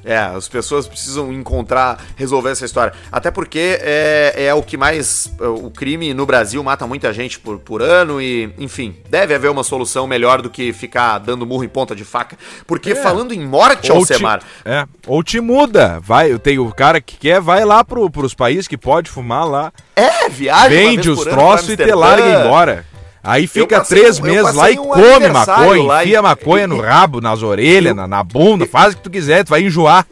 É, 0.05 0.17
as 0.17 0.47
pessoas 0.47 0.87
precisam 0.87 1.31
encontrar, 1.31 2.03
resolver 2.15 2.51
essa 2.51 2.65
história. 2.65 2.93
Até 3.11 3.31
porque 3.31 3.79
é, 3.81 4.45
é 4.47 4.53
o 4.53 4.61
que 4.61 4.77
mais. 4.77 5.31
O 5.39 5.69
crime 5.69 6.13
no 6.13 6.25
Brasil 6.25 6.63
mata 6.63 6.85
muita 6.85 7.13
gente 7.13 7.39
por, 7.39 7.59
por 7.59 7.81
ano 7.81 8.21
e, 8.21 8.53
enfim, 8.57 8.95
deve 9.09 9.33
haver 9.33 9.49
uma 9.49 9.63
solução 9.63 10.05
melhor 10.07 10.41
do 10.41 10.49
que 10.49 10.73
ficar 10.73 11.17
dando 11.19 11.45
murro 11.45 11.63
em 11.63 11.69
ponta 11.69 11.95
de 11.95 12.03
faca. 12.03 12.37
Porque 12.67 12.95
falando 12.95 13.33
em 13.33 13.39
morte, 13.45 13.91
É. 13.91 13.93
Ou 13.93 14.05
te, 14.05 14.13
Alcemar. 14.13 14.41
é, 14.65 14.85
ou 15.07 15.23
te 15.23 15.39
muda. 15.39 15.99
Vai, 16.01 16.37
tem 16.39 16.59
o 16.59 16.71
cara 16.73 16.99
que 16.99 17.17
quer, 17.17 17.39
vai 17.39 17.63
lá 17.63 17.83
pro, 17.83 18.09
pros 18.09 18.33
países 18.33 18.67
que 18.67 18.77
pode 18.77 19.09
fumar 19.09 19.45
lá. 19.47 19.71
É, 19.95 20.29
viagem. 20.29 20.77
uma 20.77 20.89
Vende 20.89 21.09
os 21.09 21.23
troços 21.23 21.69
e 21.69 21.77
te 21.77 21.93
larga 21.93 22.41
embora. 22.41 22.85
Aí 23.23 23.47
fica 23.47 23.77
passei 23.79 23.99
três 23.99 24.17
eu 24.19 24.25
meses 24.25 24.53
lá 24.53 24.69
e 24.69 24.77
um 24.77 24.83
come 24.87 25.29
maconha, 25.29 26.01
enfia 26.01 26.19
e- 26.19 26.21
maconha 26.21 26.67
no 26.67 26.81
rabo, 26.81 27.21
nas 27.21 27.41
orelhas, 27.41 27.95
na, 27.95 28.05
na 28.05 28.21
bunda, 28.23 28.65
faz 28.65 28.93
o 28.93 28.97
que 28.97 29.03
tu 29.03 29.09
quiser, 29.09 29.45
tu 29.45 29.49
vai 29.49 29.63
enjoar. 29.63 30.05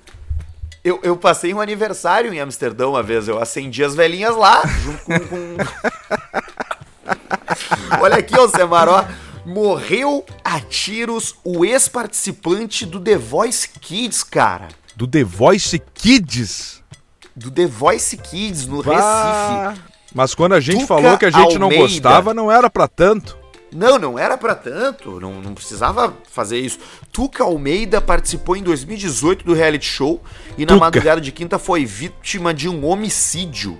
Eu, 0.83 0.99
eu 1.03 1.15
passei 1.17 1.53
um 1.53 1.59
aniversário 1.61 2.33
em 2.33 2.39
Amsterdã 2.39 2.87
uma 2.87 3.03
vez. 3.03 3.27
Eu 3.27 3.39
acendi 3.39 3.83
as 3.83 3.93
velhinhas 3.93 4.35
lá, 4.35 4.61
junto 4.65 5.03
com. 5.05 5.19
com- 5.27 5.57
Olha 8.01 8.15
aqui, 8.17 8.35
Alcemar, 8.35 8.87
ó. 8.89 9.05
Morreu 9.45 10.25
a 10.43 10.59
tiros 10.59 11.35
o 11.43 11.65
ex-participante 11.65 12.85
do 12.85 12.99
The 12.99 13.17
Voice 13.17 13.67
Kids, 13.79 14.23
cara. 14.23 14.67
Do 14.95 15.05
The 15.07 15.23
Voice 15.23 15.79
Kids. 15.93 16.81
Do 17.35 17.49
The 17.51 17.65
Voice 17.65 18.17
Kids, 18.17 18.67
no 18.67 18.81
Bah. 18.83 19.69
Recife. 19.71 19.90
Mas 20.13 20.35
quando 20.35 20.53
a 20.53 20.59
gente 20.59 20.81
Tuca 20.81 20.87
falou 20.87 21.17
que 21.17 21.25
a 21.25 21.31
gente 21.31 21.57
não 21.57 21.67
Almeida. 21.67 21.83
gostava, 21.83 22.33
não 22.33 22.51
era 22.51 22.69
pra 22.69 22.87
tanto. 22.87 23.37
Não, 23.73 23.97
não 23.97 24.19
era 24.19 24.37
pra 24.37 24.53
tanto, 24.53 25.17
não, 25.21 25.41
não 25.41 25.53
precisava 25.53 26.13
fazer 26.29 26.59
isso. 26.59 26.77
Tuca 27.11 27.43
Almeida 27.45 28.01
participou 28.01 28.57
em 28.57 28.63
2018 28.63 29.45
do 29.45 29.53
reality 29.53 29.85
show 29.85 30.21
e 30.57 30.61
na 30.65 30.73
Tuca. 30.73 30.79
madrugada 30.81 31.21
de 31.21 31.31
quinta 31.31 31.57
foi 31.57 31.85
vítima 31.85 32.53
de 32.53 32.67
um 32.67 32.85
homicídio. 32.85 33.79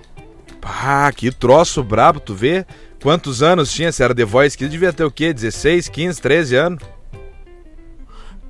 Pá, 0.60 1.12
que 1.12 1.30
troço 1.30 1.82
brabo, 1.82 2.20
tu 2.20 2.34
vê? 2.34 2.64
Quantos 3.02 3.42
anos 3.42 3.70
tinha? 3.72 3.92
Se 3.92 4.02
era 4.02 4.14
The 4.14 4.24
Voice 4.24 4.56
Kids, 4.56 4.70
devia 4.70 4.92
ter 4.92 5.04
o 5.04 5.10
quê? 5.10 5.32
16, 5.34 5.88
15, 5.88 6.22
13 6.22 6.56
anos? 6.56 6.82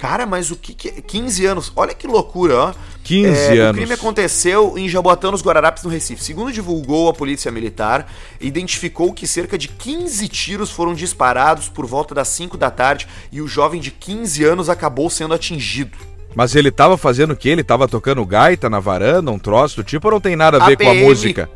Cara, 0.03 0.27
mas 0.27 0.51
o 0.51 0.57
que, 0.57 0.75
que 0.75 0.91
15 1.01 1.47
anos, 1.47 1.73
olha 1.77 1.95
que 1.95 2.09
loucura, 2.09 2.57
ó. 2.57 2.75
15 3.05 3.29
É, 3.57 3.61
anos. 3.61 3.77
O 3.77 3.79
crime 3.79 3.95
aconteceu 3.95 4.77
em 4.77 4.89
Jaboatão, 4.89 5.31
nos 5.31 5.45
Guararapes, 5.45 5.85
no 5.85 5.91
Recife. 5.91 6.25
Segundo 6.25 6.51
divulgou 6.51 7.09
a 7.09 7.13
polícia 7.13 7.53
militar, 7.53 8.13
identificou 8.41 9.13
que 9.13 9.29
cerca 9.29 9.57
de 9.57 9.69
15 9.69 10.27
tiros 10.27 10.73
foram 10.73 10.93
disparados 10.93 11.69
por 11.69 11.87
volta 11.87 12.17
das 12.17 12.27
5 12.27 12.57
da 12.57 12.69
tarde 12.69 13.07
e 13.31 13.41
o 13.41 13.47
jovem 13.47 13.81
de 13.81 13.93
15 13.93 14.43
anos 14.43 14.69
acabou 14.69 15.09
sendo 15.09 15.35
atingido. 15.35 15.97
Mas 16.35 16.57
ele 16.57 16.73
tava 16.73 16.97
fazendo 16.97 17.35
o 17.35 17.37
quê? 17.37 17.51
Ele 17.51 17.63
tava 17.63 17.87
tocando 17.87 18.27
gaita 18.27 18.69
na 18.69 18.81
varanda, 18.81 19.31
um 19.31 19.39
troço 19.39 19.77
do 19.77 19.85
tipo, 19.85 20.09
ou 20.09 20.15
não 20.15 20.21
tem 20.21 20.35
nada 20.35 20.59
a 20.59 20.65
A 20.65 20.67
ver 20.67 20.79
com 20.79 20.91
a 20.91 20.95
música? 20.95 21.49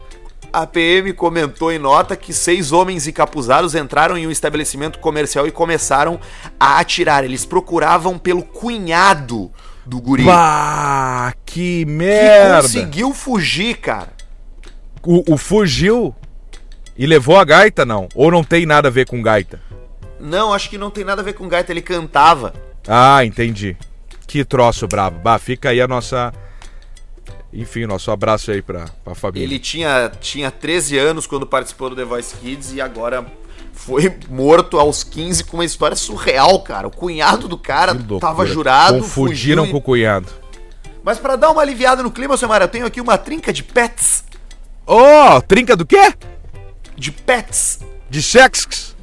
A 0.52 0.66
PM 0.66 1.12
comentou 1.12 1.70
em 1.70 1.78
nota 1.78 2.16
que 2.16 2.32
seis 2.32 2.72
homens 2.72 3.06
encapuzados 3.06 3.74
entraram 3.74 4.16
em 4.16 4.26
um 4.26 4.30
estabelecimento 4.30 4.98
comercial 4.98 5.46
e 5.46 5.50
começaram 5.50 6.18
a 6.58 6.78
atirar. 6.78 7.24
Eles 7.24 7.44
procuravam 7.44 8.18
pelo 8.18 8.42
cunhado 8.42 9.50
do 9.84 10.00
guri. 10.00 10.24
Bah, 10.24 11.34
que 11.44 11.84
que 11.84 11.84
merda! 11.86 12.62
conseguiu 12.62 13.12
fugir, 13.14 13.76
cara. 13.76 14.08
O, 15.02 15.34
o 15.34 15.36
fugiu 15.36 16.14
e 16.96 17.06
levou 17.06 17.36
a 17.36 17.44
gaita, 17.44 17.84
não? 17.84 18.08
Ou 18.14 18.30
não 18.30 18.42
tem 18.42 18.66
nada 18.66 18.88
a 18.88 18.90
ver 18.90 19.06
com 19.06 19.22
gaita? 19.22 19.60
Não, 20.18 20.52
acho 20.52 20.68
que 20.70 20.78
não 20.78 20.90
tem 20.90 21.04
nada 21.04 21.20
a 21.22 21.24
ver 21.24 21.34
com 21.34 21.48
gaita, 21.48 21.72
ele 21.72 21.82
cantava. 21.82 22.54
Ah, 22.88 23.24
entendi. 23.24 23.76
Que 24.26 24.44
troço 24.44 24.88
brabo. 24.88 25.20
Bah, 25.20 25.38
fica 25.38 25.70
aí 25.70 25.80
a 25.80 25.86
nossa. 25.86 26.32
Enfim, 27.52 27.86
nosso 27.86 28.10
abraço 28.10 28.50
aí 28.50 28.60
pra, 28.60 28.86
pra 29.04 29.14
família. 29.14 29.44
Ele 29.46 29.58
tinha, 29.58 30.10
tinha 30.20 30.50
13 30.50 30.98
anos 30.98 31.26
quando 31.26 31.46
participou 31.46 31.90
do 31.90 31.96
The 31.96 32.04
Voice 32.04 32.34
Kids 32.36 32.72
e 32.74 32.80
agora 32.80 33.24
foi 33.72 34.14
morto 34.28 34.78
aos 34.78 35.02
15 35.04 35.44
com 35.44 35.56
uma 35.58 35.64
história 35.64 35.96
surreal, 35.96 36.60
cara. 36.62 36.88
O 36.88 36.90
cunhado 36.90 37.48
do 37.48 37.56
cara 37.56 37.94
tava 38.20 38.44
jurado, 38.46 38.98
Confundiram 38.98 39.66
com 39.68 39.76
e... 39.76 39.78
o 39.78 39.82
cunhado. 39.82 40.26
Mas 41.02 41.18
pra 41.18 41.36
dar 41.36 41.50
uma 41.50 41.62
aliviada 41.62 42.02
no 42.02 42.10
clima, 42.10 42.36
Samara, 42.36 42.64
eu 42.64 42.68
tenho 42.68 42.84
aqui 42.86 43.00
uma 43.00 43.16
trinca 43.16 43.52
de 43.52 43.62
pets. 43.62 44.24
Ô, 44.86 45.40
trinca 45.40 45.76
do 45.76 45.86
quê? 45.86 46.12
De 46.96 47.10
pets. 47.12 47.78
De 48.10 48.22
sexx? 48.22 48.94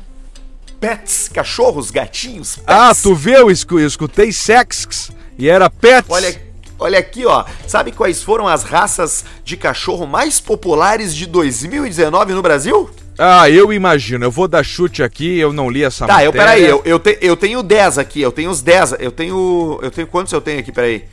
Pets, 0.79 1.29
cachorros, 1.29 1.91
gatinhos, 1.91 2.57
pets. 2.57 2.65
Ah, 2.67 2.93
tu 2.93 3.15
viu? 3.15 3.33
Eu 3.35 3.51
escu- 3.51 3.79
eu 3.79 3.87
escutei 3.87 4.31
sexx 4.33 5.11
e 5.37 5.47
era 5.49 5.69
pets. 5.69 6.09
Olha, 6.11 6.52
olha 6.83 6.99
aqui, 6.99 7.25
ó. 7.25 7.43
Sabe 7.67 7.91
quais 7.91 8.21
foram 8.21 8.47
as 8.47 8.63
raças 8.63 9.25
de 9.43 9.57
cachorro 9.57 10.05
mais 10.05 10.39
populares 10.39 11.15
de 11.15 11.25
2019 11.25 12.33
no 12.33 12.41
Brasil? 12.41 12.89
Ah, 13.17 13.49
eu 13.49 13.71
imagino. 13.71 14.25
Eu 14.25 14.31
vou 14.31 14.47
dar 14.47 14.63
chute 14.63 15.03
aqui, 15.03 15.37
eu 15.39 15.53
não 15.53 15.69
li 15.69 15.83
essa 15.83 16.05
Tá, 16.07 16.23
eu, 16.23 16.31
matéria. 16.31 16.53
peraí, 16.55 16.65
eu, 16.65 16.81
eu, 16.85 16.99
te- 16.99 17.17
eu 17.21 17.37
tenho 17.37 17.61
10 17.61 17.97
aqui, 17.97 18.21
eu 18.21 18.31
tenho 18.31 18.49
os 18.49 18.61
10, 18.61 18.95
eu 18.99 19.11
tenho. 19.11 19.79
Eu 19.81 19.91
tenho 19.91 20.07
quantos 20.07 20.33
eu 20.33 20.41
tenho 20.41 20.59
aqui, 20.59 20.71
peraí? 20.71 21.03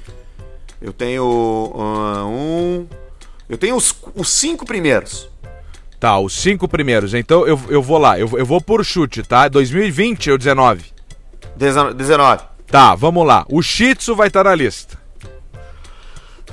Eu 0.80 0.92
tenho. 0.92 1.72
ah, 1.76 2.24
um. 2.26 2.86
Eu 3.48 3.58
tenho 3.58 3.76
os, 3.76 3.94
os 4.14 4.30
cinco 4.30 4.64
primeiros. 4.64 5.28
Tá, 5.98 6.18
os 6.18 6.32
cinco 6.32 6.66
primeiros. 6.66 7.12
Então 7.12 7.46
eu, 7.46 7.60
eu 7.68 7.82
vou 7.82 7.98
lá, 7.98 8.18
eu, 8.18 8.30
eu 8.38 8.46
vou 8.46 8.60
por 8.62 8.82
chute, 8.84 9.22
tá? 9.22 9.48
2020 9.48 10.30
ou 10.30 10.38
19? 10.38 10.82
19. 11.56 12.42
Tá, 12.68 12.94
vamos 12.94 13.26
lá. 13.26 13.44
O 13.50 13.60
Shih 13.60 13.94
Tzu 13.94 14.14
vai 14.14 14.28
estar 14.28 14.44
na 14.44 14.54
lista. 14.54 14.96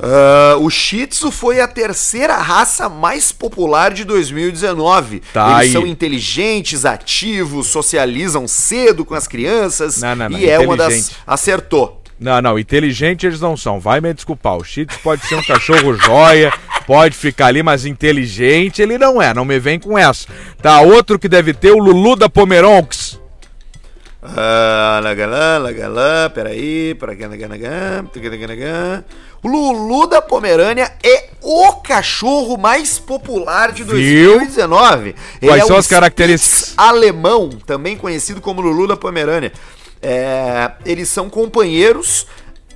Ah, 0.02 0.58
o 0.60 0.70
Shih 0.70 1.08
Tzu 1.08 1.32
foi 1.32 1.60
a 1.60 1.68
terceira 1.68 2.36
raça 2.36 2.88
mais 2.88 3.32
popular 3.32 3.92
de 3.92 4.04
2019. 4.04 5.22
Tá 5.34 5.48
Eles 5.48 5.60
aí. 5.60 5.72
são 5.72 5.86
inteligentes, 5.88 6.86
ativos, 6.86 7.68
socializam 7.68 8.48
cedo 8.48 9.04
com 9.04 9.16
as 9.16 9.28
crianças. 9.28 10.02
Não, 10.02 10.16
não, 10.16 10.30
não, 10.30 10.38
E 10.40 10.50
é 10.50 10.60
uma 10.60 10.78
das. 10.78 11.12
Acertou. 11.26 12.02
Não, 12.20 12.42
não, 12.42 12.58
inteligente 12.58 13.28
eles 13.28 13.40
não 13.40 13.56
são. 13.56 13.80
Vai 13.80 14.02
me 14.02 14.14
desculpar. 14.14 14.58
O 14.58 14.64
Shih 14.64 14.86
Tzu 14.86 15.00
pode 15.04 15.26
ser 15.28 15.36
um 15.36 15.44
cachorro 15.44 15.94
joia, 15.94 16.52
pode 16.86 17.16
ficar 17.16 17.48
ali, 17.48 17.62
mas 17.62 17.86
inteligente 17.86 18.82
ele 18.82 18.98
não 18.98 19.22
é. 19.22 19.34
Não 19.34 19.46
me 19.46 19.60
vem 19.60 19.80
com 19.80 19.98
essa. 19.98 20.28
Tá, 20.62 20.82
outro 20.82 21.20
que 21.20 21.30
deve 21.30 21.54
ter 21.54 21.72
o 21.72 21.78
Lulu 21.78 22.16
da 22.16 22.28
Pomeronx. 22.28 23.20
Ah, 24.36 25.00
lagalã, 25.04 25.60
lagalã, 25.60 26.30
peraí, 26.34 26.96
paraganaganagan, 26.96 28.06
taganaganagan. 28.12 29.04
O 29.27 29.27
Lulu 29.48 30.08
da 30.08 30.22
Pomerânia 30.22 30.92
é 31.02 31.30
o 31.42 31.74
cachorro 31.74 32.58
mais 32.58 33.00
popular 33.00 33.72
de 33.72 33.84
Viu? 33.84 34.38
2019. 34.40 35.16
Quais 35.40 35.64
é 35.64 35.66
são 35.66 35.76
um 35.76 35.80
as 35.80 35.88
características? 35.88 36.74
Alemão, 36.76 37.50
também 37.66 37.96
conhecido 37.96 38.42
como 38.42 38.62
Lulu 38.62 38.88
da 38.88 38.98
Pomerânia. 38.98 39.54
É, 40.02 40.72
eles 40.86 41.08
são 41.10 41.30
companheiros 41.30 42.28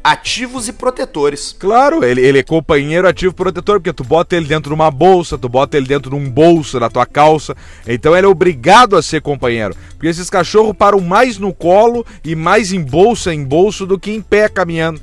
ativos 0.03 0.67
e 0.67 0.73
protetores. 0.73 1.55
Claro, 1.57 2.03
ele, 2.03 2.21
ele 2.21 2.39
é 2.39 2.43
companheiro 2.43 3.07
ativo 3.07 3.33
protetor, 3.33 3.79
porque 3.79 3.93
tu 3.93 4.03
bota 4.03 4.35
ele 4.35 4.47
dentro 4.47 4.69
de 4.69 4.73
uma 4.73 4.89
bolsa, 4.89 5.37
tu 5.37 5.47
bota 5.47 5.77
ele 5.77 5.85
dentro 5.85 6.09
de 6.09 6.15
um 6.15 6.29
bolso 6.29 6.79
da 6.79 6.89
tua 6.89 7.05
calça. 7.05 7.55
Então 7.87 8.15
ele 8.15 8.25
é 8.25 8.29
obrigado 8.29 8.95
a 8.95 9.01
ser 9.01 9.21
companheiro. 9.21 9.75
Porque 9.91 10.07
esses 10.07 10.29
cachorros 10.29 10.75
param 10.75 10.99
mais 10.99 11.37
no 11.37 11.53
colo 11.53 12.05
e 12.23 12.35
mais 12.35 12.71
em 12.73 12.81
bolsa 12.81 13.33
em 13.33 13.43
bolso 13.43 13.85
do 13.85 13.99
que 13.99 14.11
em 14.11 14.21
pé 14.21 14.49
caminhando. 14.49 15.01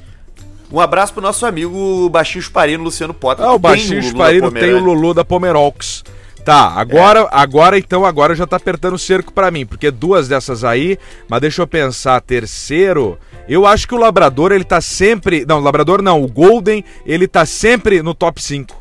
Um 0.70 0.80
abraço 0.80 1.12
pro 1.14 1.22
nosso 1.22 1.46
amigo 1.46 2.08
Baixinho 2.10 2.42
Chuparino, 2.42 2.84
Luciano 2.84 3.14
Potter. 3.14 3.44
Ah, 3.44 3.54
o 3.54 3.58
baixinho 3.58 4.02
Chuparino 4.02 4.50
tem 4.50 4.74
o. 4.74 4.78
Lulu 4.78 5.14
da 5.14 5.24
Pomerox. 5.24 6.04
Tá, 6.44 6.72
agora, 6.76 7.28
agora 7.30 7.78
então, 7.78 8.06
agora 8.06 8.34
já 8.34 8.46
tá 8.46 8.56
apertando 8.56 8.94
o 8.94 8.98
cerco 8.98 9.32
pra 9.32 9.50
mim, 9.50 9.66
porque 9.66 9.90
duas 9.90 10.28
dessas 10.28 10.64
aí, 10.64 10.98
mas 11.28 11.42
deixa 11.42 11.60
eu 11.60 11.66
pensar, 11.66 12.22
terceiro, 12.22 13.18
eu 13.46 13.66
acho 13.66 13.86
que 13.86 13.94
o 13.94 13.98
Labrador, 13.98 14.52
ele 14.52 14.64
tá 14.64 14.80
sempre, 14.80 15.44
não, 15.46 15.58
o 15.58 15.62
Labrador 15.62 16.00
não, 16.00 16.22
o 16.22 16.26
Golden, 16.26 16.82
ele 17.04 17.28
tá 17.28 17.44
sempre 17.44 18.02
no 18.02 18.14
top 18.14 18.40
5. 18.42 18.74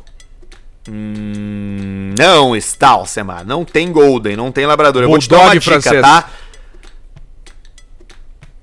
Hum, 0.88 2.14
não 2.18 2.56
está, 2.56 2.90
Alcemar. 2.90 3.44
Não 3.44 3.66
tem 3.66 3.92
Golden, 3.92 4.34
não 4.34 4.50
tem 4.50 4.64
Labrador. 4.64 5.02
Eu 5.02 5.10
vou 5.10 5.18
te 5.18 5.28
dar 5.28 5.36
Bulldog 5.36 5.56
uma 5.56 5.60
dica, 5.60 5.82
francês. 5.82 6.00
tá? 6.00 6.30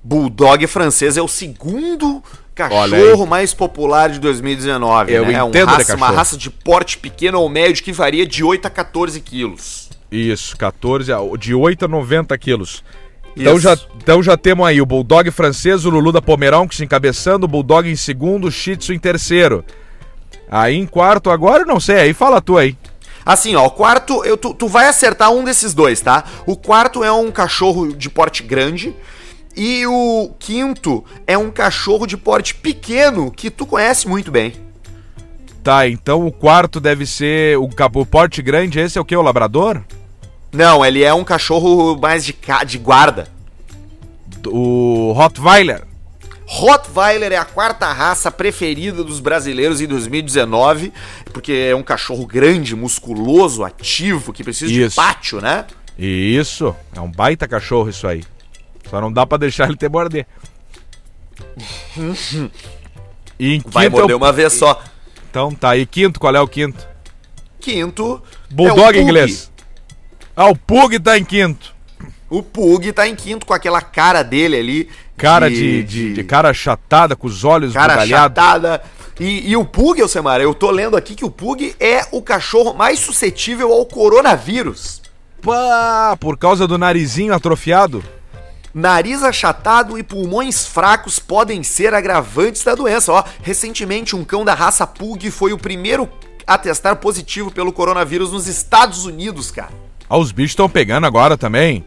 Bulldog 0.02 0.66
francês 0.66 1.16
é 1.16 1.22
o 1.22 1.28
segundo 1.28 2.22
cachorro 2.56 3.26
mais 3.26 3.52
popular 3.54 4.08
de 4.10 4.18
2019. 4.18 5.12
Eu 5.12 5.26
né? 5.26 5.34
É 5.34 5.44
um 5.44 5.50
raça, 5.64 5.94
uma 5.94 6.10
raça 6.10 6.36
de 6.36 6.50
porte 6.50 6.98
pequeno 6.98 7.38
ou 7.38 7.48
médio 7.48 7.84
que 7.84 7.92
varia 7.92 8.26
de 8.26 8.42
8 8.42 8.66
a 8.66 8.70
14 8.70 9.20
quilos. 9.20 9.90
Isso, 10.10 10.56
14, 10.56 11.12
a- 11.12 11.18
de 11.38 11.54
8 11.54 11.84
a 11.84 11.88
90 11.88 12.36
quilos. 12.38 12.82
Então 13.36 13.52
Isso. 13.54 13.62
já, 13.62 13.76
então 14.02 14.22
já 14.22 14.36
temos 14.36 14.66
aí 14.66 14.80
o 14.80 14.86
Bulldog 14.86 15.30
francês, 15.30 15.84
o 15.84 15.90
Lulu 15.90 16.10
da 16.10 16.22
Pomerox 16.22 16.80
encabeçando, 16.80 17.44
o 17.44 17.48
Bulldog 17.48 17.88
em 17.90 17.96
segundo, 17.96 18.46
o 18.46 18.50
Shih 18.50 18.76
Tzu 18.76 18.94
em 18.94 18.98
terceiro. 18.98 19.62
Aí 20.50 20.74
em 20.76 20.86
quarto 20.86 21.28
agora, 21.30 21.62
eu 21.62 21.66
não 21.66 21.78
sei, 21.78 21.96
aí 21.96 22.14
fala 22.14 22.40
tu 22.40 22.56
aí. 22.56 22.74
Assim, 23.26 23.54
ó, 23.56 23.66
o 23.66 23.70
quarto, 23.70 24.24
eu, 24.24 24.36
tu, 24.36 24.54
tu 24.54 24.68
vai 24.68 24.86
acertar 24.86 25.32
um 25.32 25.42
desses 25.44 25.74
dois, 25.74 26.00
tá? 26.00 26.24
O 26.46 26.56
quarto 26.56 27.02
é 27.04 27.10
um 27.12 27.30
cachorro 27.32 27.92
de 27.92 28.08
porte 28.08 28.42
grande. 28.42 28.94
E 29.56 29.86
o 29.86 30.30
quinto 30.38 31.02
é 31.26 31.38
um 31.38 31.50
cachorro 31.50 32.06
de 32.06 32.16
porte 32.16 32.54
pequeno 32.54 33.30
que 33.30 33.50
tu 33.50 33.64
conhece 33.64 34.06
muito 34.06 34.30
bem. 34.30 34.52
Tá, 35.64 35.88
então 35.88 36.26
o 36.26 36.30
quarto 36.30 36.78
deve 36.78 37.06
ser 37.06 37.58
o, 37.58 37.68
o 37.94 38.06
porte 38.06 38.42
grande, 38.42 38.78
esse 38.78 38.98
é 38.98 39.00
o 39.00 39.04
que? 39.04 39.16
O 39.16 39.22
Labrador? 39.22 39.82
Não, 40.52 40.84
ele 40.84 41.02
é 41.02 41.12
um 41.12 41.24
cachorro 41.24 41.98
mais 41.98 42.24
de, 42.24 42.36
de 42.66 42.78
guarda. 42.78 43.28
O 44.46 45.12
Rottweiler. 45.16 45.82
Rottweiler 46.46 47.32
é 47.32 47.36
a 47.36 47.44
quarta 47.44 47.92
raça 47.92 48.30
preferida 48.30 49.02
dos 49.02 49.18
brasileiros 49.18 49.80
em 49.80 49.86
2019, 49.86 50.92
porque 51.32 51.52
é 51.70 51.74
um 51.74 51.82
cachorro 51.82 52.24
grande, 52.24 52.76
musculoso, 52.76 53.64
ativo, 53.64 54.32
que 54.32 54.44
precisa 54.44 54.72
de 54.72 54.82
Isso. 54.84 54.96
pátio, 54.96 55.40
né? 55.40 55.64
Isso, 55.98 56.76
é 56.94 57.00
um 57.00 57.10
baita 57.10 57.48
cachorro 57.48 57.88
isso 57.88 58.06
aí. 58.06 58.22
Só 58.90 59.00
não 59.00 59.12
dá 59.12 59.26
pra 59.26 59.38
deixar 59.38 59.68
ele 59.68 59.76
ter 59.76 59.88
morder. 59.90 60.26
E 63.38 63.54
em 63.56 63.62
Vai 63.66 63.86
é 63.86 63.88
o- 63.88 63.92
morder 63.92 64.16
uma 64.16 64.32
vez 64.32 64.52
só. 64.52 64.82
Então 65.30 65.52
tá, 65.54 65.76
e 65.76 65.84
quinto, 65.84 66.18
qual 66.18 66.34
é 66.34 66.40
o 66.40 66.48
quinto? 66.48 66.86
Quinto. 67.60 68.22
Bulldog 68.50 68.96
é 68.98 69.02
inglês. 69.02 69.50
Ah, 70.34 70.46
o 70.46 70.56
Pug 70.56 70.98
tá 71.00 71.18
em 71.18 71.24
quinto. 71.24 71.74
O 72.28 72.42
Pug 72.42 72.92
tá 72.92 73.06
em 73.06 73.14
quinto 73.14 73.44
com 73.46 73.52
aquela 73.54 73.80
cara 73.80 74.22
dele 74.22 74.56
ali. 74.56 74.88
Cara 75.16 75.48
de, 75.48 75.82
de, 75.82 76.12
de 76.14 76.24
cara 76.24 76.50
achatada, 76.50 77.16
com 77.16 77.26
os 77.26 77.42
olhos 77.44 77.72
cara 77.72 77.94
bugalhados. 77.94 78.36
chatada. 78.36 78.82
E, 79.18 79.50
e 79.50 79.56
o 79.56 79.64
Pug, 79.64 79.98
Elcemara, 80.00 80.42
eu 80.42 80.52
tô 80.52 80.70
lendo 80.70 80.96
aqui 80.96 81.14
que 81.14 81.24
o 81.24 81.30
Pug 81.30 81.74
é 81.80 82.06
o 82.12 82.20
cachorro 82.20 82.74
mais 82.74 82.98
suscetível 82.98 83.72
ao 83.72 83.86
coronavírus. 83.86 85.00
Pá, 85.40 86.16
por 86.20 86.36
causa 86.36 86.66
do 86.66 86.76
narizinho 86.76 87.32
atrofiado. 87.32 88.04
Nariz 88.76 89.22
achatado 89.22 89.98
e 89.98 90.02
pulmões 90.02 90.66
fracos 90.66 91.18
podem 91.18 91.62
ser 91.62 91.94
agravantes 91.94 92.62
da 92.62 92.74
doença. 92.74 93.10
Ó, 93.10 93.24
recentemente 93.42 94.14
um 94.14 94.22
cão 94.22 94.44
da 94.44 94.52
raça 94.52 94.86
Pug 94.86 95.30
foi 95.30 95.54
o 95.54 95.56
primeiro 95.56 96.06
a 96.46 96.58
testar 96.58 96.96
positivo 96.96 97.50
pelo 97.50 97.72
coronavírus 97.72 98.32
nos 98.32 98.46
Estados 98.46 99.06
Unidos, 99.06 99.50
cara. 99.50 99.72
Ah, 100.06 100.18
os 100.18 100.30
bichos 100.30 100.50
estão 100.50 100.68
pegando 100.68 101.06
agora 101.06 101.38
também. 101.38 101.86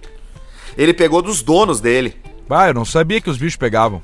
Ele 0.76 0.92
pegou 0.92 1.22
dos 1.22 1.44
donos 1.44 1.80
dele. 1.80 2.18
Ah, 2.50 2.70
eu 2.70 2.74
não 2.74 2.86
sabia 2.86 3.22
que 3.22 3.30
os 3.30 3.38
bichos 3.38 3.56
pegavam. 3.56 4.02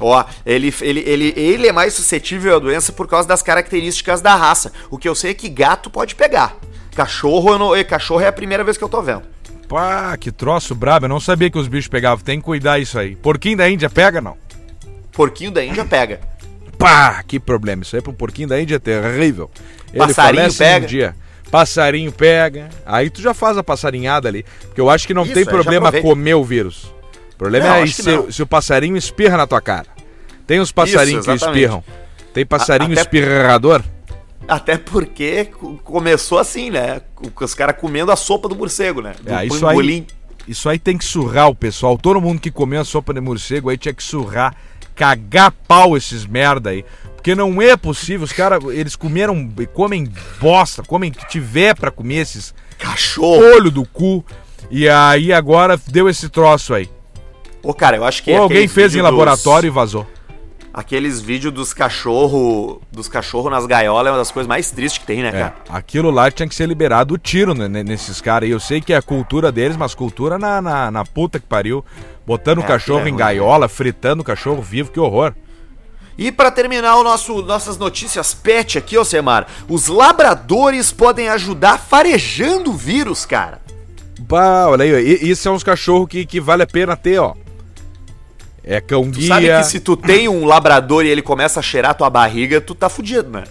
Ó, 0.00 0.24
ele, 0.44 0.74
ele, 0.80 1.00
ele, 1.06 1.32
ele 1.36 1.68
é 1.68 1.72
mais 1.72 1.94
suscetível 1.94 2.56
à 2.56 2.58
doença 2.58 2.92
por 2.92 3.06
causa 3.06 3.28
das 3.28 3.40
características 3.40 4.20
da 4.20 4.34
raça. 4.34 4.72
O 4.90 4.98
que 4.98 5.08
eu 5.08 5.14
sei 5.14 5.30
é 5.30 5.34
que 5.34 5.48
gato 5.48 5.90
pode 5.90 6.16
pegar. 6.16 6.56
Cachorro, 6.96 7.56
não, 7.56 7.84
cachorro 7.84 8.22
é 8.22 8.26
a 8.26 8.32
primeira 8.32 8.64
vez 8.64 8.76
que 8.76 8.82
eu 8.82 8.88
tô 8.88 9.00
vendo. 9.00 9.37
Pá, 9.68 10.16
que 10.16 10.32
troço 10.32 10.74
brabo. 10.74 11.04
Eu 11.04 11.10
não 11.10 11.20
sabia 11.20 11.50
que 11.50 11.58
os 11.58 11.68
bichos 11.68 11.88
pegavam. 11.88 12.24
Tem 12.24 12.38
que 12.38 12.44
cuidar 12.44 12.78
isso 12.78 12.98
aí. 12.98 13.14
Porquinho 13.16 13.58
da 13.58 13.68
Índia 13.68 13.90
pega, 13.90 14.20
não? 14.20 14.36
Porquinho 15.12 15.50
da 15.50 15.64
Índia 15.64 15.84
pega. 15.84 16.20
Pá, 16.78 17.22
que 17.26 17.38
problema. 17.38 17.82
Isso 17.82 17.94
aí 17.96 18.00
pro 18.02 18.12
porquinho 18.12 18.48
da 18.48 18.60
Índia 18.60 18.76
é 18.76 18.78
terrível. 18.78 19.50
Ele 19.92 19.98
Passarinho 19.98 20.42
falece 20.42 20.58
pega. 20.58 20.86
Um 20.86 20.88
dia. 20.88 21.16
Passarinho 21.50 22.12
pega. 22.12 22.68
Aí 22.86 23.10
tu 23.10 23.20
já 23.20 23.34
faz 23.34 23.58
a 23.58 23.62
passarinhada 23.64 24.28
ali. 24.28 24.44
Porque 24.62 24.80
eu 24.80 24.88
acho 24.88 25.06
que 25.06 25.12
não 25.14 25.24
Isso, 25.24 25.34
tem 25.34 25.44
problema 25.44 25.90
comer 25.92 26.34
o 26.34 26.44
vírus. 26.44 26.84
O 27.34 27.36
problema 27.36 27.66
Não, 27.68 27.74
é 27.76 27.86
se, 27.86 28.32
se 28.32 28.42
o 28.42 28.46
passarinho 28.46 28.96
espirra 28.96 29.36
na 29.36 29.46
tua 29.46 29.60
cara. 29.60 29.86
Tem 30.46 30.60
os 30.60 30.72
passarinhos 30.72 31.26
que 31.26 31.32
espirram. 31.32 31.84
Tem 32.32 32.44
passarinho 32.46 32.92
até- 32.92 33.00
espirrador. 33.02 33.82
Até 34.46 34.78
porque 34.78 35.46
co- 35.46 35.78
começou 35.84 36.38
assim, 36.38 36.70
né? 36.70 37.00
Os 37.40 37.54
caras 37.54 37.76
comendo 37.78 38.10
a 38.12 38.16
sopa 38.16 38.48
do 38.48 38.54
morcego, 38.56 39.00
né? 39.02 39.14
Do 39.20 39.32
É, 39.32 39.46
isso 39.46 39.66
aí-. 39.66 40.06
Isso 40.46 40.68
aí 40.68 40.78
tem 40.78 40.96
que 40.96 41.04
surrar 41.04 41.48
o 41.50 41.54
pessoal. 41.54 41.98
Todo 41.98 42.20
mundo 42.20 42.40
que 42.40 42.50
comeu 42.50 42.80
a 42.80 42.84
sopa 42.84 43.12
de 43.12 43.20
morcego 43.20 43.68
aí 43.68 43.76
tinha 43.76 43.92
que 43.92 44.02
surrar, 44.02 44.54
cagar 44.94 45.52
pau 45.66 45.94
esses 45.96 46.24
merda 46.24 46.70
aí. 46.70 46.84
Porque 47.14 47.34
não 47.34 47.60
é 47.60 47.76
possível, 47.76 48.24
os 48.24 48.32
caras, 48.32 48.64
eles 48.70 48.96
comeram, 48.96 49.50
comem 49.74 50.10
bosta, 50.40 50.82
comem 50.82 51.10
que 51.10 51.26
tiver 51.28 51.74
pra 51.74 51.90
comer 51.90 52.18
esses 52.20 52.54
Cachorro. 52.78 53.42
olho 53.56 53.70
do 53.70 53.84
cu. 53.84 54.24
E 54.70 54.88
aí 54.88 55.32
agora 55.32 55.78
deu 55.88 56.08
esse 56.08 56.28
troço 56.30 56.72
aí. 56.72 56.88
Ô, 57.62 57.74
cara, 57.74 57.96
eu 57.98 58.04
acho 58.04 58.22
que. 58.22 58.30
Ou 58.30 58.38
alguém 58.42 58.58
aqueles 58.58 58.72
fez 58.72 58.86
em 58.94 58.98
vídeos 58.98 59.10
dos- 59.10 59.18
laboratório 59.18 59.66
e 59.66 59.70
vazou. 59.70 60.06
Aqueles 60.72 61.20
vídeos 61.20 61.52
dos 61.52 61.72
cachorro 61.72 62.80
dos 62.92 63.08
cachorros 63.08 63.50
nas 63.50 63.66
gaiolas 63.66 64.08
é 64.08 64.10
uma 64.12 64.18
das 64.18 64.30
coisas 64.30 64.46
mais 64.46 64.70
tristes 64.70 64.98
que 65.00 65.06
tem, 65.06 65.22
né, 65.22 65.28
É, 65.28 65.32
cara? 65.32 65.54
aquilo 65.70 66.10
lá 66.10 66.30
tinha 66.30 66.48
que 66.48 66.54
ser 66.54 66.66
liberado 66.68 67.14
o 67.14 67.18
tiro 67.18 67.54
né, 67.54 67.68
nesses 67.82 68.20
caras 68.20 68.46
aí. 68.46 68.52
Eu 68.52 68.60
sei 68.60 68.80
que 68.80 68.92
é 68.92 68.96
a 68.96 69.02
cultura 69.02 69.50
deles, 69.50 69.76
mas 69.76 69.94
cultura 69.94 70.38
na, 70.38 70.60
na, 70.62 70.90
na 70.90 71.04
puta 71.04 71.40
que 71.40 71.46
pariu. 71.46 71.84
Botando 72.26 72.58
o 72.58 72.62
É, 72.62 72.66
cachorro 72.66 73.00
aquilo 73.00 73.08
é 73.10 73.14
em 73.14 73.16
gaiola, 73.18 73.68
fritando 73.68 74.20
o 74.22 74.24
cachorro 74.24 74.60
vivo, 74.62 74.90
que 74.92 75.00
horror. 75.00 75.32
E 76.18 76.30
pra 76.30 76.50
terminar 76.50 76.96
o 76.96 77.02
nosso 77.04 77.42
nossas 77.42 77.78
notícias 77.78 78.34
pet 78.34 78.76
aqui, 78.76 78.98
ô 78.98 79.04
Semar, 79.04 79.46
os 79.68 79.86
labradores 79.86 80.92
podem 80.92 81.28
ajudar 81.28 81.78
farejando 81.78 82.70
o 82.70 82.74
vírus, 82.76 83.24
cara. 83.24 83.60
Bah, 84.20 84.66
olha 84.68 84.84
aí, 84.84 84.90
e- 85.22 85.30
isso 85.30 85.48
é 85.48 85.50
uns 85.52 85.62
cachorros 85.62 86.08
que, 86.08 86.26
que 86.26 86.40
vale 86.40 86.64
a 86.64 86.66
pena 86.66 86.96
ter, 86.96 87.18
ó. 87.20 87.34
É 88.70 88.80
cão 88.82 89.02
Tu 89.10 89.18
guia. 89.18 89.28
sabe 89.28 89.46
que 89.48 89.62
se 89.64 89.80
tu 89.80 89.96
tem 89.96 90.28
um 90.28 90.44
labrador 90.44 91.04
e 91.04 91.08
ele 91.08 91.22
começa 91.22 91.58
a 91.58 91.62
cheirar 91.62 91.94
tua 91.94 92.10
barriga, 92.10 92.60
tu 92.60 92.74
tá 92.74 92.88
fudido, 92.90 93.30
né? 93.30 93.44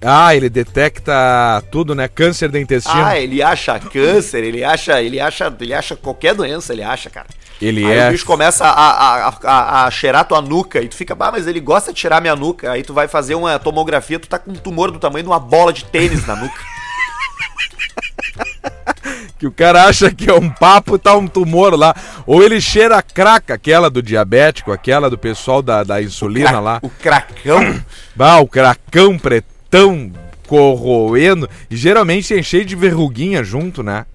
Ah, 0.00 0.34
ele 0.36 0.48
detecta 0.48 1.62
tudo, 1.70 1.94
né? 1.96 2.06
Câncer 2.08 2.48
do 2.48 2.58
intestino. 2.58 3.04
Ah, 3.04 3.18
ele 3.18 3.42
acha 3.42 3.78
câncer, 3.80 4.42
ele 4.44 4.62
acha, 4.64 5.02
ele 5.02 5.18
acha, 5.20 5.52
ele 5.60 5.74
acha 5.74 5.96
qualquer 5.96 6.34
doença, 6.34 6.72
ele 6.72 6.82
acha, 6.82 7.10
cara. 7.10 7.26
ele 7.60 7.84
Aí 7.84 7.98
é. 7.98 8.08
o 8.08 8.10
bicho 8.12 8.24
começa 8.24 8.64
a, 8.64 8.70
a, 8.70 9.28
a, 9.28 9.34
a- 9.44 9.84
a 9.86 9.90
cheirar 9.90 10.24
tua 10.24 10.40
nuca 10.40 10.80
e 10.80 10.88
tu 10.88 10.94
fica, 10.96 11.14
bah, 11.14 11.30
mas 11.32 11.46
ele 11.48 11.60
gosta 11.60 11.92
de 11.92 11.98
cheirar 12.00 12.20
minha 12.20 12.34
nuca. 12.36 12.70
Aí 12.72 12.82
tu 12.84 12.94
vai 12.94 13.06
fazer 13.08 13.34
uma 13.36 13.58
tomografia, 13.58 14.18
tu 14.18 14.28
tá 14.28 14.38
com 14.38 14.50
um 14.52 14.54
tumor 14.54 14.90
do 14.92 14.98
tamanho 14.98 15.22
de 15.24 15.28
uma 15.30 15.38
bola 15.40 15.72
de 15.72 15.84
tênis 15.84 16.24
na 16.26 16.34
nuca. 16.36 16.60
Que 19.38 19.46
o 19.48 19.50
cara 19.50 19.86
acha 19.86 20.08
que 20.14 20.30
é 20.30 20.34
um 20.34 20.48
papo 20.48 20.94
e 20.94 20.98
tá 21.00 21.16
um 21.16 21.26
tumor 21.26 21.76
lá. 21.76 21.96
Ou 22.24 22.44
ele 22.44 22.60
cheira 22.60 22.96
a 22.96 23.02
craca, 23.02 23.54
aquela 23.54 23.90
do 23.90 24.00
diabético, 24.00 24.70
aquela 24.70 25.10
do 25.10 25.18
pessoal 25.18 25.60
da, 25.60 25.82
da 25.82 26.00
insulina 26.00 26.60
lá. 26.60 26.78
O 26.80 26.88
cracão. 26.88 27.82
Bah, 28.14 28.38
o 28.38 28.46
cracão 28.46 29.18
pretão 29.18 30.12
corroendo. 30.46 31.50
E 31.68 31.76
geralmente 31.76 32.28
tem 32.28 32.42
cheio 32.42 32.64
de 32.64 32.76
verruguinha 32.76 33.42
junto, 33.42 33.82
né? 33.82 34.06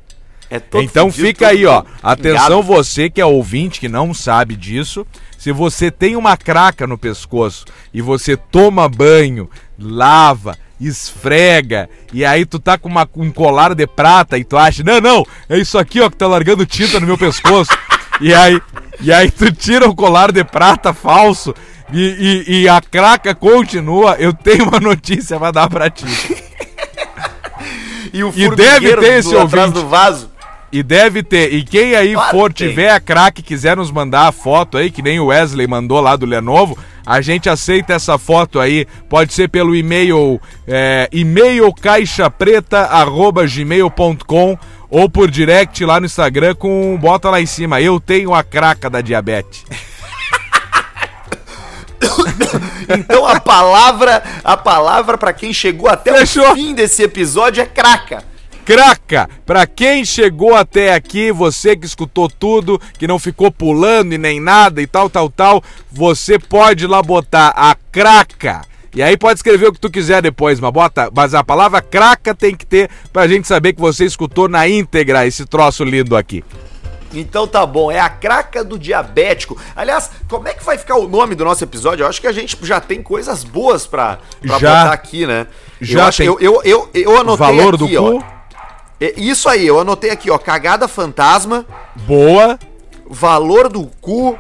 É 0.50 0.62
Então 0.76 1.12
fudido, 1.12 1.28
fica 1.28 1.50
aí, 1.50 1.66
ó. 1.66 1.84
Atenção 2.02 2.62
você 2.64 3.10
que 3.10 3.20
é 3.20 3.26
ouvinte, 3.26 3.80
que 3.80 3.90
não 3.90 4.14
sabe 4.14 4.56
disso. 4.56 5.06
Se 5.38 5.52
você 5.52 5.92
tem 5.92 6.16
uma 6.16 6.38
craca 6.38 6.88
no 6.88 6.98
pescoço 6.98 7.66
e 7.94 8.02
você 8.02 8.38
toma 8.38 8.88
banho, 8.88 9.50
lava, 9.78 10.58
esfrega, 10.80 11.90
e 12.14 12.24
aí 12.26 12.46
tu 12.46 12.60
tá 12.60 12.78
com 12.78 12.88
uma, 12.90 13.08
um 13.16 13.32
colar 13.32 13.74
de 13.74 13.88
prata 13.88 14.38
e 14.38 14.44
tu 14.44 14.58
acha, 14.58 14.84
não, 14.84 15.00
não, 15.02 15.26
é 15.50 15.58
isso 15.58 15.78
aqui, 15.78 16.00
ó, 16.02 16.10
que 16.10 16.16
tá 16.18 16.28
largando 16.28 16.66
tinta 16.66 17.00
no 17.00 17.08
meu 17.08 17.18
pescoço. 17.18 17.72
e 18.22 18.34
aí, 18.34 18.62
e 19.02 19.12
aí 19.12 19.30
tu 19.32 19.52
tira 19.52 19.88
o 19.90 19.96
colar 19.96 20.32
de 20.32 20.44
prata 20.44 20.94
falso 20.94 21.54
e, 21.92 22.44
e- 22.48 22.62
e 22.64 22.70
a 22.70 22.82
craca 22.82 23.34
continua, 23.34 24.16
eu 24.20 24.34
tenho 24.34 24.66
uma 24.68 24.80
notícia 24.80 25.38
pra 25.40 25.52
dar 25.52 25.70
pra 25.70 25.90
ti. 25.90 26.06
E 28.14 28.24
o 28.24 28.32
E 28.36 28.56
deve 28.56 28.96
ter 28.98 29.14
esse 29.20 29.30
do- 29.32 29.40
atrás 29.40 29.72
do 29.72 29.88
vaso. 29.88 30.30
E 30.72 30.84
deve 30.84 31.24
ter. 31.24 31.54
E 31.54 31.64
quem 31.64 31.96
aí 31.96 32.14
Claro 32.14 32.32
for, 32.32 32.52
tiver 32.54 32.90
a 32.92 33.00
craque, 33.00 33.42
quiser 33.42 33.78
nos 33.78 33.90
mandar 33.90 34.28
a 34.28 34.32
foto 34.34 34.78
aí, 34.78 34.92
que 34.92 35.02
nem 35.02 35.20
o 35.20 35.28
Wesley 35.28 35.66
mandou 35.66 36.02
lá 36.02 36.16
do 36.16 36.26
Lenovo, 36.26 36.78
a 37.08 37.22
gente 37.22 37.50
aceita 37.50 37.94
essa 37.94 38.18
foto 38.18 38.60
aí. 38.60 38.86
Pode 39.08 39.34
ser 39.34 39.48
pelo 39.48 39.74
e-mail, 39.74 40.42
é, 40.68 41.08
e-mail 41.10 41.74
caixapreta.gmail.com 41.74 44.60
ou 44.90 45.10
por 45.10 45.32
direct 45.32 45.86
lá 45.86 46.02
no 46.02 46.06
Instagram 46.06 46.54
com. 46.56 46.98
Bota 47.00 47.30
lá 47.30 47.40
em 47.40 47.46
cima. 47.46 47.80
Eu 47.80 47.98
tenho 47.98 48.34
a 48.34 48.44
craca 48.44 48.90
da 48.90 49.00
diabetes. 49.00 49.64
Então 52.90 53.28
a 53.28 53.38
palavra, 53.38 54.24
a 54.44 54.56
palavra 54.56 55.18
para 55.18 55.34
quem 55.34 55.52
chegou 55.52 55.90
até 55.90 56.18
Fechou. 56.20 56.54
o 56.54 56.56
fim 56.56 56.74
desse 56.74 57.04
episódio 57.04 57.62
é 57.62 57.66
craca. 57.66 58.24
Craca, 58.68 59.30
pra 59.46 59.66
quem 59.66 60.04
chegou 60.04 60.54
até 60.54 60.94
aqui, 60.94 61.32
você 61.32 61.74
que 61.74 61.86
escutou 61.86 62.30
tudo, 62.30 62.78
que 63.00 63.08
não 63.08 63.18
ficou 63.18 63.50
pulando 63.50 64.12
e 64.12 64.18
nem 64.18 64.42
nada 64.42 64.82
e 64.82 64.86
tal, 64.86 65.10
tal, 65.10 65.30
tal, 65.30 65.64
você 65.90 66.38
pode 66.38 66.86
lá 66.86 67.02
botar 67.02 67.54
a 67.56 67.74
craca. 67.90 68.64
E 68.94 69.02
aí 69.02 69.16
pode 69.16 69.40
escrever 69.40 69.70
o 69.70 69.72
que 69.72 69.80
tu 69.80 69.90
quiser 69.90 70.22
depois, 70.22 70.60
mas 70.60 70.70
bota, 70.70 71.10
mas 71.16 71.34
a 71.34 71.46
palavra 71.46 71.82
craca 71.82 72.36
tem 72.36 72.54
que 72.54 72.66
ter 72.66 72.90
pra 73.14 73.26
gente 73.26 73.48
saber 73.48 73.72
que 73.72 73.80
você 73.80 74.04
escutou 74.04 74.50
na 74.50 74.68
íntegra 74.68 75.26
esse 75.26 75.46
troço 75.46 75.86
lindo 75.86 76.18
aqui. 76.18 76.44
Então 77.14 77.48
tá 77.48 77.66
bom, 77.66 77.90
é 77.90 78.02
a 78.02 78.10
craca 78.10 78.66
do 78.66 78.78
diabético. 78.78 79.58
Aliás, 79.78 80.12
como 80.28 80.46
é 80.46 80.54
que 80.54 80.62
vai 80.66 80.78
ficar 80.78 80.98
o 80.98 81.08
nome 81.08 81.36
do 81.36 81.46
nosso 81.46 81.64
episódio? 81.64 82.04
Eu 82.04 82.10
acho 82.10 82.20
que 82.20 82.28
a 82.28 82.34
gente 82.34 82.58
já 82.64 82.82
tem 82.82 83.02
coisas 83.02 83.46
boas 83.46 83.88
pra, 83.88 84.20
pra 84.42 84.60
Já. 84.60 84.84
botar 84.84 84.94
aqui, 84.94 85.26
né? 85.26 85.48
Já 85.80 86.00
eu, 86.00 86.06
acho, 86.06 86.18
tem. 86.18 86.28
eu, 86.28 86.38
eu, 86.42 86.62
eu, 86.66 86.90
eu 86.94 87.18
anotei 87.18 87.46
Valor 87.46 87.76
aqui, 87.76 87.94
do 87.94 88.04
ó. 88.04 88.12
cu, 88.12 88.37
Isso 89.00 89.48
aí, 89.48 89.66
eu 89.68 89.80
anotei 89.80 90.10
aqui, 90.10 90.30
ó. 90.32 90.38
Cagada 90.38 90.88
fantasma, 90.88 91.66
boa. 92.08 92.58
valor 93.10 93.70
do 93.70 93.86
cu. 94.02 94.38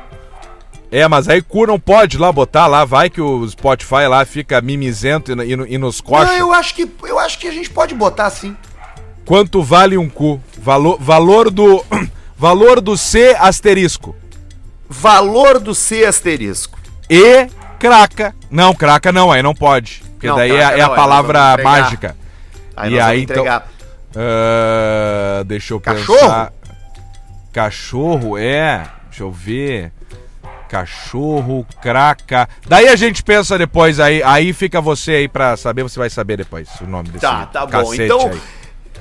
É, 0.91 1.07
mas 1.07 1.27
aí 1.27 1.41
cu 1.41 1.67
não 1.67 1.79
pode 1.79 2.17
lá 2.17 2.31
botar 2.31 2.65
lá, 2.65 2.85
vai 2.85 3.09
que 3.09 3.19
o 3.19 3.47
Spotify 3.47 4.07
lá 4.07 4.25
fica 4.25 4.61
mimizento 4.61 5.31
e, 5.31 5.53
e, 5.53 5.73
e 5.73 5.77
nos 5.77 5.99
coxa. 6.01 6.25
Não, 6.25 6.33
eu 6.33 6.53
acho 6.53 6.73
que 6.73 6.89
eu 7.03 7.19
acho 7.19 7.37
que 7.37 7.47
a 7.47 7.51
gente 7.51 7.69
pode 7.69 7.93
botar 7.93 8.25
assim. 8.25 8.55
Quanto 9.25 9.61
vale 9.61 9.97
um 9.97 10.07
cu? 10.09 10.41
Valor, 10.57 10.97
valor 10.99 11.51
do 11.51 11.83
valor 12.37 12.79
do 12.79 12.95
C 12.97 13.35
asterisco. 13.37 14.15
Valor 14.89 15.59
do 15.59 15.75
C 15.75 16.05
asterisco. 16.05 16.79
E 17.09 17.47
craca. 17.77 18.33
Não, 18.49 18.73
craca 18.73 19.11
não, 19.11 19.29
aí 19.29 19.43
não 19.43 19.53
pode. 19.53 20.01
Porque 20.13 20.27
Não, 20.27 20.37
daí 20.37 20.51
é, 20.51 20.79
é 20.79 20.81
a 20.81 20.89
palavra 20.89 21.57
mágica. 21.61 22.15
Aí 22.75 22.93
E 22.93 22.99
aí, 22.99 23.23
então- 23.23 23.35
entregar. 23.35 23.67
Ah, 24.17 25.43
deixa 25.45 25.73
eu 25.73 25.79
Cachorro? 25.79 26.19
pensar. 26.19 26.53
Cachorro, 27.53 28.37
é. 28.37 28.87
Deixa 29.09 29.23
eu 29.23 29.31
ver. 29.31 29.91
Cachorro, 30.67 31.65
craca. 31.81 32.49
Daí 32.67 32.87
a 32.89 32.95
gente 32.95 33.23
pensa 33.23 33.57
depois, 33.57 33.99
aí, 33.99 34.21
aí 34.23 34.51
fica 34.51 34.81
você 34.81 35.11
aí 35.11 35.27
pra 35.27 35.55
saber, 35.55 35.83
você 35.83 35.97
vai 35.97 36.09
saber 36.09 36.37
depois 36.37 36.67
o 36.81 36.85
nome 36.85 37.09
desse 37.09 37.21
Tá, 37.21 37.45
tá 37.45 37.65
bom. 37.65 37.93
Então, 37.93 38.31
aí. 38.31 38.41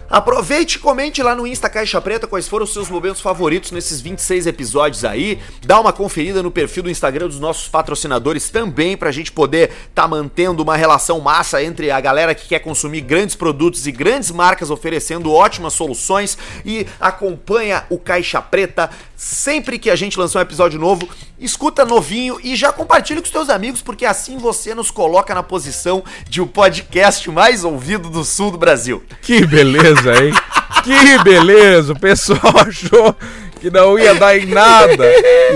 Aproveite 0.08 0.76
e 0.76 0.78
comente 0.78 1.22
lá 1.22 1.34
no 1.34 1.46
Insta 1.46 1.68
Caixa 1.68 2.00
Preta 2.00 2.26
quais 2.26 2.48
foram 2.48 2.64
os 2.64 2.72
seus 2.72 2.88
momentos 2.88 3.20
favoritos 3.20 3.70
nesses 3.70 4.00
26 4.00 4.46
episódios 4.46 5.04
aí. 5.04 5.38
Dá 5.64 5.80
uma 5.80 5.92
conferida 5.92 6.42
no 6.42 6.50
perfil 6.50 6.84
do 6.84 6.90
Instagram 6.90 7.26
dos 7.26 7.40
nossos 7.40 7.68
patrocinadores 7.68 8.50
também, 8.50 8.96
pra 8.96 9.10
gente 9.10 9.32
poder 9.32 9.72
tá 9.94 10.06
mantendo 10.06 10.62
uma 10.62 10.76
relação 10.76 11.20
massa 11.20 11.62
entre 11.62 11.90
a 11.90 12.00
galera 12.00 12.34
que 12.34 12.48
quer 12.48 12.60
consumir 12.60 13.00
grandes 13.00 13.34
produtos 13.34 13.86
e 13.86 13.92
grandes 13.92 14.30
marcas 14.30 14.70
oferecendo 14.70 15.32
ótimas 15.32 15.72
soluções. 15.72 16.36
E 16.64 16.86
acompanha 17.00 17.84
o 17.90 17.98
Caixa 17.98 18.40
Preta 18.40 18.90
sempre 19.16 19.78
que 19.78 19.88
a 19.90 19.96
gente 19.96 20.18
lançar 20.18 20.40
um 20.40 20.42
episódio 20.42 20.78
novo. 20.78 21.08
Escuta 21.38 21.84
novinho 21.84 22.38
e 22.42 22.54
já 22.54 22.72
compartilha 22.72 23.20
com 23.20 23.24
os 23.26 23.32
teus 23.32 23.48
amigos, 23.48 23.82
porque 23.82 24.04
assim 24.04 24.36
você 24.38 24.74
nos 24.74 24.90
coloca 24.90 25.34
na 25.34 25.42
posição 25.42 26.04
de 26.28 26.40
o 26.40 26.46
podcast 26.46 27.28
mais 27.30 27.64
ouvido 27.64 28.08
do 28.10 28.24
sul 28.24 28.50
do 28.50 28.58
Brasil. 28.58 29.02
Que 29.22 29.46
beleza, 29.46 30.12
hein? 30.22 30.32
Que 30.84 31.18
beleza! 31.24 31.92
O 31.94 31.98
pessoal 31.98 32.40
achou 32.66 33.14
que 33.60 33.70
não 33.70 33.98
ia 33.98 34.14
dar 34.14 34.38
em 34.38 34.46
nada. 34.46 35.04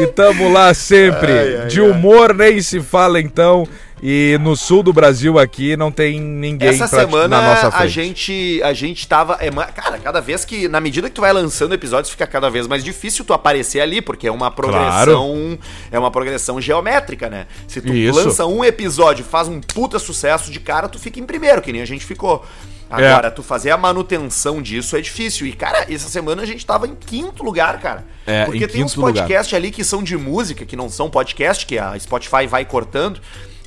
E 0.01 0.07
tamo 0.09 0.51
lá 0.53 0.73
sempre. 0.75 1.33
Ai, 1.33 1.57
ai, 1.63 1.67
De 1.69 1.81
ai. 1.81 1.91
humor 1.91 2.35
nem 2.35 2.61
se 2.61 2.81
fala 2.81 3.21
então. 3.21 3.67
E 4.03 4.39
no 4.41 4.57
sul 4.57 4.83
do 4.83 4.93
Brasil 4.93 5.39
aqui 5.39 5.77
não 5.77 5.93
tem 5.93 6.19
ninguém 6.21 6.69
Essa 6.71 6.89
pra- 6.89 7.01
semana 7.01 7.29
na 7.41 7.43
nossa 7.43 7.69
a 7.69 7.71
frente. 7.73 7.91
gente 7.91 8.63
a 8.63 8.73
gente 8.73 9.07
tava, 9.07 9.37
é, 9.41 9.51
cara, 9.51 9.99
cada 9.99 10.21
vez 10.21 10.45
que 10.45 10.69
na 10.69 10.81
medida 10.81 11.09
que 11.09 11.15
tu 11.15 11.21
vai 11.21 11.33
lançando 11.33 11.75
episódios 11.75 12.11
fica 12.11 12.27
cada 12.27 12.49
vez 12.49 12.67
mais 12.67 12.83
difícil 12.83 13.25
tu 13.25 13.35
aparecer 13.35 13.81
ali, 13.81 14.01
porque 14.01 14.27
é 14.27 14.33
uma 14.33 14.51
progressão, 14.51 15.59
é 15.93 15.99
uma 15.99 16.11
progressão 16.11 16.61
geométrica, 16.61 17.29
né? 17.29 17.47
Se 17.69 17.81
tu 17.83 17.93
Isso. 17.93 18.19
lança 18.19 18.47
um 18.47 18.65
episódio 18.65 19.23
e 19.23 19.25
faz 19.25 19.49
um 19.49 19.61
puta 19.61 19.99
sucesso 19.99 20.51
de 20.51 20.61
cara, 20.61 20.89
tu 20.89 20.99
fica 20.99 21.21
em 21.21 21.25
primeiro, 21.27 21.61
que 21.61 21.73
nem 21.73 21.83
a 21.83 21.87
gente 21.87 22.05
ficou. 22.05 22.45
É. 22.93 23.07
Agora, 23.07 23.31
tu 23.31 23.41
fazer 23.43 23.71
a 23.71 23.77
manutenção 23.77 24.61
disso 24.61 24.97
é 24.97 25.01
difícil. 25.01 25.47
E, 25.47 25.53
cara, 25.53 25.87
essa 25.89 26.09
semana 26.09 26.43
a 26.43 26.47
gente 26.47 26.67
tava 26.67 26.89
em 26.89 26.95
quinto 26.97 27.45
lugar, 27.45 27.79
cara. 27.81 28.05
É, 28.27 28.47
Porque 28.47 28.65
em 28.65 28.67
tem 28.67 28.83
uns 28.83 28.97
podcasts 28.97 29.55
ali 29.55 29.71
que 29.71 29.85
são 29.85 30.03
de 30.03 30.17
música, 30.17 30.65
que 30.65 30.75
não 30.75 30.89
são 30.89 31.09
podcast, 31.09 31.65
que 31.65 31.79
a 31.79 31.97
Spotify 32.01 32.49
vai 32.49 32.65
cortando. 32.65 33.21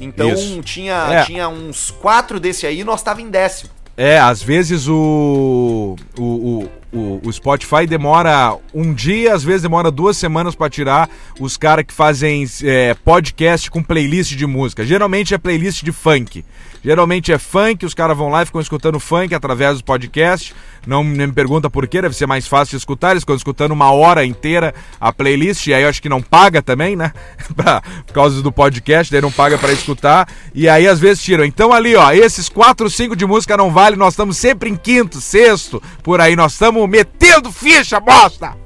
Então 0.04 0.30
Isso. 0.34 0.62
tinha, 0.62 0.95
É. 1.12 1.24
tinha 1.26 1.47
uns 1.49 1.91
quatro 1.91 2.39
desse 2.39 2.66
aí 2.68 2.82
e 2.82 2.84
nós 2.84 3.01
tava 3.01 3.22
em 3.22 3.30
décimo. 3.30 3.70
É, 3.95 4.18
às 4.18 4.41
vezes 4.41 4.88
o, 4.88 5.95
o, 6.18 6.68
o, 6.91 7.22
o, 7.24 7.32
Spotify 7.32 7.86
demora 7.88 8.58
um 8.74 8.91
dia, 8.91 9.36
às 9.36 9.43
vezes 9.43 9.62
demora 9.62 9.91
duas 9.91 10.18
semanas 10.18 10.56
pra 10.56 10.68
tirar 10.68 11.08
os 11.39 11.58
caras 11.58 11.86
que 11.86 11.93
fazem 11.93 12.43
é, 12.64 12.95
podcast 12.95 13.70
com 13.70 13.84
playlist 13.84 14.36
de 14.36 14.47
música. 14.47 14.84
Geralmente 14.84 15.36
é 15.36 15.38
playlist 15.38 15.84
de 15.84 15.91
funk. 15.91 16.43
Geralmente 16.84 17.32
é 17.32 17.38
funk, 17.38 17.86
os 17.86 17.94
caras 17.94 18.18
vão 18.18 18.28
lá 18.30 18.44
e 18.44 18.46
ficam 18.46 18.60
escutando 18.60 19.00
funk 19.00 19.34
através 19.34 19.78
do 19.78 19.84
podcast. 19.86 20.54
Não 20.86 21.02
me 21.02 21.32
pergunta 21.32 21.70
por 21.70 21.88
quê, 21.88 22.02
deve 22.02 22.14
ser 22.14 22.26
mais 22.28 22.46
fácil 22.46 22.72
de 22.72 22.78
escutar. 22.78 23.12
Eles 23.12 23.24
ficam 23.24 23.36
escutando 23.38 23.72
uma 23.72 23.90
hora 23.92 24.26
inteira 24.26 24.76
a 25.00 25.14
playlist, 25.14 25.66
e 25.68 25.74
aí 25.74 25.84
eu 25.84 25.90
acho 25.90 26.02
que 26.02 26.10
não 26.10 26.22
paga 26.22 26.62
também, 26.62 26.96
né? 26.96 27.14
Pra- 27.56 27.82
por 28.06 28.14
causa 28.14 28.42
do 28.42 28.52
podcast, 28.52 29.10
daí 29.12 29.22
não 29.22 29.32
paga 29.32 29.58
pra 29.58 29.72
escutar. 29.72 30.28
E 30.54 30.68
aí 30.68 30.86
às 30.86 31.00
vezes 31.00 31.24
tiram. 31.24 31.46
Então 31.46 31.72
ali, 31.72 31.96
ó, 31.96 32.12
esses 32.12 32.50
4, 32.50 32.90
5 32.90 33.16
de 33.16 33.26
música 33.26 33.56
não 33.56 33.72
vale, 33.72 33.96
nós 33.96 34.14
estamos 34.14 34.36
sempre 34.38 34.70
em 34.70 34.76
quinto, 34.76 35.22
sexto, 35.22 35.82
por 36.04 36.20
aí. 36.20 36.36
Nós 36.36 36.52
estamos 36.52 36.88
metendo 36.90 37.50
ficha, 37.50 37.98
bosta! 38.02 38.58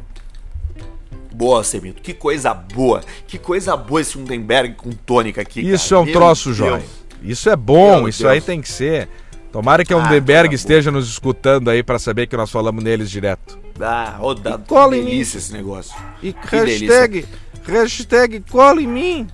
Boa, 1.32 1.64
Semito. 1.64 2.02
Que 2.02 2.16
coisa 2.16 2.52
boa. 2.52 3.04
Que 3.28 3.38
coisa 3.38 3.78
boa 3.78 4.02
esse 4.02 4.18
Undenberg 4.18 4.74
com 4.74 4.90
tônica 4.92 5.40
aqui, 5.40 5.62
Isso 5.62 5.90
cara. 5.90 6.00
é 6.00 6.02
um 6.02 6.06
Meu 6.06 6.14
troço, 6.14 6.52
Deus. 6.52 6.84
Isso 7.22 7.50
é 7.50 7.56
bom, 7.56 7.98
Meu 8.02 8.10
isso 8.10 8.24
Deus. 8.24 8.34
aí 8.34 8.42
tem 8.42 8.62
que 8.62 8.70
ser. 8.70 9.08
Tomara 9.52 9.84
que 9.84 9.94
a 9.94 9.98
Ah, 9.98 10.00
Undenberg 10.00 10.50
coisa 10.50 10.62
esteja 10.62 10.92
nos 10.92 11.10
escutando 11.10 11.70
aí 11.70 11.82
pra 11.82 11.98
saber 11.98 12.28
que 12.28 12.38
nós 12.38 12.52
falamos 12.52 12.84
neles 12.84 13.10
direto. 13.10 13.58
Ah, 13.80 14.16
rodado. 14.18 14.64
Cola 14.68 14.94
Que 14.94 15.00
em 15.00 15.04
mim. 15.04 15.12
delícia 15.12 15.38
esse 15.38 15.54
negócio. 15.54 15.96
E 16.22 16.34
Que 16.34 16.56
hashtag, 16.56 17.26
hashtag 17.66 18.44
cola 18.52 18.82
em 18.82 18.88
mim. 18.88 19.28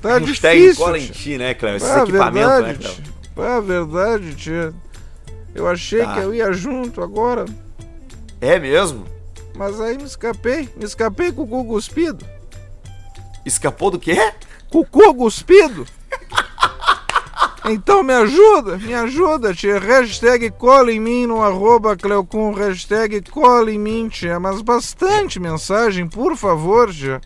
Tá 0.00 0.18
Hashtag 0.18 0.60
difícil. 0.60 0.84
cola 0.84 0.98
em 0.98 1.06
ti, 1.06 1.38
né, 1.38 1.54
Cléo? 1.54 1.76
Esse 1.76 1.86
Ah, 1.86 2.02
equipamento, 2.02 2.48
verdade, 2.48 2.66
né, 2.66 2.74
Cléo? 2.74 2.92
tia. 2.94 3.04
Ah, 3.56 3.60
verdade, 3.60 4.34
tia. 4.34 4.74
Eu 5.54 5.68
achei 5.68 6.00
Tá. 6.02 6.14
que 6.14 6.20
eu 6.20 6.34
ia 6.34 6.52
junto 6.52 7.00
agora, 7.02 7.44
É 8.40 8.58
mesmo? 8.58 9.04
mas 9.56 9.80
aí 9.80 9.96
me 9.96 10.04
escapei. 10.04 10.68
Me 10.76 10.84
escapei 10.84 11.30
com 11.30 11.42
o 11.42 11.46
cu 11.46 11.64
cuspido. 11.64 12.26
Escapou 13.46 13.90
do 13.90 13.98
quê? 13.98 14.32
Com 14.70 14.80
o 14.80 14.84
cu 14.86 15.14
cuspido. 15.14 15.86
Então 17.64 18.02
me 18.02 18.12
ajuda, 18.12 18.76
me 18.78 18.92
ajuda, 18.92 19.54
tia. 19.54 19.78
Hashtag 19.78 20.50
cola 20.50 20.92
em 20.92 20.98
mim 20.98 21.26
no 21.26 21.42
arroba 21.42 21.96
Cleocum. 21.96 22.52
Hashtag 22.52 23.22
cola 23.30 23.70
em 23.70 23.78
mim, 23.78 24.08
tia. 24.08 24.40
Mas 24.40 24.60
bastante 24.62 25.38
mensagem, 25.38 26.06
por 26.08 26.36
favor, 26.36 26.92
tia. 26.92 27.20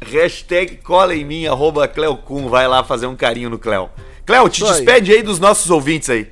Hashtag 0.00 0.76
cola 0.78 1.14
em 1.14 1.24
mim, 1.24 1.46
arroba 1.46 1.88
Cleocum. 1.88 2.48
Vai 2.48 2.68
lá 2.68 2.84
fazer 2.84 3.06
um 3.06 3.16
carinho 3.16 3.50
no 3.50 3.58
Cleo. 3.58 3.88
Cleo, 4.26 4.48
te 4.48 4.56
Isso 4.62 4.66
aí. 4.66 4.72
despede 4.84 5.12
aí 5.12 5.22
dos 5.22 5.38
nossos 5.38 5.70
ouvintes 5.70 6.10
aí. 6.10 6.28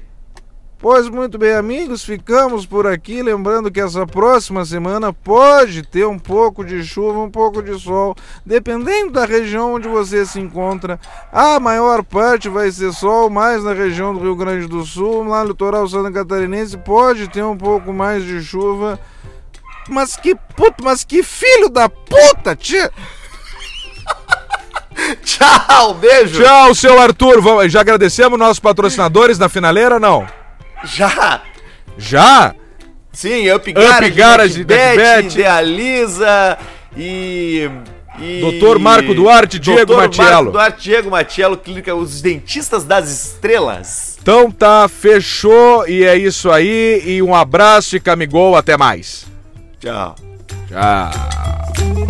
Pois 0.80 1.08
muito 1.08 1.38
bem, 1.38 1.54
amigos, 1.54 2.04
ficamos 2.04 2.64
por 2.64 2.86
aqui. 2.86 3.20
Lembrando 3.20 3.68
que 3.68 3.80
essa 3.80 4.06
próxima 4.06 4.64
semana 4.64 5.12
pode 5.12 5.82
ter 5.82 6.06
um 6.06 6.16
pouco 6.16 6.64
de 6.64 6.84
chuva, 6.84 7.18
um 7.18 7.30
pouco 7.30 7.60
de 7.60 7.76
sol, 7.80 8.14
dependendo 8.46 9.10
da 9.10 9.24
região 9.24 9.74
onde 9.74 9.88
você 9.88 10.24
se 10.24 10.38
encontra. 10.38 11.00
A 11.32 11.58
maior 11.58 12.04
parte 12.04 12.48
vai 12.48 12.70
ser 12.70 12.92
sol, 12.92 13.28
mais 13.28 13.64
na 13.64 13.72
região 13.72 14.14
do 14.14 14.20
Rio 14.20 14.36
Grande 14.36 14.68
do 14.68 14.86
Sul, 14.86 15.24
lá 15.24 15.42
no 15.42 15.48
litoral 15.48 15.88
Santa 15.88 16.12
Catarinense 16.12 16.78
pode 16.78 17.26
ter 17.26 17.42
um 17.42 17.56
pouco 17.56 17.92
mais 17.92 18.22
de 18.22 18.40
chuva. 18.40 19.00
Mas 19.88 20.16
que 20.16 20.36
puta, 20.54 20.76
mas 20.84 21.02
que 21.02 21.24
filho 21.24 21.68
da 21.68 21.88
puta, 21.88 22.54
tia! 22.54 22.92
Tchau, 25.24 25.94
beijo. 25.94 26.40
Tchau, 26.40 26.72
seu 26.72 27.00
Arthur. 27.00 27.68
Já 27.68 27.80
agradecemos 27.80 28.38
nossos 28.38 28.60
patrocinadores 28.60 29.38
na 29.38 29.48
finaleira, 29.48 29.98
não? 29.98 30.24
Já. 30.84 31.42
Já? 31.96 32.54
Sim, 33.12 33.50
Up 33.52 33.72
Garage, 33.72 34.06
Up 34.06 34.10
Garage, 34.10 34.58
NetBet. 34.64 35.34
Idealiza 35.34 36.58
e... 36.96 37.68
e- 38.20 38.40
Doutor 38.40 38.78
Marco 38.78 39.12
Duarte, 39.14 39.58
Diego 39.58 39.86
Doutor 39.86 40.02
Matiello. 40.02 40.32
Marco 40.32 40.50
Duarte, 40.52 40.82
Diego 40.82 41.10
Matiello, 41.10 41.56
clínica 41.56 41.94
Os 41.94 42.22
Dentistas 42.22 42.84
das 42.84 43.10
Estrelas. 43.10 44.16
Então 44.22 44.50
tá, 44.50 44.88
fechou 44.88 45.88
e 45.88 46.04
é 46.04 46.16
isso 46.16 46.50
aí. 46.50 47.02
E 47.04 47.22
um 47.22 47.34
abraço 47.34 47.96
e 47.96 48.00
camigol, 48.00 48.56
até 48.56 48.76
mais. 48.76 49.26
Tchau. 49.80 50.14
Tchau. 50.68 52.07